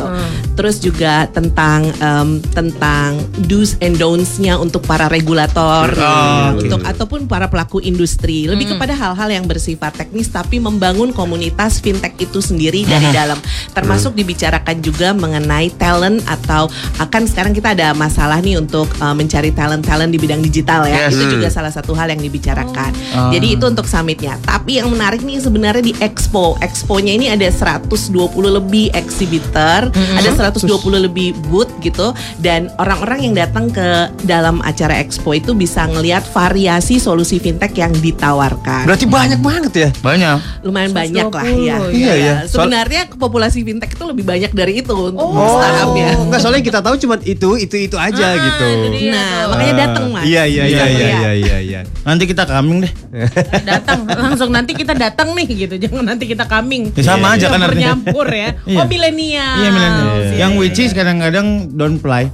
Terus 0.54 0.80
juga 0.80 1.28
tentang 1.28 1.90
um, 2.00 2.40
tentang 2.54 3.18
do's 3.44 3.76
and 3.84 4.00
don'ts-nya 4.00 4.56
untuk 4.56 4.86
para 4.86 5.10
regulator 5.10 5.92
Oh, 5.96 6.56
untuk 6.56 6.80
ataupun 6.82 7.26
para 7.26 7.50
pelaku 7.50 7.82
industri 7.82 8.46
lebih 8.46 8.76
kepada 8.76 8.94
hal-hal 8.96 9.28
yang 9.28 9.44
bersifat 9.44 9.65
teknis 9.74 10.30
tapi 10.30 10.62
membangun 10.62 11.10
komunitas 11.10 11.82
fintech 11.82 12.14
itu 12.22 12.38
sendiri 12.38 12.86
dari 12.86 13.10
dalam. 13.10 13.40
Termasuk 13.74 14.14
dibicarakan 14.14 14.78
juga 14.78 15.10
mengenai 15.10 15.74
talent 15.74 16.22
atau 16.30 16.70
akan 17.02 17.22
sekarang 17.26 17.50
kita 17.56 17.74
ada 17.74 17.90
masalah 17.96 18.38
nih 18.38 18.60
untuk 18.62 18.86
uh, 19.02 19.16
mencari 19.16 19.50
talent-talent 19.50 20.14
di 20.14 20.18
bidang 20.22 20.38
digital 20.44 20.86
ya. 20.86 21.08
Yes. 21.08 21.16
itu 21.16 21.40
juga 21.40 21.48
salah 21.48 21.72
satu 21.72 21.96
hal 21.96 22.12
yang 22.12 22.20
dibicarakan. 22.20 22.92
Jadi 23.32 23.56
itu 23.56 23.64
untuk 23.66 23.88
summitnya. 23.88 24.36
Tapi 24.44 24.78
yang 24.78 24.92
menarik 24.92 25.24
nih 25.24 25.40
sebenarnya 25.40 25.82
di 25.82 25.94
expo. 25.98 26.54
Exponya 26.60 27.16
ini 27.16 27.32
ada 27.32 27.48
120 27.48 28.12
lebih 28.44 28.92
exhibitor 28.92 29.88
ada 29.92 30.30
120 30.52 30.68
lebih 31.08 31.32
booth 31.48 31.70
gitu. 31.80 32.12
Dan 32.36 32.68
orang-orang 32.76 33.30
yang 33.30 33.34
datang 33.36 33.72
ke 33.72 34.12
dalam 34.28 34.60
acara 34.60 35.00
expo 35.00 35.32
itu 35.32 35.56
bisa 35.56 35.88
ngelihat 35.88 36.24
variasi 36.30 37.00
solusi 37.00 37.40
fintech 37.40 37.72
yang 37.78 37.92
ditawarkan. 37.96 38.84
Berarti 38.84 39.06
banyak 39.08 39.40
banget 39.40 39.55
ya? 39.64 39.90
Banyak. 39.96 40.38
Lumayan 40.62 40.90
banyak 40.90 41.26
lah 41.26 41.44
ya. 41.44 41.76
Iya, 41.88 42.12
iya. 42.14 42.34
Soal- 42.44 42.66
Sebenarnya 42.68 43.08
populasi 43.10 43.62
fintech 43.62 43.92
itu 43.92 44.04
lebih 44.04 44.22
banyak 44.22 44.50
dari 44.50 44.80
itu 44.80 44.92
untuk 44.92 45.22
Oh, 45.22 45.56
startupnya. 45.56 46.16
enggak 46.18 46.40
soalnya 46.40 46.62
kita 46.62 46.80
tahu 46.80 46.94
cuman 46.96 47.18
itu, 47.22 47.48
itu, 47.56 47.76
itu 47.78 47.96
aja 47.96 48.26
gitu. 48.34 48.64
Nah, 49.08 49.48
makanya 49.48 49.74
datang 49.86 50.04
mas. 50.10 50.24
Iya, 50.24 50.42
iya, 50.44 50.62
iya, 50.64 50.66
iya, 50.66 50.84
ngeliat. 50.86 51.16
iya, 51.16 51.30
iya, 51.32 51.56
iya. 51.60 51.80
Nanti 52.02 52.24
kita 52.24 52.42
coming 52.44 52.78
deh. 52.82 52.92
Datang 53.70 53.98
langsung 54.06 54.50
nanti 54.50 54.72
kita 54.72 54.92
datang 54.92 55.32
nih 55.32 55.46
gitu. 55.66 55.74
Jangan 55.78 56.04
nanti 56.06 56.24
kita 56.24 56.44
coming. 56.44 56.90
Ya, 56.94 57.02
sama 57.04 57.34
aja 57.34 57.46
kan 57.48 57.60
artinya. 57.60 57.94
Nyampur 57.94 58.26
ya. 58.28 58.50
Iya. 58.64 58.78
Oh 58.78 58.86
milenial. 58.86 59.54
Iya 59.56 59.68
milenial. 59.70 60.14
Iya, 60.16 60.32
Yang 60.38 60.52
iya, 60.52 60.60
which 60.60 60.78
is 60.78 60.90
kadang-kadang 60.90 61.46
don't 61.72 61.98
play. 61.98 62.28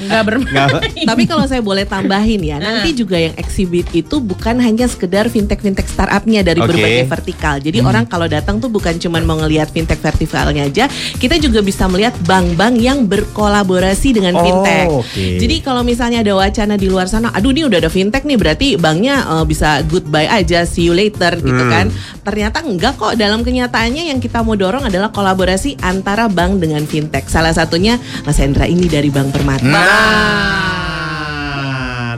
Nggak 0.00 0.22
bermain. 0.26 0.80
Tapi 1.04 1.22
kalau 1.24 1.44
saya 1.48 1.60
boleh 1.60 1.84
tambahin 1.84 2.40
ya, 2.40 2.56
nanti 2.58 2.92
juga 2.92 3.16
yang 3.18 3.34
exhibit 3.36 3.88
itu 3.92 4.20
bukan 4.20 4.60
hanya 4.60 4.86
sekedar 4.86 5.26
fintech-fintech 5.28 5.88
startupnya 5.88 6.44
dari 6.44 6.60
Oke. 6.60 6.70
berbagai 6.74 7.04
vertikal. 7.08 7.56
Jadi 7.58 7.78
orang 7.80 8.04
kalau 8.06 8.26
datang 8.28 8.60
tuh 8.60 8.68
bukan 8.68 8.96
cuma 9.00 9.18
mau 9.20 9.36
ngelihat 9.40 9.72
fintech 9.72 10.00
vertikalnya 10.00 10.66
aja, 10.66 10.84
kita 11.18 11.36
juga 11.36 11.60
bisa 11.60 11.86
melihat 11.88 12.14
bank-bank 12.24 12.74
yang 12.80 13.04
berkolaborasi 13.04 14.16
dengan 14.16 14.36
Oh, 14.36 14.42
fintech. 14.44 14.86
oke. 14.88 15.26
Jadi 15.40 15.56
kalau 15.60 15.82
misalnya 15.82 16.22
ada 16.22 16.32
wacana 16.36 16.74
di 16.78 16.86
luar 16.88 17.06
sana, 17.10 17.32
aduh 17.34 17.50
ini 17.50 17.66
udah 17.66 17.78
ada 17.82 17.90
fintech 17.90 18.24
nih, 18.24 18.38
berarti 18.38 18.66
banknya 18.76 19.22
eh, 19.24 19.44
bisa 19.44 19.82
goodbye 19.88 20.28
aja, 20.28 20.62
see 20.64 20.86
you 20.88 20.94
later 20.94 21.34
gitu 21.36 21.64
kan. 21.68 21.90
Ternyata 22.24 22.62
enggak 22.64 22.96
kok. 22.96 23.12
Dalam 23.18 23.42
kenyataannya 23.44 24.08
yang 24.14 24.18
kita 24.22 24.40
mau 24.40 24.54
dorong 24.54 24.86
adalah 24.86 25.10
kolaborasi 25.12 25.80
antara 25.82 26.30
bank 26.30 26.62
dengan 26.62 26.84
fintech. 26.86 27.26
Salah 27.28 27.52
satunya 27.52 27.98
Mas 28.24 28.38
Hendra 28.40 28.64
ini 28.64 28.86
dari 28.86 29.10
Bank 29.10 29.29
Permata. 29.30 29.64
Nah, 29.64 30.79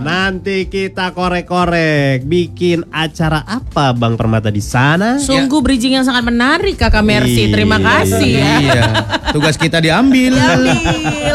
nanti 0.03 0.66
kita 0.66 1.11
korek-korek 1.11 2.22
bikin 2.22 2.84
acara 2.88 3.42
apa 3.42 3.90
Bang 3.92 4.14
Permata 4.14 4.48
di 4.48 4.61
sana? 4.61 5.16
Sungguh 5.16 5.59
bridging 5.59 5.94
yang 5.94 6.03
sangat 6.03 6.24
menarik 6.24 6.74
Kakak 6.74 7.00
Mercy. 7.00 7.48
Terima 7.48 7.74
Iya. 7.74 7.86
kasih 7.88 8.30
ya. 8.32 8.55
Iya. 8.59 8.82
Tugas 9.30 9.55
kita 9.55 9.78
diambil. 9.78 10.34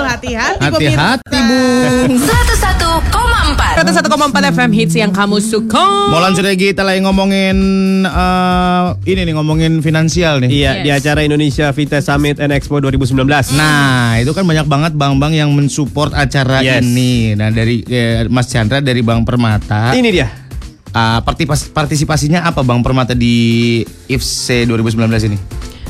Hati-hati. 0.07 0.61
Hati-hati, 0.61 1.38
Bung. 1.39 2.11
101,4 2.18 3.78
101,4 3.78 4.51
FM 4.51 4.72
hits 4.72 4.95
yang 4.95 5.11
kamu 5.11 5.38
suka. 5.38 6.09
Molan 6.09 6.34
sudah 6.34 6.53
kita 6.53 6.82
lagi 6.82 6.99
ngomongin 6.99 7.57
eh, 8.03 8.86
ini 9.05 9.22
nih 9.24 9.34
ngomongin 9.34 9.80
finansial 9.80 10.39
nih. 10.39 10.49
Iya, 10.49 10.72
di 10.82 10.89
Yes. 10.89 10.97
acara 10.99 11.22
Indonesia 11.22 11.70
Fintech 11.70 12.01
Summit 12.01 12.38
and 12.38 12.49
Expo 12.49 12.80
2019. 12.80 13.53
Nah, 13.53 14.18
itu 14.18 14.32
kan 14.32 14.43
banyak 14.43 14.65
banget 14.65 14.91
bank-bank 14.93 15.34
yang 15.34 15.49
mensupport 15.51 16.11
acara 16.11 16.59
Yes. 16.59 16.82
ini. 16.82 17.34
Nah, 17.34 17.49
dari 17.49 17.84
eh, 17.84 18.26
Mas 18.28 18.49
Chandra 18.58 18.82
dari 18.82 19.05
Bank 19.05 19.22
Permata. 19.22 19.93
ini 19.93 20.10
dia. 20.10 20.26
partipas- 21.22 21.70
partisipasinya 21.70 22.41
apa 22.41 22.66
Bank 22.66 22.82
Permata 22.82 23.14
di 23.14 23.86
IFC 24.10 24.66
2019 24.66 25.30
ini? 25.30 25.38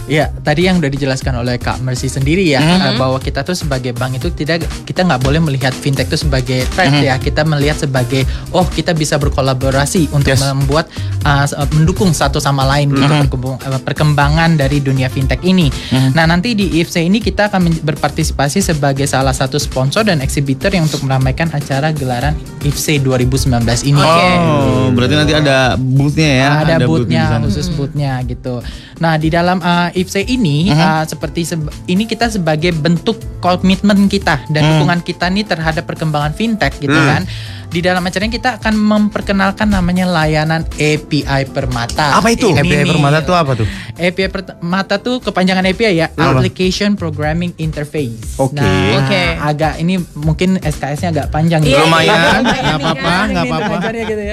Iya, 0.08 0.32
tadi 0.40 0.64
yang 0.64 0.80
udah 0.80 0.88
dijelaskan 0.88 1.36
oleh 1.36 1.60
Kak 1.60 1.84
Mercy 1.84 2.08
sendiri 2.08 2.48
ya 2.48 2.64
eh, 2.64 2.96
bahwa 2.96 3.20
kita 3.20 3.44
tuh 3.44 3.52
sebagai 3.54 3.92
bank 3.92 4.16
itu 4.16 4.32
tidak 4.32 4.64
kita 4.84 5.04
nggak 5.04 5.20
boleh 5.20 5.44
melihat 5.44 5.76
fintech 5.76 6.08
itu 6.08 6.24
sebagai 6.24 6.64
threat 6.72 6.96
ya. 6.98 7.20
Kita 7.20 7.44
melihat 7.44 7.76
sebagai 7.78 8.24
oh 8.50 8.64
kita 8.64 8.92
bisa 8.92 9.16
berkolaborasi 9.16 10.08
untuk 10.10 10.28
Yes. 10.28 10.44
membuat 10.44 10.88
uh, 11.24 11.44
mendukung 11.72 12.12
satu 12.12 12.40
sama 12.40 12.64
lain 12.64 12.92
gitu 12.92 13.04
perkembang- 13.04 13.60
uh, 13.60 13.80
perkembangan 13.80 14.56
dari 14.56 14.80
dunia 14.80 15.08
fintech 15.08 15.40
ini. 15.42 15.68
Nah, 16.12 16.24
nanti 16.24 16.52
di 16.52 16.80
IFC 16.80 17.04
ini 17.04 17.20
kita 17.20 17.48
akan 17.48 17.84
berpartisipasi 17.84 18.60
sebagai 18.62 19.04
salah 19.06 19.32
satu 19.32 19.56
sponsor 19.56 20.04
dan 20.04 20.20
eksibitor 20.20 20.70
yang 20.70 20.84
untuk 20.84 21.04
meramaikan 21.04 21.52
acara 21.52 21.92
gelaran 21.92 22.32
IFC 22.62 23.00
2019 23.00 23.52
ini. 23.84 24.00
Oh, 24.00 24.88
berarti 24.92 25.14
nanti 25.16 25.34
ada 25.34 25.76
boothnya 25.76 26.30
ya? 26.30 26.50
ada, 26.64 26.76
booth 26.80 27.04
di 27.04 27.16
bootnya 27.16 27.24
sana. 27.28 27.44
khusus 27.44 27.68
bootnya 27.70 28.12
gitu. 28.24 28.64
Nah 28.98 29.14
di 29.16 29.28
dalam 29.28 29.60
uh, 29.60 29.90
IFC 29.98 30.30
ini 30.30 30.70
uh, 30.78 31.04
seperti 31.04 31.42
seb- 31.44 31.74
ini 31.86 32.06
kita 32.06 32.30
sebagai 32.30 32.72
bentuk 32.72 33.18
komitmen 33.40 34.06
kita 34.06 34.46
dan 34.48 34.62
dukungan 34.78 35.02
kita 35.02 35.26
nih 35.28 35.44
terhadap 35.44 35.84
perkembangan 35.84 36.32
fintech 36.32 36.78
gitu 36.78 36.94
kan. 37.10 37.26
Di 37.68 37.84
dalam 37.84 38.00
acara 38.00 38.24
ini 38.24 38.32
kita 38.32 38.58
akan 38.58 38.74
memperkenalkan 38.74 39.68
namanya 39.68 40.08
layanan 40.08 40.64
API 40.74 41.52
Permata. 41.52 42.16
Apa 42.16 42.32
itu? 42.32 42.48
Ini 42.50 42.64
API 42.64 42.86
Permata 42.88 43.20
tuh 43.22 43.36
apa 43.36 43.52
tuh? 43.54 43.68
API 43.94 44.28
Permata 44.32 44.96
tuh 44.98 45.20
kepanjangan 45.20 45.68
API 45.68 46.00
ya, 46.00 46.08
Apa? 46.10 46.40
Application 46.40 46.96
Programming 46.96 47.52
Interface. 47.60 48.40
Oke. 48.40 48.56
Nah, 48.56 49.04
Oke. 49.04 49.24
agak 49.36 49.74
ini 49.78 50.00
mungkin 50.16 50.56
SKS-nya 50.58 51.12
agak 51.12 51.28
panjang 51.28 51.60
Iya, 51.62 51.76
ya. 51.76 51.80
Lumayan, 51.84 52.08
iya, 52.08 52.40
nggak 52.40 52.56
iya, 52.56 52.76
apa-apa, 52.80 53.12
iya, 53.12 53.28
nggak 53.28 53.46
iya, 53.46 53.52
apa-apa. 53.52 53.76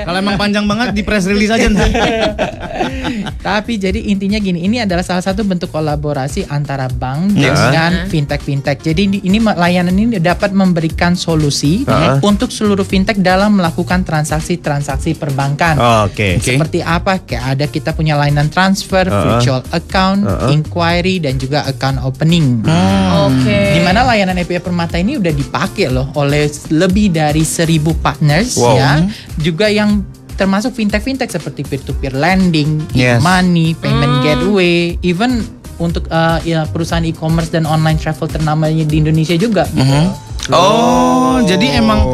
Kalau 0.07 0.19
emang 0.21 0.37
panjang 0.39 0.65
banget 0.65 0.89
di 0.95 1.03
press 1.03 1.27
release 1.27 1.51
aja 1.51 1.67
ntar. 1.67 1.91
Tapi 3.47 3.77
jadi 3.77 4.01
intinya 4.09 4.39
gini, 4.39 4.63
ini 4.63 4.81
adalah 4.81 5.03
salah 5.03 5.21
satu 5.21 5.45
bentuk 5.45 5.69
kolaborasi 5.69 6.49
antara 6.49 6.89
bank 6.89 7.35
Ya. 7.35 7.53
dengan 7.53 7.93
fintech-fintech. 8.07 8.81
Jadi 8.81 9.03
di- 9.11 9.23
ini 9.23 9.41
layanan 9.41 9.93
ini 9.93 10.17
dapat 10.17 10.55
memberikan 10.55 11.13
solusi 11.13 11.83
Ya. 11.85 12.21
untuk 12.21 12.49
seluruh 12.49 12.85
fintech 12.85 13.21
dalam 13.25 13.57
melakukan 13.57 14.05
transaksi-transaksi 14.05 15.17
perbankan. 15.17 15.81
Oke. 16.05 16.37
Oke. 16.37 16.55
Seperti 16.55 16.85
apa? 16.85 17.25
Kayak 17.25 17.45
ada 17.57 17.65
kita 17.67 17.91
punya 17.91 18.15
layanan 18.15 18.53
transfer, 18.53 19.09
Uh-uh. 19.09 19.41
virtual 19.41 19.65
account, 19.73 20.29
Uh-uh. 20.29 20.53
inquiry 20.53 21.19
dan 21.19 21.41
juga 21.41 21.65
account 21.65 22.05
opening. 22.05 22.61
Oke. 23.25 23.59
Di 23.75 23.81
mana 23.81 24.05
layanan 24.05 24.37
API 24.37 24.61
Permata 24.61 25.01
ini 25.01 25.17
udah 25.17 25.33
dipakai 25.33 25.89
loh 25.89 26.13
oleh 26.15 26.45
lebih 26.69 27.09
dari 27.09 27.41
seribu 27.43 27.97
partners 27.97 28.61
Wow. 28.61 28.77
ya, 28.77 28.91
juga 29.41 29.67
yang 29.67 30.05
termasuk 30.35 30.75
fintech-fintech 30.75 31.31
seperti 31.31 31.63
peer-to-peer 31.63 32.13
lending, 32.13 32.83
Yes. 32.93 33.23
money, 33.23 33.73
payment 33.73 34.21
gateway, 34.21 34.99
even 35.01 35.47
untuk 35.79 36.07
uh, 36.11 36.43
ya, 36.43 36.67
perusahaan 36.67 37.03
e-commerce 37.03 37.51
dan 37.51 37.65
online 37.65 37.97
travel 37.97 38.27
ternamanya 38.27 38.83
di 38.83 38.99
Indonesia 38.99 39.35
juga. 39.35 39.65
gitu. 39.71 39.99
Oh, 40.51 41.41
jadi 41.43 41.81
emang 41.81 42.05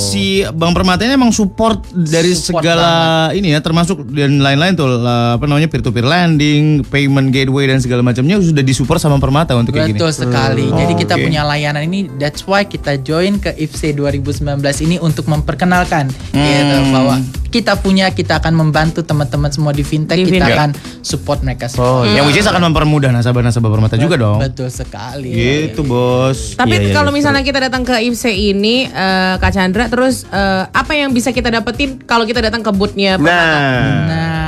si 0.00 0.24
Bank 0.48 0.72
Permata 0.72 1.02
ini 1.02 1.14
emang 1.14 1.30
support 1.30 1.82
dari 1.90 2.32
Support 2.32 2.62
segala 2.62 2.90
ini 3.30 3.50
ya 3.50 3.60
termasuk 3.60 4.06
dan 4.08 4.38
lain-lain 4.38 4.72
tuh 4.72 4.88
lah, 4.88 5.36
apa 5.36 5.44
namanya 5.44 5.66
peer 5.66 5.82
to 5.82 5.90
peer 5.90 6.06
lending, 6.06 6.86
payment 6.86 7.28
gateway 7.28 7.66
dan 7.66 7.78
segala 7.78 8.00
macamnya 8.00 8.38
sudah 8.38 8.62
disupport 8.62 8.96
sama 8.96 9.18
Permata 9.18 9.52
untuk 9.52 9.74
kayak 9.74 9.90
gini. 9.90 9.98
Betul 9.98 10.14
sekali. 10.14 10.70
Jadi 10.70 10.92
kita 10.94 11.14
oke. 11.14 11.24
punya 11.24 11.42
layanan 11.42 11.82
ini 11.84 12.06
that's 12.16 12.46
why 12.46 12.62
kita 12.62 12.96
join 12.98 13.36
ke 13.36 13.52
IFC 13.52 13.92
2019 13.92 14.46
ini 14.84 14.96
untuk 14.98 15.26
memperkenalkan 15.26 16.06
gitu 16.30 16.76
bahwa 16.94 17.18
kita 17.48 17.80
punya 17.80 18.12
kita 18.12 18.38
akan 18.38 18.52
membantu 18.52 19.00
teman-teman 19.00 19.48
semua 19.48 19.72
di 19.72 19.80
fintech 19.80 20.20
Di 20.20 20.28
kita 20.28 20.44
fintech. 20.44 20.56
akan 20.60 20.70
support 21.00 21.40
mereka 21.40 21.64
Oh, 21.80 22.04
semua. 22.04 22.12
yang 22.12 22.24
which 22.28 22.36
is 22.36 22.44
akan 22.44 22.60
mempermudah 22.68 23.08
nasabah-nasabah 23.08 23.70
Permata 23.72 23.96
juga 23.96 24.20
dong. 24.20 24.36
Betul 24.38 24.68
sekali. 24.68 25.32
Gitu, 25.32 25.80
Bos. 25.80 26.52
Tapi 26.54 26.76
Iya, 26.76 26.92
iya, 26.92 26.94
kalau 26.94 27.08
iya, 27.08 27.16
misalnya 27.16 27.40
kita 27.40 27.58
datang 27.58 27.82
ke 27.82 27.96
IFC 27.98 28.52
ini, 28.52 28.84
eh, 28.84 29.34
Kak 29.40 29.50
Chandra, 29.50 29.87
terus 29.88 30.28
eh, 30.28 30.64
apa 30.68 30.92
yang 30.94 31.10
bisa 31.10 31.32
kita 31.32 31.48
dapetin 31.48 31.98
kalau 32.04 32.28
kita 32.28 32.44
datang 32.44 32.60
ke 32.62 32.70
boothnya 32.70 33.16
Permata? 33.16 33.34
Nah, 33.34 34.08
Nah, 34.08 34.47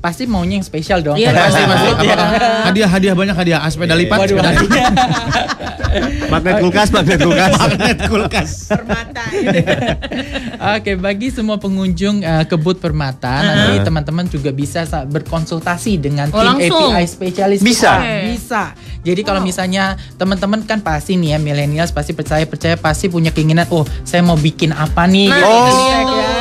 pasti 0.00 0.24
maunya 0.24 0.56
yang 0.56 0.64
spesial 0.64 1.04
dong. 1.04 1.20
Iya, 1.20 1.30
pasti, 1.30 1.60
pasti 1.70 1.88
Hadiah-hadiah 2.66 3.14
banyak 3.14 3.36
hadiah, 3.36 3.60
ah, 3.60 3.68
sepeda 3.68 3.92
lipat, 3.92 4.16
Waduh, 4.16 4.32
sepeda 4.32 4.50
hadiah. 4.50 4.88
magnet 6.32 6.56
kulkas, 6.62 6.88
magnet 6.88 7.18
kulkas. 7.20 7.52
magnet 7.58 7.98
kulkas. 8.08 8.50
Permata. 8.68 9.24
Oke, 10.76 10.96
bagi 10.96 11.28
semua 11.28 11.60
pengunjung 11.60 12.22
eh, 12.22 12.44
ke 12.46 12.56
booth 12.56 12.78
Permata, 12.78 13.42
nanti 13.42 13.84
teman-teman 13.84 14.24
juga 14.24 14.50
bisa 14.50 14.86
sa- 14.86 15.04
berkonsultasi 15.04 15.98
dengan 15.98 16.32
Oh, 16.32 16.40
tim 16.40 16.48
langsung? 16.56 16.90
API 16.90 17.04
spesialis. 17.04 17.60
Bisa? 17.60 18.00
kita. 18.00 18.24
Bisa. 18.24 18.62
Jadi 19.00 19.20
kalau 19.24 19.40
misalnya 19.40 19.96
teman-teman 20.14 20.60
kan 20.62 20.78
pasti 20.78 21.16
nih 21.16 21.32
ya 21.32 21.38
millennials 21.40 21.88
pasti 21.88 22.12
percaya 22.12 22.44
percaya 22.44 22.76
pasti 22.76 23.08
punya 23.08 23.32
keinginan, 23.32 23.64
oh 23.72 23.84
saya 24.04 24.20
mau 24.20 24.36
bikin 24.36 24.70
apa 24.70 25.08
nih? 25.08 25.28
Nah, 25.28 25.40
gitu. 25.40 25.48
itu 25.50 25.70
Fintech 25.70 26.04
dia 26.06 26.20
ya. 26.20 26.39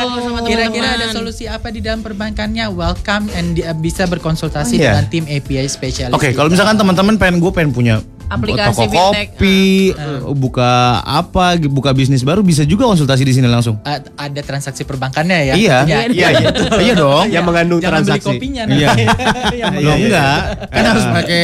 Kira-kira 0.50 0.88
ada 0.92 1.08
solusi 1.10 1.46
apa 1.46 1.70
di 1.70 1.80
dalam 1.80 2.02
perbankannya? 2.02 2.66
Welcome 2.70 3.30
and 3.32 3.54
di- 3.54 3.66
bisa 3.80 4.04
berkonsultasi 4.04 4.74
Oh, 4.74 4.80
iya. 4.80 4.92
dengan 4.92 5.06
tim 5.08 5.24
API 5.26 5.66
spesialis. 5.66 6.12
Oke, 6.12 6.32
kalau 6.32 6.48
kita. 6.48 6.54
misalkan 6.58 6.76
teman-teman 6.76 7.16
pengen 7.16 7.38
gue 7.38 7.52
pengen 7.52 7.72
punya 7.72 7.96
Aplikasi 8.28 8.78
toko 8.78 9.10
fintech, 9.10 9.28
kopi, 9.34 9.90
buka 10.36 10.70
apa, 11.02 11.58
buka 11.60 11.90
bisnis 11.92 12.22
baru 12.22 12.42
bisa 12.42 12.62
juga 12.62 12.86
konsultasi 12.86 13.26
di 13.26 13.34
sini 13.34 13.46
langsung. 13.46 13.82
A- 13.82 14.06
ada 14.20 14.42
transaksi 14.44 14.86
perbankannya 14.86 15.50
ya? 15.50 15.54
Iya, 15.56 15.78
Ya. 15.84 15.98
iya, 16.06 16.28
iya, 16.30 16.50
iya 16.86 16.94
dong. 16.94 17.26
Yang 17.28 17.44
mengandung 17.44 17.80
Jangan 17.80 17.90
beli 17.96 18.10
transaksi. 18.14 18.30
kopinya 18.32 18.64
Iya. 18.68 18.86
nanti. 18.88 19.04
Yang 19.58 19.74
Lo 19.82 19.92
enggak, 19.96 20.40
kan 20.70 20.84
harus 20.86 21.06
pakai 21.10 21.42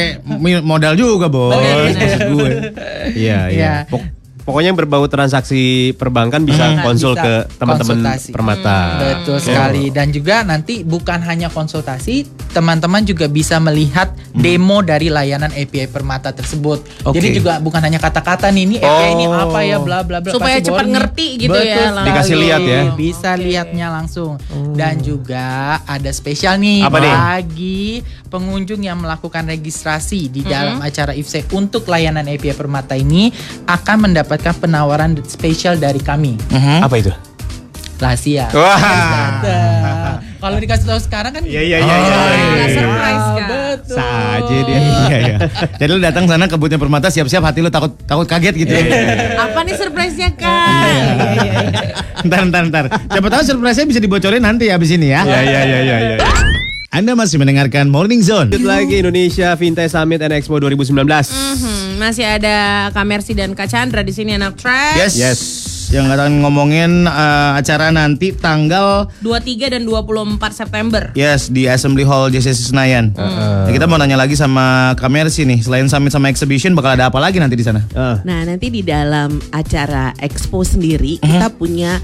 modal 0.62 0.94
juga, 0.94 1.26
Bos. 1.26 1.58
iya, 1.58 1.74
iya. 1.74 1.90
Maksud 1.90 2.20
gue. 2.30 2.50
Iya, 3.18 3.38
iya. 3.50 3.72
Pok- 4.46 4.54
pokoknya 4.54 4.68
yang 4.68 4.78
berbau 4.78 5.04
transaksi 5.04 5.62
perbankan 5.92 6.42
bisa 6.42 6.62
Hmm. 6.68 6.80
konsul 6.80 7.12
Bisa 7.12 7.20
ke 7.20 7.34
teman-teman 7.56 7.98
konsultasi. 7.98 8.30
Permata. 8.30 8.78
Betul 8.96 9.36
sekali 9.36 9.90
dan 9.90 10.06
juga 10.08 10.40
nanti 10.42 10.80
bukan 10.80 11.18
hanya 11.20 11.50
konsultasi, 11.50 12.22
teman-teman 12.50 13.02
juga 13.02 13.26
bisa 13.26 13.58
melihat 13.58 14.06
demo 14.32 14.80
dari 14.80 15.08
layanan 15.08 15.50
API 15.50 15.86
Permata 15.86 16.30
tersebut. 16.30 16.78
Oke. 17.02 17.18
Jadi 17.18 17.36
juga 17.36 17.58
bukan 17.58 17.82
hanya 17.82 17.98
kata-kata 17.98 18.46
nih 18.48 18.62
ini 18.64 18.76
API 18.78 19.08
ini 19.12 19.24
apa 19.26 19.58
ya 19.60 19.76
bla 19.76 20.00
bla 20.00 20.22
bla 20.22 20.30
Supaya 20.30 20.56
cepat 20.58 20.78
boring. 20.80 20.94
ngerti 20.94 21.26
gitu 21.40 21.52
ya, 21.52 21.58
Betul 21.58 21.90
langsung. 21.90 22.06
Dikasih 22.06 22.36
lihat 22.38 22.60
ya. 22.62 22.80
Bisa 22.94 23.30
lihatnya 23.34 23.86
langsung. 23.90 24.32
Dan 24.72 25.00
juga 25.00 25.46
ada 25.82 26.10
spesial 26.10 26.54
nih 26.56 26.80
Apa 26.80 27.02
nih? 27.02 27.14
Pengunjung 28.26 28.82
yang 28.82 28.98
melakukan 28.98 29.46
registrasi 29.46 30.28
di 30.28 30.42
dalam 30.42 30.82
acara 30.82 31.14
IFSE 31.14 31.46
untuk 31.54 31.86
layanan 31.86 32.26
API 32.26 32.52
Permata 32.52 32.98
ini 32.98 33.30
akan 33.64 34.10
mendapatkan 34.10 34.54
penawaran 34.58 35.16
spesial 35.24 35.78
dari 35.78 36.02
kami. 36.02 36.36
Apa 36.82 36.96
itu? 36.98 37.12
Rahasia. 37.96 38.52
Wah. 38.52 40.20
Kalau 40.36 40.60
dikasih 40.60 40.84
tahu 40.84 41.00
sekarang 41.00 41.32
kan 41.32 41.42
Iya 41.48 41.64
iya 41.64 41.78
iya. 41.80 41.96
iya, 41.96 41.96
Oh, 41.96 42.28
iya, 42.28 42.36
iya. 42.36 42.52
iya. 42.52 42.66
surprise 42.76 43.26
kan. 43.26 43.48
Betul. 43.48 43.96
Saja 43.96 44.56
dia. 44.68 44.76
Iya, 44.76 45.16
iya. 45.16 45.36
Jadi 45.80 45.90
lu 45.96 46.00
datang 46.04 46.24
sana 46.28 46.44
ke 46.44 46.56
boothnya 46.60 46.76
Permata 46.76 47.08
siap-siap 47.08 47.40
hati 47.40 47.64
lu 47.64 47.72
takut 47.72 47.96
takut 48.04 48.28
kaget 48.28 48.54
gitu 48.54 48.68
ya. 48.68 48.84
Apa 49.48 49.64
nih 49.64 49.74
surprise-nya 49.80 50.28
Kak? 50.36 50.68
Ntar, 52.28 52.40
ntar, 52.52 52.62
ntar. 52.68 52.84
Siapa 53.08 53.28
tahu 53.32 53.42
surprise-nya 53.48 53.86
bisa 53.88 54.00
dibocorin 54.04 54.44
nanti 54.44 54.68
abis 54.68 54.92
ini 54.92 55.08
ya. 55.10 55.24
Iya 55.24 55.40
iya 55.40 55.60
iya 55.64 55.78
iya. 55.80 55.96
iya. 56.14 56.16
Anda 56.96 57.12
masih 57.12 57.36
mendengarkan 57.36 57.92
Morning 57.92 58.24
Zone. 58.24 58.48
Lanjut 58.48 58.64
lagi 58.64 59.04
Indonesia 59.04 59.52
Fintech 59.52 59.92
Summit 59.92 60.16
and 60.24 60.32
Expo 60.32 60.56
2019. 60.56 60.96
Hmm, 61.04 62.00
masih 62.00 62.24
ada 62.24 62.88
Kak 62.88 63.04
Mercy 63.04 63.36
dan 63.36 63.52
Kak 63.52 63.68
Chandra 63.68 64.00
di 64.00 64.16
sini 64.16 64.32
anak 64.32 64.56
track. 64.56 64.96
Yes. 64.96 65.12
Yes. 65.12 65.38
Yang 65.92 66.16
akan 66.16 66.40
ngomongin 66.40 67.04
eh, 67.04 67.50
acara 67.52 67.92
nanti 67.92 68.32
tanggal 68.32 69.12
23 69.20 69.76
dan 69.76 69.84
24 69.84 70.40
September. 70.56 71.12
Yes 71.12 71.52
di 71.52 71.68
Assembly 71.68 72.00
Hall 72.08 72.32
JCC 72.32 72.72
Senayan. 72.72 73.12
Nah, 73.12 73.68
kita 73.68 73.84
mau 73.84 74.00
nanya 74.00 74.16
lagi 74.16 74.32
sama 74.32 74.96
Kamersi 74.96 75.44
nih. 75.44 75.60
Selain 75.60 75.84
summit 75.92 76.16
sama 76.16 76.32
exhibition 76.32 76.72
bakal 76.72 76.96
ada 76.96 77.12
apa 77.12 77.20
lagi 77.20 77.36
nanti 77.36 77.60
di 77.60 77.64
sana? 77.68 77.84
Ah. 77.92 78.24
Nah, 78.24 78.48
nanti 78.48 78.72
di 78.72 78.80
dalam 78.80 79.36
acara 79.52 80.16
expo 80.16 80.64
sendiri 80.64 81.20
kita 81.20 81.52
punya 81.52 82.00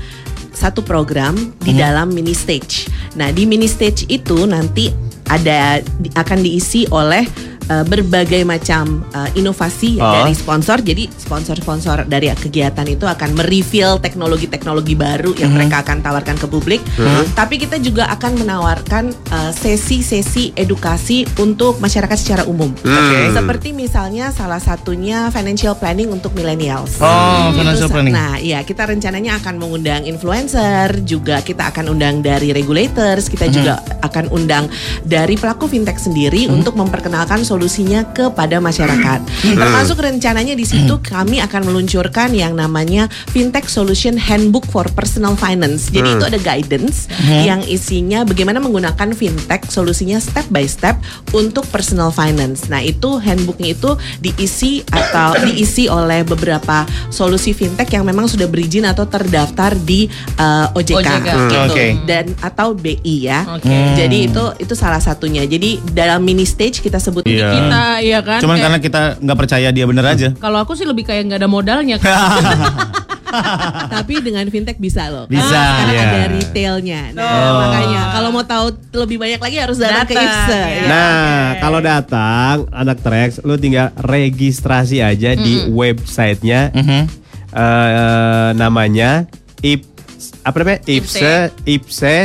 satu 0.52 0.84
program 0.84 1.34
di 1.64 1.72
dalam 1.76 2.12
mini 2.12 2.36
stage. 2.36 2.88
Nah, 3.16 3.32
di 3.32 3.44
mini 3.48 3.66
stage 3.66 4.06
itu 4.08 4.44
nanti 4.44 4.92
ada 5.32 5.80
akan 6.16 6.38
diisi 6.44 6.84
oleh 6.92 7.24
uh, 7.68 7.84
berbagai 7.84 8.42
macam 8.42 9.04
uh, 9.12 9.28
inovasi 9.34 9.98
ya, 9.98 10.02
Oh. 10.02 10.14
dari 10.22 10.34
sponsor. 10.34 10.82
Jadi 10.82 11.06
sponsor-sponsor 11.12 12.06
dari 12.06 12.30
kegiatan 12.32 12.86
itu 12.86 13.04
akan 13.04 13.34
mereveal 13.34 13.98
teknologi-teknologi 13.98 14.94
baru 14.94 15.34
yang 15.36 15.54
mereka 15.54 15.82
akan 15.82 16.00
tawarkan 16.00 16.36
ke 16.38 16.46
publik. 16.46 16.80
Tapi 17.32 17.58
kita 17.58 17.78
juga 17.78 18.08
akan 18.10 18.42
menawarkan 18.42 19.04
uh, 19.30 19.52
sesi-sesi 19.52 20.54
edukasi 20.54 21.26
untuk 21.38 21.78
masyarakat 21.78 22.16
secara 22.16 22.42
umum. 22.46 22.72
Seperti 23.32 23.72
misalnya 23.72 24.30
salah 24.30 24.58
satunya 24.58 25.28
financial 25.30 25.74
planning 25.74 26.08
untuk 26.08 26.32
millennials. 26.32 26.98
Oh, 26.98 27.50
Itu 27.50 27.60
financial 27.60 27.88
planning. 27.90 28.14
Nah, 28.14 28.38
iya 28.38 28.62
kita 28.62 28.86
rencananya 28.86 29.38
akan 29.38 29.58
mengundang 29.58 30.02
influencer, 30.04 31.02
juga 31.02 31.40
kita 31.40 31.70
akan 31.70 31.92
undang 31.92 32.20
dari 32.20 32.50
regulators, 32.52 33.26
kita 33.26 33.48
Mhm. 33.48 33.54
juga 33.54 33.74
akan 34.00 34.24
undang 34.30 34.64
dari 35.02 35.34
pelaku 35.34 35.66
fintech 35.66 35.98
sendiri 35.98 36.46
Mhm. 36.48 36.62
untuk 36.62 36.74
memperkenalkan 36.74 37.42
solusinya 37.52 38.08
kepada 38.16 38.56
masyarakat. 38.58 39.20
Termasuk 39.44 40.00
rencananya 40.00 40.56
di 40.56 40.64
situ 40.64 40.96
kami 41.04 41.44
akan 41.44 41.68
meluncurkan 41.68 42.32
yang 42.32 42.56
namanya 42.56 43.12
Fintech 43.28 43.68
Solution 43.68 44.16
Handbook 44.16 44.64
for 44.72 44.88
Personal 44.96 45.36
Finance. 45.36 45.92
Jadi 45.92 46.16
itu 46.16 46.24
ada 46.24 46.40
guidance 46.40 47.04
Mhm. 47.12 47.42
yang 47.44 47.60
isinya 47.68 48.24
bagaimana 48.24 48.56
menggunakan 48.56 49.12
fintech 49.12 49.68
solusinya 49.68 50.16
step 50.16 50.48
by 50.48 50.64
step 50.64 50.96
untuk 51.36 51.68
personal 51.68 52.08
finance. 52.08 52.70
Nah, 52.72 52.80
itu 52.80 53.18
handbooknya 53.18 53.74
itu 53.74 53.90
diisi 54.18 54.80
atau 54.88 55.36
diisi 55.46 55.90
oleh 55.92 56.24
beberapa 56.24 56.88
solusi 57.12 57.52
fintech 57.52 57.92
yang 57.92 58.08
memang 58.08 58.24
sudah 58.24 58.48
berizin 58.48 58.88
atau 58.88 59.04
terdaftar 59.04 59.76
di 59.76 60.08
uh, 60.38 60.72
OJK, 60.72 60.96
OJK. 60.96 61.28
Hmm, 61.28 61.50
gitu. 61.50 61.74
oke. 61.74 61.86
dan 62.08 62.24
atau 62.40 62.72
BI 62.72 63.16
ya. 63.28 63.44
Oke. 63.58 63.76
Jadi 63.98 64.30
itu 64.30 64.44
itu 64.56 64.74
salah 64.78 65.02
satunya. 65.02 65.44
Jadi 65.44 65.82
dalam 65.92 66.22
mini 66.22 66.46
stage 66.46 66.80
kita 66.80 66.96
sebut 66.96 67.26
Iya. 67.42 67.50
Kita 67.52 67.82
iya 68.00 68.18
kan. 68.20 68.38
Cuman 68.38 68.54
kayak- 68.54 68.64
karena 68.64 68.78
kita 68.78 69.00
nggak 69.18 69.38
percaya 69.38 69.68
dia 69.68 69.84
bener 69.84 70.04
aja. 70.04 70.28
kalau 70.36 70.58
aku 70.58 70.72
sih 70.72 70.84
lebih 70.84 71.02
kayak 71.02 71.22
nggak 71.26 71.38
ada 71.38 71.50
modalnya 71.50 71.96
Kak. 71.96 72.12
tapi 73.88 74.20
dengan 74.20 74.44
fintech 74.46 74.76
bisa 74.76 75.08
loh. 75.08 75.24
Bisa, 75.24 75.40
Karena 75.40 75.64
sekarang 75.80 75.88
iya. 75.90 76.04
ada 76.04 76.22
retailnya. 76.30 77.00
Nah, 77.12 77.32
makanya 77.58 78.02
kalau 78.12 78.28
mau 78.30 78.44
tahu 78.44 78.66
lebih 78.94 79.16
banyak 79.16 79.40
lagi 79.40 79.56
harus 79.56 79.80
datang 79.80 80.04
ke 80.04 80.12
Datang, 80.12 80.28
IFSE. 80.28 80.52
ya. 80.52 80.68
ya. 80.68 80.84
Nah, 80.84 81.32
kalau 81.56 81.80
datang 81.80 82.56
anak 82.68 83.00
Trax, 83.00 83.40
lu 83.40 83.56
tinggal 83.56 83.88
registrasi 83.96 85.00
aja 85.00 85.32
di 85.32 85.64
websitenya 85.66 86.70
Mhm. 86.72 87.00
eh, 87.52 88.50
namanya 88.52 89.24
ip 89.60 89.88
apa 90.42 90.56
namanya 90.58 90.80
ipse 90.86 91.34
ipse 91.64 92.16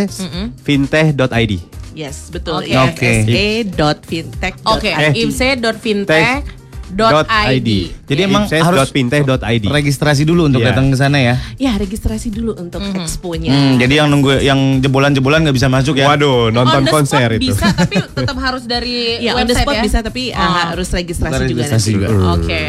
fintech.id. 0.61 1.53
Yes, 1.98 2.30
betul. 2.30 2.62
Oke. 2.62 2.78
Oke. 2.78 3.10
ifse.fintech.id. 3.26 4.62
Oke, 4.64 4.89
Eh. 4.93 5.12
ifse.fintech.id. 5.18 7.70
Jadi 8.08 8.20
emang 8.22 8.45
harus 8.45 8.88
ipse.fintech.id. 8.88 9.64
registrasi 9.68 10.24
dulu 10.24 10.45
untuk 10.45 10.62
Iya. 10.62 10.72
datang 10.72 10.88
ke 10.88 10.95
sana 10.95 11.18
ya. 11.18 11.36
Ya, 11.58 11.74
registrasi 11.74 12.30
dulu 12.30 12.54
untuk 12.56 12.80
exponya. 12.95 13.50
Hmm, 13.50 13.76
jadi 13.76 13.93
yang 13.98 14.08
nunggu 14.08 14.39
yang 14.39 14.78
jebolan-jebolan 14.80 15.41
nggak 15.41 15.54
bisa 15.54 15.68
masuk 15.68 15.95
ya. 15.95 16.06
Waduh, 16.08 16.48
nonton 16.48 16.78
On 16.78 16.84
the 16.86 16.91
konser 16.93 17.26
spot 17.26 17.36
itu. 17.36 17.50
bisa 17.50 17.66
tapi 17.74 17.95
tetap 18.00 18.38
harus 18.38 18.62
dari 18.64 18.95
Ya, 19.20 19.34
on 19.34 19.41
the 19.41 19.52
website 19.52 19.66
spot 19.66 19.74
ya. 19.74 19.82
bisa 19.84 19.98
tapi 20.00 20.22
uh, 20.30 20.38
Oh. 20.38 20.54
harus 20.70 20.88
registrasi, 20.88 21.43
registrasi 21.43 21.89
nanti. 21.91 21.98
juga. 21.98 22.08
Oke. 22.32 22.60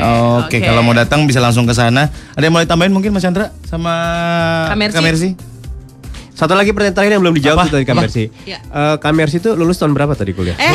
Oke, 0.40 0.56
kalau 0.58 0.80
mau 0.80 0.92
datang 0.92 1.22
bisa 1.22 1.38
langsung 1.38 1.62
ke 1.62 1.72
sana. 1.72 2.08
Ada 2.32 2.42
yang 2.42 2.50
mau 2.50 2.60
ditambahin 2.60 2.90
mungkin 2.90 3.12
Mas 3.12 3.20
Chandra 3.20 3.52
sama 3.62 3.92
Kamersi? 4.68 4.96
Kamersi? 4.96 5.28
Satu 6.38 6.54
lagi 6.54 6.70
pertanyaan 6.70 6.94
terakhir 6.94 7.12
yang 7.18 7.22
belum 7.26 7.34
dijawab 7.34 7.58
Apa? 7.66 7.72
tadi 7.74 7.82
Kamersi. 7.82 8.30
Ya. 8.46 8.62
Eh, 8.62 8.96
Kamersi 9.02 9.42
itu 9.42 9.58
lulus 9.58 9.74
tahun 9.74 9.90
berapa 9.90 10.14
tadi 10.14 10.30
kuliah? 10.30 10.54
Eh, 10.54 10.70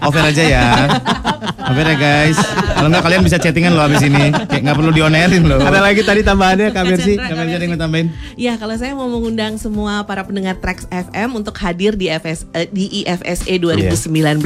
Over 0.00 0.32
aja 0.32 0.40
ya. 0.40 0.64
Mampir 1.68 1.84
ya 1.84 1.96
guys. 2.00 2.38
Kalau 2.72 2.88
nggak 2.88 3.04
kalian 3.04 3.20
bisa 3.20 3.36
chattingan 3.36 3.76
loh 3.76 3.84
abis 3.84 4.00
ini. 4.00 4.32
Kayak 4.32 4.62
nggak 4.64 4.76
perlu 4.80 4.90
dionerin 4.90 5.44
loh. 5.44 5.60
Ada 5.60 5.84
lagi 5.84 6.00
tadi 6.00 6.24
tambahannya 6.24 6.72
Kak 6.72 6.84
Mercy? 6.88 7.20
Kalian 7.20 7.48
jadi 7.52 7.64
yang 7.68 7.76
tambahin. 7.76 8.08
Ya, 8.40 8.56
kalau 8.56 8.72
saya 8.72 8.96
mau 8.96 9.04
mengundang 9.04 9.60
semua 9.60 10.00
para 10.08 10.24
pendengar 10.24 10.56
Trax 10.56 10.88
FM 10.88 11.36
untuk 11.36 11.52
hadir 11.60 11.92
di 11.92 12.08
FS 12.08 12.48
eh, 12.56 12.72
di 12.72 13.04
IFSE 13.04 13.60
2019 13.60 14.40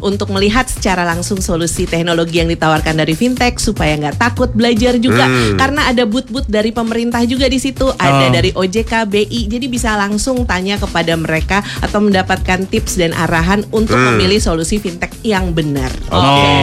untuk 0.00 0.32
melihat 0.32 0.64
secara 0.64 1.04
langsung 1.04 1.44
solusi 1.44 1.84
teknologi 1.84 2.40
yang 2.40 2.48
ditawarkan 2.48 2.96
dari 2.96 3.12
fintech 3.12 3.60
supaya 3.60 3.92
nggak 4.00 4.16
takut 4.16 4.48
belajar 4.56 4.96
juga 4.96 5.28
karena 5.60 5.92
ada 5.92 6.08
booth-booth 6.08 6.48
dari 6.48 6.72
pemerintah 6.72 7.20
juga 7.28 7.44
di 7.44 7.60
situ, 7.60 7.84
ada 8.00 8.16
Oh. 8.24 8.32
dari 8.32 8.54
OJK, 8.54 9.04
BI. 9.04 9.50
Jadi 9.50 9.66
bisa 9.68 9.98
langsung 9.98 10.46
tanya 10.48 10.80
kepada 10.80 11.12
mereka 11.18 11.60
atau 11.82 12.00
mendapatkan 12.00 12.64
tips 12.64 12.96
dan 12.96 13.12
arahan 13.12 13.66
untuk 13.68 13.98
memilih 13.98 14.38
solusi 14.40 14.78
fintech 14.78 15.12
yang 15.20 15.52
benar. 15.52 15.90
Oke. 16.08 16.53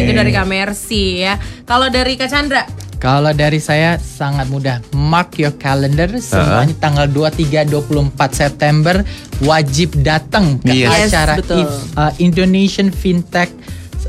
Itu 0.00 0.12
dari 0.12 0.30
Kak 0.30 0.46
Mercy 0.46 1.04
ya. 1.20 1.34
Kalau 1.62 1.86
dari 1.86 2.14
Kak 2.14 2.28
Chandra, 2.28 2.64
Kalau 2.96 3.32
dari 3.32 3.56
saya 3.56 3.96
sangat 3.96 4.44
mudah. 4.46 4.84
Mark 4.92 5.32
your 5.34 5.56
calendar 5.56 6.04
semuanya 6.16 6.76
tanggal 6.76 7.08
23 7.08 7.64
24 7.64 8.12
September 8.30 9.00
wajib 9.40 9.96
datang 9.98 10.60
ke 10.60 10.84
Yes. 10.84 11.08
acara 11.08 11.32
Yes, 11.34 11.40
betul. 11.40 11.58
if- 11.60 11.96
uh, 11.96 12.12
Indonesian 12.18 12.92
Fintech 12.92 13.48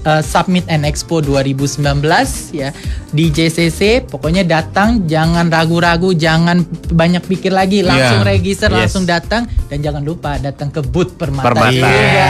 uh, 0.03 0.19
Summit 0.19 0.67
and 0.67 0.83
Expo 0.83 1.23
2019 1.23 2.03
ya 2.51 2.75
di 3.07 3.31
JCC. 3.31 4.03
Pokoknya 4.03 4.43
datang, 4.43 5.07
jangan 5.07 5.47
ragu-ragu, 5.47 6.11
jangan 6.11 6.59
banyak 6.91 7.23
pikir 7.23 7.55
lagi, 7.55 7.87
langsung 7.87 8.21
Iya. 8.21 8.29
register, 8.29 8.67
Yes. 8.69 8.91
langsung 8.91 9.07
datang 9.07 9.47
dan 9.71 9.79
jangan 9.79 10.03
lupa 10.03 10.35
datang 10.35 10.67
ke 10.67 10.83
booth 10.83 11.15
Permata. 11.15 11.47
Permata. 11.47 11.71
juga. 11.71 12.27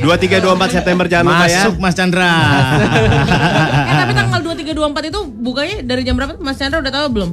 23 0.00 0.44
24 0.44 0.76
September 0.80 1.04
jangan 1.06 1.24
lupa 1.28 1.46
ya. 1.46 1.62
Masuk 1.66 1.76
Mas 1.78 1.94
Chandra. 1.94 2.30
eh 3.90 3.94
tapi 3.98 4.12
tanggal 4.14 4.40
23 4.42 4.72
24 4.74 5.10
itu 5.10 5.20
bukanya 5.26 5.76
dari 5.82 6.02
jam 6.06 6.14
berapa 6.14 6.38
Mas 6.38 6.56
Chandra 6.56 6.78
udah 6.78 6.92
tahu 6.92 7.06
belum? 7.12 7.30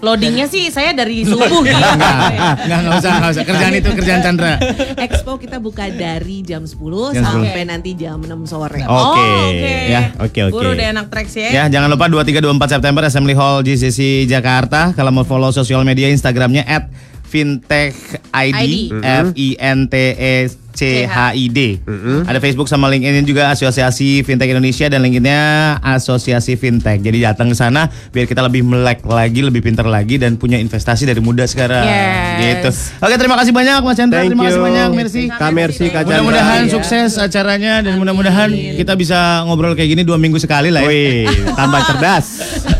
Loadingnya 0.00 0.48
sih 0.48 0.72
saya 0.72 0.96
dari 0.96 1.28
subuh 1.28 1.60
gitu. 1.68 1.76
Enggak, 1.76 2.56
enggak 2.64 2.94
usah, 3.04 3.12
enggak 3.20 3.30
usah. 3.36 3.44
Kerjaan 3.44 3.74
itu 3.76 3.88
kerjaan 3.92 4.20
Chandra. 4.24 4.52
Expo 4.96 5.36
kita 5.36 5.60
buka 5.60 5.92
dari 5.92 6.40
jam 6.40 6.64
10 6.64 6.72
Jam 7.12 7.20
10. 7.20 7.28
sampai 7.28 7.62
nanti 7.68 7.92
jam 7.92 8.16
6 8.16 8.32
sore. 8.48 8.80
Oke. 8.80 8.88
Oh, 8.88 9.12
oke. 9.52 9.74
Ya, 9.92 10.02
oke, 10.16 10.40
oke. 10.48 10.52
Guru 10.56 10.72
deh 10.72 10.88
anak 10.88 11.12
Trax 11.12 11.36
ya. 11.36 11.48
Ya, 11.52 11.64
jangan 11.68 11.92
lupa 11.92 12.08
23 12.08 12.32
24 12.32 12.80
September 12.80 13.02
Assembly 13.04 13.36
Hall 13.36 13.60
GCC 13.60 14.24
Jakarta. 14.24 14.96
Kalau 14.96 15.12
mau 15.12 15.28
follow 15.28 15.52
sosial 15.52 15.84
media 15.84 16.08
Instagramnya 16.08 16.64
at 16.64 16.88
fintech 17.30 17.94
ID, 18.34 18.90
F 18.98 19.26
I 19.38 19.48
N 19.54 19.86
T 19.86 19.94
E 20.18 20.34
C 20.70 21.02
H 21.04 21.34
I 21.34 21.46
D. 21.50 21.82
Ada 22.26 22.38
Facebook 22.38 22.66
sama 22.66 22.86
LinkedIn 22.86 23.26
juga 23.26 23.50
Asosiasi 23.50 24.22
Fintech 24.22 24.50
Indonesia 24.50 24.86
dan 24.86 25.02
LinkedInnya 25.02 25.42
Asosiasi 25.82 26.54
Fintech. 26.54 27.02
Jadi 27.02 27.22
datang 27.22 27.50
ke 27.50 27.56
sana 27.58 27.86
biar 28.10 28.26
kita 28.26 28.42
lebih 28.42 28.62
melek 28.62 29.02
lagi, 29.02 29.42
lebih 29.42 29.62
pintar 29.62 29.86
lagi 29.86 30.16
dan 30.16 30.38
punya 30.38 30.58
investasi 30.58 31.06
dari 31.06 31.18
muda 31.18 31.46
sekarang. 31.46 31.84
Yes. 31.86 32.38
Gitu. 32.40 32.70
Oke, 33.02 33.14
terima 33.18 33.36
kasih 33.38 33.52
banyak 33.52 33.78
Mas 33.82 33.94
Chandra. 33.98 34.22
Thank 34.22 34.30
terima 34.34 34.44
kasih 34.46 34.62
banyak, 34.62 34.88
Mercy. 34.94 35.22
Kak 35.28 35.50
Mercy, 35.52 35.86
Kak 35.90 36.02
Chandra. 36.06 36.22
Mudah-mudahan 36.22 36.60
Iya. 36.66 36.72
sukses 36.72 37.10
acaranya 37.18 37.82
dan 37.84 37.98
mudah-mudahan 37.98 38.50
kita 38.50 38.94
bisa 38.94 39.42
ngobrol 39.46 39.74
kayak 39.74 39.98
gini 39.98 40.02
dua 40.06 40.16
minggu 40.16 40.38
sekali 40.38 40.70
lah 40.70 40.86
ya. 40.86 40.88
Wih, 40.88 41.26
tambah 41.54 41.80
cerdas. 41.86 42.26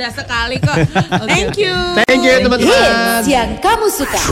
Cerdas 0.00 0.16
sekali 0.16 0.56
kok. 0.56 0.76
Thank 1.28 1.60
you. 1.60 1.76
Thank 2.08 2.24
you 2.24 2.40
teman-teman. 2.40 2.72
Hits 3.20 3.28
yang 3.28 3.60
kamu 3.60 3.92
suka. 3.92 4.24